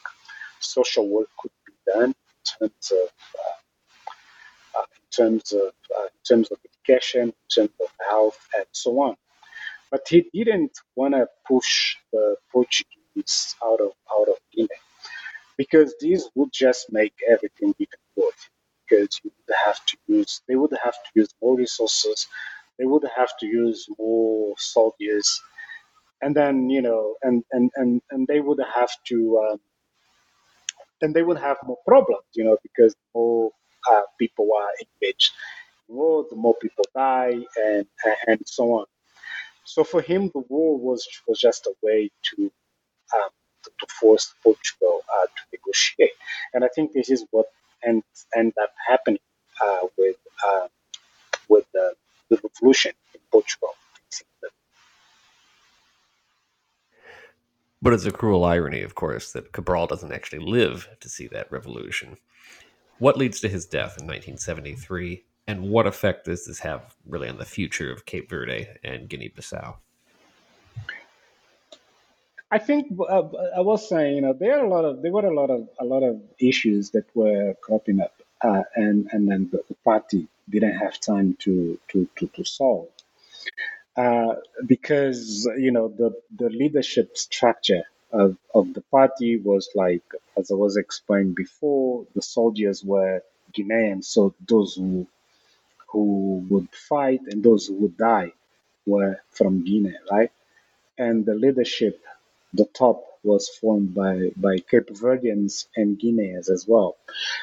social 0.59 1.07
work 1.09 1.29
could 1.39 1.51
be 1.67 1.73
done 1.93 2.11
in 2.11 2.59
terms 2.59 2.91
of 2.93 3.09
uh, 3.39 4.79
uh, 4.79 4.85
in 4.97 5.25
terms 5.25 5.51
of 5.53 5.73
uh, 5.97 6.03
in 6.05 6.21
terms 6.27 6.51
of 6.51 6.59
education, 6.65 7.23
in 7.29 7.33
terms 7.53 7.71
of 7.81 7.89
health, 8.09 8.39
and 8.57 8.65
so 8.73 8.91
on. 9.01 9.15
But 9.91 10.07
he 10.09 10.29
didn't 10.33 10.79
want 10.95 11.15
to 11.15 11.27
push 11.47 11.97
the 12.13 12.37
Portuguese 12.51 13.55
out 13.63 13.81
of 13.81 13.93
out 14.19 14.29
of 14.29 14.37
Guinea 14.53 14.69
because 15.57 15.93
this 16.01 16.29
would 16.35 16.51
just 16.51 16.91
make 16.91 17.13
everything 17.29 17.73
even 17.79 17.99
worse. 18.15 18.49
Because 18.89 19.19
you 19.23 19.31
would 19.47 19.55
have 19.65 19.85
to 19.85 19.97
use, 20.07 20.41
they 20.47 20.55
would 20.55 20.71
have 20.83 20.93
to 20.93 21.09
use 21.15 21.29
more 21.41 21.57
resources, 21.57 22.27
they 22.77 22.85
would 22.85 23.03
have 23.15 23.31
to 23.39 23.45
use 23.45 23.87
more 23.97 24.53
soldiers, 24.57 25.41
and 26.21 26.35
then 26.35 26.69
you 26.69 26.81
know, 26.81 27.15
and 27.23 27.43
and 27.51 27.71
and 27.75 28.01
and 28.11 28.27
they 28.27 28.39
would 28.39 28.59
have 28.75 28.91
to, 29.07 29.39
um, 29.51 29.59
then 31.01 31.13
they 31.13 31.23
would 31.23 31.39
have 31.39 31.57
more 31.65 31.79
problems, 31.85 32.25
you 32.33 32.43
know, 32.43 32.57
because 32.63 32.95
more 33.13 33.51
uh, 33.91 34.01
people 34.19 34.49
are 34.57 34.71
engaged, 34.85 35.31
war, 35.87 36.25
the 36.29 36.35
more 36.35 36.55
people 36.61 36.85
die, 36.95 37.39
and 37.57 37.85
and 38.27 38.41
so 38.45 38.73
on. 38.73 38.85
So 39.65 39.83
for 39.83 40.01
him, 40.01 40.31
the 40.33 40.43
war 40.49 40.77
was 40.77 41.07
was 41.27 41.39
just 41.39 41.65
a 41.67 41.73
way 41.83 42.09
to 42.23 42.51
um, 43.15 43.29
to, 43.63 43.71
to, 43.79 43.87
force 43.99 44.33
Portugal 44.43 45.01
uh, 45.15 45.25
to 45.25 45.41
negotiate, 45.53 46.13
and 46.53 46.63
I 46.63 46.69
think 46.73 46.93
this 46.93 47.09
is 47.09 47.25
what 47.31 47.47
end 47.83 48.03
end 48.35 48.53
up 48.61 48.73
happening 48.87 49.19
uh, 49.63 49.87
with 49.97 50.17
uh, 50.45 50.67
with 51.49 51.65
the, 51.73 51.93
the 52.29 52.39
revolution 52.43 52.91
in 53.13 53.21
Portugal. 53.31 53.69
But 57.81 57.93
it's 57.93 58.05
a 58.05 58.11
cruel 58.11 58.43
irony, 58.43 58.81
of 58.81 58.95
course, 58.95 59.31
that 59.33 59.51
Cabral 59.51 59.87
doesn't 59.87 60.11
actually 60.11 60.39
live 60.39 60.89
to 60.99 61.09
see 61.09 61.27
that 61.27 61.51
revolution. 61.51 62.17
What 62.97 63.17
leads 63.17 63.39
to 63.41 63.49
his 63.49 63.65
death 63.65 63.97
in 63.99 64.07
1973, 64.07 65.23
and 65.45 65.69
what 65.69 65.85
effect 65.85 66.25
does 66.25 66.47
this 66.47 66.59
have 66.59 66.95
really 67.05 67.29
on 67.29 67.37
the 67.37 67.45
future 67.45 67.91
of 67.91 68.05
Cape 68.05 68.29
Verde 68.29 68.67
and 68.83 69.07
Guinea-Bissau? 69.07 69.75
I 72.49 72.59
think 72.59 72.87
uh, 72.99 73.23
I 73.55 73.61
was 73.61 73.87
saying, 73.87 74.15
you 74.15 74.21
know, 74.21 74.33
there 74.33 74.57
are 74.57 74.65
a 74.65 74.69
lot 74.69 74.85
of 74.85 75.01
there 75.01 75.11
were 75.11 75.25
a 75.25 75.33
lot 75.33 75.49
of 75.49 75.67
a 75.79 75.85
lot 75.85 76.01
of 76.01 76.21
issues 76.39 76.91
that 76.91 77.05
were 77.13 77.55
cropping 77.61 77.99
up, 77.99 78.16
uh, 78.41 78.63
and 78.75 79.09
and 79.11 79.29
then 79.29 79.49
the, 79.51 79.63
the, 79.69 79.75
party 79.85 80.27
didn't 80.49 80.77
have 80.77 80.99
time 80.99 81.35
to 81.39 81.79
to 81.89 82.07
to, 82.17 82.27
to 82.27 82.43
solve 82.43 82.89
uh, 83.97 84.35
because 84.65 85.49
you 85.57 85.71
know 85.71 85.87
the 85.89 86.15
the 86.37 86.49
leadership 86.49 87.17
structure 87.17 87.83
of 88.11 88.37
of 88.53 88.73
the 88.73 88.81
party 88.81 89.37
was 89.37 89.69
like, 89.75 90.03
as 90.37 90.51
I 90.51 90.55
was 90.55 90.77
explained 90.77 91.35
before, 91.35 92.05
the 92.15 92.21
soldiers 92.21 92.83
were 92.83 93.23
Guineans, 93.53 94.05
so 94.05 94.35
those 94.47 94.75
who 94.75 95.07
who 95.89 96.45
would 96.49 96.69
fight 96.73 97.21
and 97.27 97.43
those 97.43 97.67
who 97.67 97.75
would 97.75 97.97
die 97.97 98.33
were 98.85 99.21
from 99.31 99.63
Guinea, 99.65 99.95
right? 100.11 100.31
And 100.97 101.25
the 101.25 101.35
leadership 101.35 102.01
the 102.53 102.65
top 102.65 103.16
was 103.27 103.49
formed 103.49 103.93
by, 103.93 104.31
by 104.37 104.57
Cape 104.71 104.89
Verdeans 105.03 105.67
and 105.75 105.99
Guineans 105.99 106.49
as 106.49 106.65
well. 106.67 106.97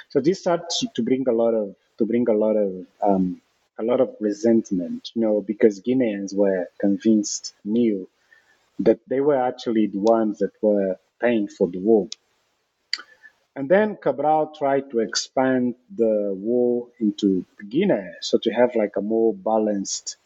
So 0.09 0.21
this 0.21 0.41
started 0.41 0.91
to 0.97 1.03
bring 1.03 1.29
a 1.29 1.33
lot 1.33 1.55
of 1.55 1.77
to 1.99 2.07
bring 2.07 2.29
a 2.29 2.33
lot 2.45 2.57
of 2.57 2.87
um, 3.03 3.41
a 3.79 3.85
lot 3.85 4.01
of 4.01 4.17
resentment, 4.21 5.11
you 5.15 5.23
know, 5.23 5.41
because 5.41 5.81
Guineans 5.81 6.35
were 6.35 6.69
convinced, 6.81 7.55
knew 7.65 8.09
that 8.81 9.01
they 9.09 9.21
were 9.21 9.41
actually 9.51 9.87
the 9.87 9.99
ones 9.99 10.39
that 10.39 10.53
were 10.63 10.99
paying 11.21 11.49
for 11.49 11.69
the 11.69 11.79
war. 11.79 12.09
And 13.57 13.69
then 13.69 13.97
Cabral 13.97 14.53
tried 14.59 14.91
to 14.91 14.99
expand 14.99 15.77
the 15.97 16.35
war 16.37 16.89
into 16.99 17.45
Guinea, 17.69 18.15
so 18.21 18.39
to 18.39 18.51
have 18.51 18.75
like 18.75 18.97
a 18.97 19.01
more 19.01 19.33
balanced 19.33 20.17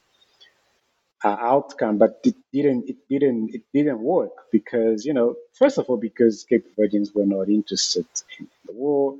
uh, 1.24 1.36
outcome, 1.40 1.98
but 1.98 2.20
it 2.24 2.36
didn't. 2.52 2.88
It 2.88 2.96
didn't. 3.08 3.54
It 3.54 3.62
didn't 3.74 4.00
work 4.00 4.32
because 4.52 5.04
you 5.06 5.14
know, 5.14 5.36
first 5.54 5.78
of 5.78 5.86
all, 5.88 5.96
because 5.96 6.44
Cape 6.44 6.66
Verdeans 6.78 7.14
were 7.14 7.26
not 7.26 7.48
interested 7.48 8.06
in 8.38 8.48
the 8.66 8.72
war. 8.72 9.16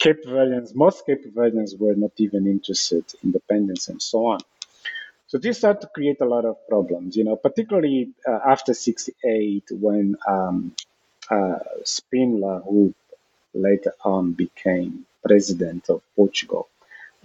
Cape 0.00 0.24
Verdeans, 0.26 0.74
most 0.74 1.06
Cape 1.06 1.24
Verdeans 1.34 1.78
were 1.78 1.94
not 1.94 2.12
even 2.18 2.46
interested 2.46 3.04
in 3.22 3.28
independence 3.30 3.88
and 3.88 4.02
so 4.02 4.26
on. 4.26 4.40
So 5.28 5.38
this 5.38 5.58
started 5.58 5.82
to 5.82 5.88
create 5.88 6.20
a 6.20 6.26
lot 6.26 6.44
of 6.44 6.56
problems, 6.68 7.16
you 7.16 7.24
know, 7.24 7.36
particularly 7.36 8.10
uh, 8.28 8.40
after 8.46 8.74
68 8.74 9.64
when 9.72 10.16
um, 10.28 10.74
uh, 11.30 11.58
Spínola, 11.84 12.64
who 12.64 12.94
later 13.54 13.94
on 14.04 14.32
became 14.32 15.06
president 15.24 15.90
of 15.90 16.02
Portugal, 16.16 16.68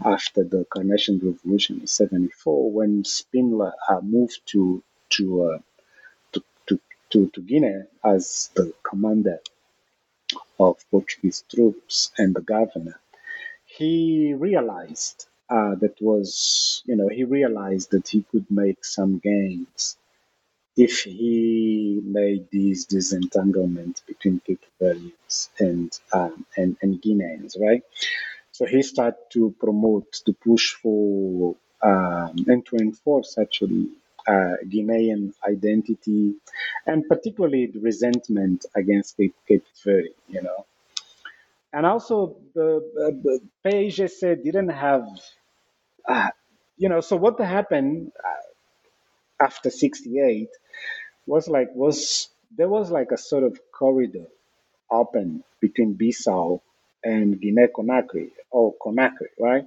after 0.06 0.44
the 0.44 0.66
Carnation 0.66 1.20
Revolution 1.20 1.82
in 1.82 1.88
'74, 1.88 2.72
when 2.72 3.04
Spínola 3.04 3.74
uh, 3.90 4.02
moved 4.02 4.42
to 4.48 4.84
to, 5.12 5.44
uh, 5.44 5.60
to 6.34 6.44
to 6.68 6.80
to 7.12 7.28
to 7.30 7.42
Guinea 7.42 7.84
as 8.06 8.52
the 8.56 8.74
commander 8.84 9.40
of 10.60 10.78
Portuguese 10.92 11.44
troops 11.54 12.12
and 12.18 12.36
the 12.36 12.42
governor, 12.42 13.00
he 13.66 14.34
realized 14.36 15.28
uh, 15.50 15.76
that 15.76 15.96
was 16.02 16.84
you 16.86 16.96
know 16.96 17.10
he 17.10 17.24
realized 17.26 17.92
that 17.92 18.08
he 18.10 18.24
could 18.32 18.48
make 18.52 18.86
some 18.86 19.20
gains 19.20 19.98
if 20.78 21.04
he 21.04 22.02
made 22.06 22.48
these 22.52 22.86
disentanglements 22.86 24.02
between 24.02 24.40
Cape 24.48 24.66
and 25.60 25.92
um, 26.14 26.46
and 26.58 26.78
and 26.82 27.02
Guineans, 27.02 27.60
right? 27.60 27.84
So 28.58 28.66
he 28.66 28.82
started 28.82 29.20
to 29.34 29.54
promote, 29.60 30.12
to 30.26 30.34
push 30.34 30.74
for 30.82 31.56
um, 31.84 32.34
and 32.48 32.66
to 32.66 32.78
enforce 32.78 33.38
actually 33.38 33.90
uh, 34.28 34.56
Guinean 34.66 35.32
identity 35.48 36.34
and 36.88 37.08
particularly 37.08 37.68
the 37.68 37.80
resentment 37.80 38.66
against 38.76 39.16
Cape, 39.16 39.36
Cape 39.48 39.64
Verde, 39.84 40.10
you 40.28 40.42
know. 40.42 40.66
And 41.72 41.86
also 41.86 42.38
the, 42.56 42.82
the 42.96 43.42
PAIGC 43.64 44.44
didn't 44.44 44.70
have, 44.70 45.08
uh, 46.10 46.32
you 46.80 46.90
know, 46.90 47.02
so 47.02 47.16
what 47.16 47.40
happened 47.40 48.12
uh, 48.26 49.46
after 49.46 49.70
68 49.70 50.50
was 51.28 51.48
like, 51.48 51.70
was, 51.76 52.28
there 52.58 52.70
was 52.70 52.90
like 52.90 53.12
a 53.12 53.20
sort 53.20 53.44
of 53.44 53.60
corridor 53.72 54.26
open 54.90 55.44
between 55.62 55.96
Bissau 55.96 56.62
and 57.04 57.42
Guinea 57.42 57.68
Conakry 57.76 58.32
or 58.52 58.76
Conakry, 58.86 59.30
right? 59.40 59.66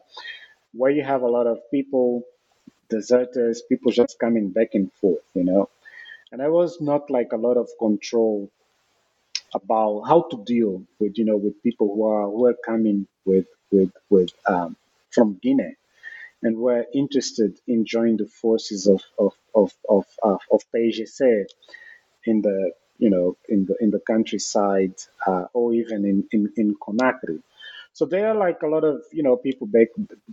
Where 0.74 0.90
you 0.92 1.04
have 1.04 1.22
a 1.22 1.28
lot 1.28 1.46
of 1.46 1.58
people, 1.70 2.24
deserters, 2.90 3.62
people 3.68 3.92
just 3.92 4.18
coming 4.20 4.50
back 4.50 4.70
and 4.74 4.92
forth, 4.94 5.22
you 5.34 5.44
know. 5.44 5.70
And 6.32 6.40
there 6.40 6.52
was 6.52 6.80
not 6.80 7.10
like 7.10 7.32
a 7.32 7.36
lot 7.38 7.56
of 7.58 7.68
control 7.78 8.50
about 9.54 10.02
how 10.02 10.22
to 10.30 10.44
deal 10.44 10.84
with, 11.00 11.18
you 11.18 11.24
know, 11.26 11.36
with 11.38 11.62
people 11.62 11.94
who 11.94 12.06
are 12.06 12.26
who 12.30 12.46
are 12.46 12.56
coming 12.66 13.06
with 13.26 13.46
with 13.72 13.92
with 14.10 14.30
um, 14.46 14.76
from 15.10 15.38
Guinea 15.42 15.76
and 16.42 16.58
were 16.58 16.86
interested 16.94 17.58
in 17.68 17.86
joining 17.86 18.18
the 18.18 18.26
forces 18.26 18.86
of 18.88 19.02
of 19.18 19.34
of 19.54 19.72
of, 19.88 20.06
uh, 20.24 20.38
of 20.52 20.62
PAIGC 20.74 21.46
in 22.26 22.42
the 22.42 22.72
you 23.00 23.10
know, 23.10 23.36
in 23.48 23.66
the 23.66 23.76
in 23.84 23.90
the 23.90 24.00
countryside 24.00 24.94
uh, 25.26 25.46
or 25.54 25.74
even 25.74 26.04
in, 26.06 26.18
in, 26.32 26.52
in 26.56 26.76
Conakry. 26.76 27.42
So 27.92 28.06
there 28.06 28.28
are 28.30 28.36
like 28.36 28.62
a 28.62 28.68
lot 28.68 28.84
of, 28.84 29.02
you 29.12 29.22
know, 29.24 29.36
people 29.36 29.66
back 29.66 29.88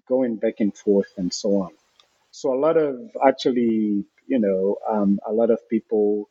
going 0.08 0.36
back 0.38 0.56
and 0.60 0.76
forth 0.78 1.12
and 1.18 1.34
so 1.34 1.50
on. 1.64 1.72
So 2.32 2.54
a 2.54 2.60
lot 2.68 2.78
of 2.78 3.00
actually, 3.26 4.06
you 4.28 4.40
know, 4.40 4.78
um, 4.90 5.20
a 5.28 5.34
lot 5.34 5.52
of 5.52 5.68
people 5.70 6.30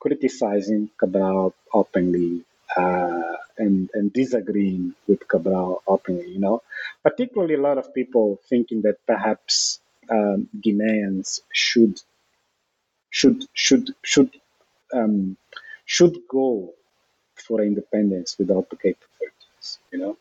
criticizing 0.00 0.90
Cabral 0.98 1.54
openly 1.72 2.44
uh, 2.76 3.36
and 3.58 3.90
and 3.94 4.12
disagreeing 4.12 4.94
with 5.08 5.26
Cabral 5.28 5.82
openly, 5.86 6.28
you 6.30 6.40
know, 6.40 6.62
particularly 7.02 7.54
a 7.54 7.60
lot 7.60 7.78
of 7.78 7.94
people 7.94 8.40
thinking 8.48 8.82
that 8.82 8.96
perhaps 9.06 9.80
um, 10.10 10.48
Guineans 10.64 11.40
should 11.52 12.00
should 13.10 13.44
should 13.54 13.94
should 14.02 14.30
um, 14.92 15.36
should 15.84 16.16
go 16.28 16.74
for 17.34 17.62
independence 17.62 18.36
without 18.38 18.68
the 18.70 18.76
capabilities, 18.76 19.78
you 19.92 19.98
know. 19.98 20.16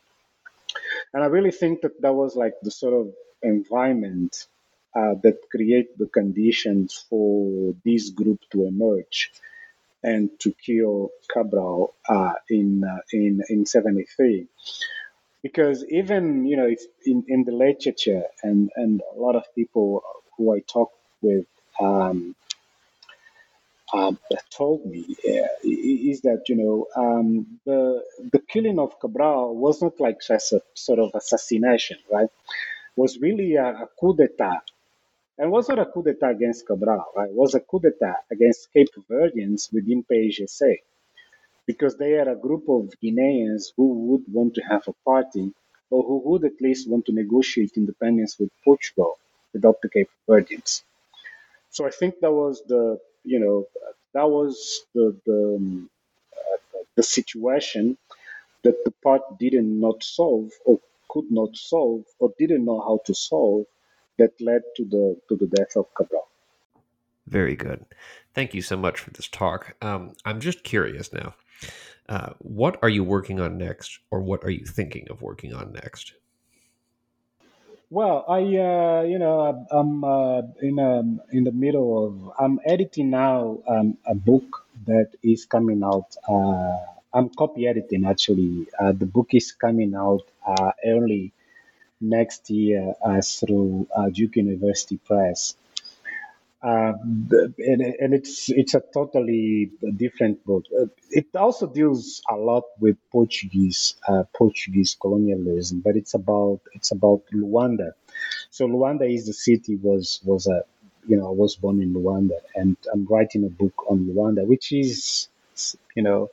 And 1.14 1.24
I 1.24 1.28
really 1.28 1.52
think 1.52 1.82
that 1.82 2.02
that 2.02 2.14
was 2.14 2.36
like 2.36 2.54
the 2.62 2.72
sort 2.72 2.94
of 2.94 3.14
environment 3.42 4.48
uh, 4.96 5.16
that 5.24 5.50
create 5.52 5.98
the 5.98 6.08
conditions 6.08 7.06
for 7.10 7.74
this 7.86 8.10
group 8.10 8.42
to 8.52 8.66
emerge 8.66 9.32
and 10.04 10.30
to 10.40 10.54
kill 10.54 11.12
Cabral 11.32 11.94
uh, 12.08 12.34
in 12.50 12.84
uh, 12.84 13.00
in 13.12 13.44
in 13.50 13.66
'73. 13.66 14.48
Because 15.44 15.86
even 15.86 16.46
you 16.46 16.58
know 16.58 16.74
in, 17.06 17.26
in 17.28 17.44
the 17.44 17.52
literature 17.52 18.24
and 18.44 18.72
and 18.76 19.02
a 19.16 19.20
lot 19.20 19.36
of 19.36 19.44
people 19.56 20.04
who 20.36 20.56
I 20.56 20.60
talk 20.60 20.92
with 21.22 21.46
um, 21.80 22.36
um, 23.94 24.20
told 24.50 24.86
me 24.86 25.06
is 25.64 26.22
that 26.22 26.44
you 26.50 26.56
know 26.56 26.88
um, 26.96 27.60
the 27.66 28.04
the 28.34 28.40
killing 28.40 28.80
of 28.80 29.00
Cabral 29.00 29.56
was 29.56 29.82
not 29.82 30.00
like 30.00 30.20
just 30.22 30.54
a 30.54 30.62
sort 30.74 31.00
of 31.00 31.12
assassination, 31.16 31.98
right? 32.12 32.30
Was 32.96 33.20
really 33.20 33.56
a, 33.56 33.68
a 33.68 33.90
coup 34.00 34.16
d'état, 34.16 34.62
and 35.38 35.52
was 35.52 35.70
not 35.70 35.80
a 35.80 35.86
coup 35.86 36.04
d'état 36.04 36.32
against 36.32 36.68
Cabral, 36.68 37.06
right? 37.16 37.30
It 37.30 37.36
was 37.36 37.56
a 37.56 37.62
coup 37.62 37.80
d'état 37.80 38.16
against 38.32 38.74
Cape 38.74 38.90
Verdeans 39.10 39.72
within 39.72 40.04
PAIGC, 40.04 40.80
because 41.66 41.98
they 41.98 42.14
are 42.16 42.30
a 42.30 42.36
group 42.36 42.70
of 42.70 42.94
Guineans 43.04 43.74
who 43.78 43.88
would 44.08 44.26
want 44.32 44.56
to 44.56 44.62
have 44.62 44.84
a 44.88 44.94
party, 45.06 45.54
or 45.90 46.04
who 46.04 46.22
would 46.30 46.46
at 46.46 46.60
least 46.62 46.90
want 46.90 47.06
to 47.06 47.14
negotiate 47.14 47.74
independence 47.78 48.38
with 48.40 48.50
Portugal 48.66 49.18
without 49.54 49.82
the 49.82 49.90
Cape 49.90 50.10
Verdeans. 50.28 50.84
So 51.70 51.86
I 51.86 51.92
think 51.92 52.20
that 52.22 52.32
was 52.32 52.64
the 52.68 53.00
you 53.28 53.40
know 53.40 53.68
that 54.14 54.28
was 54.30 54.82
the 54.96 55.16
the, 55.26 55.56
um, 55.58 55.90
uh, 56.36 56.80
the 56.96 57.04
situation 57.04 57.98
that 58.64 58.84
the 58.86 58.92
part 59.04 59.22
didn't 59.40 59.80
not 59.80 60.04
solve 60.04 60.52
or 60.66 60.80
could 61.10 61.30
not 61.30 61.56
solve 61.56 62.04
or 62.20 62.34
didn't 62.40 62.66
know 62.66 62.80
how 62.80 63.00
to 63.06 63.14
solve 63.14 63.66
that 64.18 64.34
led 64.42 64.62
to 64.76 64.84
the 64.86 65.06
to 65.28 65.36
the 65.36 65.48
death 65.48 65.76
of 65.76 65.86
Cabral. 65.94 66.28
Very 67.28 67.56
good. 67.56 67.86
Thank 68.34 68.54
you 68.54 68.62
so 68.62 68.78
much 68.78 69.00
for 69.00 69.12
this 69.12 69.28
talk. 69.28 69.76
Um, 69.82 70.14
I'm 70.26 70.40
just 70.40 70.64
curious 70.64 71.12
now. 71.12 71.36
Uh, 72.08 72.34
what 72.40 72.80
are 72.82 72.90
you 72.90 73.04
working 73.04 73.42
on 73.42 73.58
next, 73.58 74.00
or 74.12 74.22
what 74.22 74.44
are 74.46 74.50
you 74.50 74.66
thinking 74.66 75.08
of 75.10 75.22
working 75.22 75.54
on 75.54 75.74
next? 75.74 76.14
Well, 77.90 78.24
I 78.28 78.40
uh, 78.70 79.02
you 79.04 79.18
know 79.20 79.66
I'm 79.72 80.04
uh, 80.04 80.42
in 80.62 80.80
um, 80.80 81.22
in 81.32 81.44
the 81.44 81.52
middle 81.52 81.90
of 82.06 82.32
I'm 82.40 82.60
editing 82.66 83.10
now 83.10 83.60
um, 83.68 83.98
a 84.06 84.16
book 84.16 84.66
that 84.86 85.10
is 85.24 85.46
coming 85.46 85.84
out. 85.84 86.16
Uh, 86.28 86.78
I'm 87.14 87.30
copy 87.30 87.68
editing 87.68 88.06
actually. 88.06 88.68
Uh, 88.80 88.92
the 88.94 89.06
book 89.06 89.30
is 89.34 89.52
coming 89.52 89.96
out 89.96 90.24
uh, 90.46 90.72
early 90.86 91.32
next 92.02 92.50
year 92.50 92.94
uh, 93.04 93.22
through 93.22 93.88
Duke 94.14 94.36
University 94.38 94.98
Press. 94.98 95.56
Uh, 96.68 96.92
and, 97.60 97.82
and, 98.04 98.14
it's 98.14 98.50
it's 98.50 98.74
a 98.74 98.82
totally 98.94 99.72
different 99.96 100.44
book. 100.44 100.66
Uh, 100.78 100.88
it 101.12 101.28
also 101.34 101.66
deals 101.66 102.22
a 102.30 102.36
lot 102.36 102.64
with 102.82 102.98
Portuguese 103.10 103.96
uh, 104.10 104.24
Portuguese 104.36 104.98
colonialism, 105.00 105.80
but 105.80 105.96
it's 105.96 106.14
about 106.14 106.60
it's 106.74 106.92
about 106.92 107.22
Luanda. 107.34 107.94
So 108.50 108.68
Luanda 108.68 109.06
is 109.10 109.28
the 109.28 109.34
city 109.34 109.78
was 109.78 110.20
was 110.26 110.48
a 110.48 110.64
you 111.08 111.16
know 111.16 111.28
I 111.28 111.36
was 111.44 111.56
born 111.56 111.82
in 111.82 111.94
Luanda, 111.94 112.40
and 112.54 112.76
I'm 112.92 113.06
writing 113.06 113.46
a 113.46 113.50
book 113.62 113.90
on 113.90 114.00
Luanda, 114.00 114.46
which 114.46 114.74
is 114.74 115.30
you 115.96 116.04
know 116.04 116.32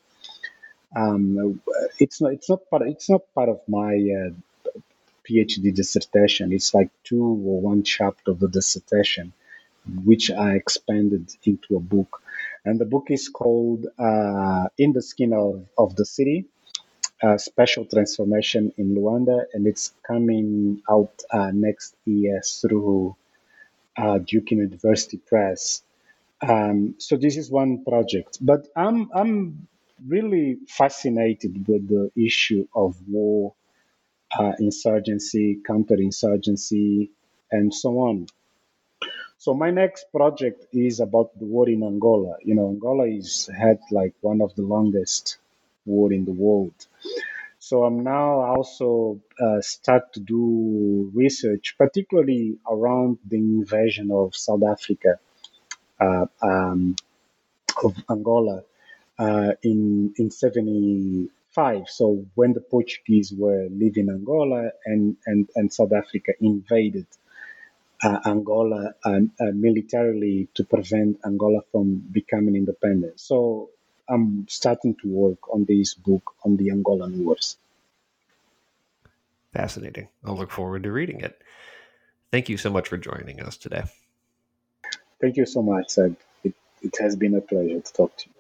um, 0.97 1.61
it's 2.01 2.21
not 2.21 2.33
it's 2.33 2.51
not 2.51 2.69
part 2.71 2.83
it's 2.89 3.09
not 3.09 3.23
part 3.37 3.51
of 3.51 3.61
my 3.69 3.93
uh, 3.95 4.31
PhD 5.25 5.73
dissertation. 5.73 6.53
It's 6.53 6.75
like 6.75 6.91
two 7.05 7.23
or 7.23 7.61
one 7.61 7.85
chapter 7.85 8.33
of 8.33 8.41
the 8.41 8.49
dissertation 8.49 9.33
which 10.05 10.31
I 10.31 10.55
expanded 10.55 11.31
into 11.45 11.77
a 11.77 11.81
book. 11.81 12.23
And 12.65 12.81
the 12.81 12.87
book 12.87 13.07
is 13.11 13.29
called 13.29 13.87
uh, 13.99 14.69
In 14.79 14.93
the 14.93 15.03
Skin 15.03 15.33
of, 15.33 15.67
of 15.79 15.97
the 15.97 16.07
City 16.07 16.47
uh, 17.23 17.39
Spatial 17.39 17.85
Transformation 17.87 18.73
in 18.77 18.95
Luanda, 18.95 19.47
and 19.53 19.67
it's 19.67 19.93
coming 20.07 20.83
out 20.91 21.23
uh, 21.31 21.51
next 21.53 21.97
year 22.05 22.43
through 22.43 23.17
uh, 23.97 24.19
Duke 24.19 24.51
University 24.51 25.19
Press. 25.19 25.83
Um, 26.43 26.97
so 26.99 27.17
this 27.17 27.37
is 27.37 27.51
one 27.51 27.85
project, 27.85 28.39
but 28.41 28.69
I'm 28.77 29.11
I'm 29.15 29.69
really 30.07 30.59
fascinated 30.69 31.67
with 31.69 31.89
the 31.89 32.11
issue 32.17 32.67
of 32.75 32.97
war, 33.09 33.55
uh, 34.39 34.53
insurgency, 34.59 35.61
counterinsurgency, 35.69 37.11
and 37.51 37.73
so 37.73 37.91
on. 38.01 38.27
So 39.45 39.53
my 39.53 39.71
next 39.71 40.07
project 40.11 40.65
is 40.73 41.01
about 41.01 41.39
the 41.39 41.45
war 41.45 41.69
in 41.69 41.83
Angola. 41.83 42.37
You 42.43 42.55
know, 42.55 42.69
Angola 42.71 43.07
is 43.07 43.51
had 43.55 43.79
like 43.91 44.15
one 44.23 44.41
of 44.41 44.55
the 44.55 44.63
longest 44.63 45.37
war 45.85 46.15
in 46.15 46.25
the 46.25 46.33
world. 46.33 46.79
So 47.59 47.85
I'm 47.85 48.03
now 48.03 48.41
also 48.41 49.21
uh, 49.39 49.61
start 49.61 50.15
to 50.15 50.21
do 50.21 51.11
research, 51.15 51.75
particularly 51.77 52.57
around 52.67 53.19
the 53.29 53.37
invasion 53.37 54.11
of 54.11 54.35
South 54.35 54.63
Africa, 54.63 55.19
uh, 56.01 56.25
um, 56.41 56.97
of 57.85 57.95
Angola 58.11 58.63
uh, 59.19 59.53
in 59.63 60.15
in 60.17 60.31
'75. 60.31 61.91
So 61.91 62.25
when 62.35 62.55
the 62.55 62.63
Portuguese 62.63 63.31
were 63.37 63.69
leaving 63.71 64.09
Angola 64.09 64.71
and 64.87 65.19
and 65.27 65.51
and 65.55 65.71
South 65.71 65.93
Africa 65.93 66.33
invaded 66.41 67.09
Angola 68.05 68.95
militarily 69.53 70.49
to 70.55 70.65
prevent 70.65 71.21
Angola 71.25 71.61
from 71.73 72.05
becoming 72.13 72.57
independent. 72.57 73.21
So 73.21 73.71
I'm 74.09 74.47
starting 74.49 74.95
to 75.03 75.09
work 75.09 75.53
on 75.53 75.65
this 75.65 75.95
book 75.95 76.35
on 76.45 76.57
the 76.57 76.69
Angolan 76.69 77.25
wars. 77.25 77.57
Fascinating. 79.53 80.09
I'll 80.25 80.37
look 80.37 80.51
forward 80.51 80.83
to 80.83 80.93
reading 80.93 81.21
it. 81.21 81.41
Thank 82.31 82.49
you 82.49 82.57
so 82.57 82.71
much 82.71 82.89
for 82.89 82.99
joining 82.99 83.41
us 83.41 83.57
today. 83.57 83.85
Thank 85.21 85.37
you 85.37 85.47
so 85.47 85.63
much, 85.63 85.91
Zeb. 85.91 86.17
It, 86.43 86.55
it 86.83 86.97
has 87.01 87.17
been 87.17 87.35
a 87.35 87.41
pleasure 87.41 87.81
to 87.81 87.93
talk 87.93 88.17
to 88.19 88.29
you. 88.29 88.34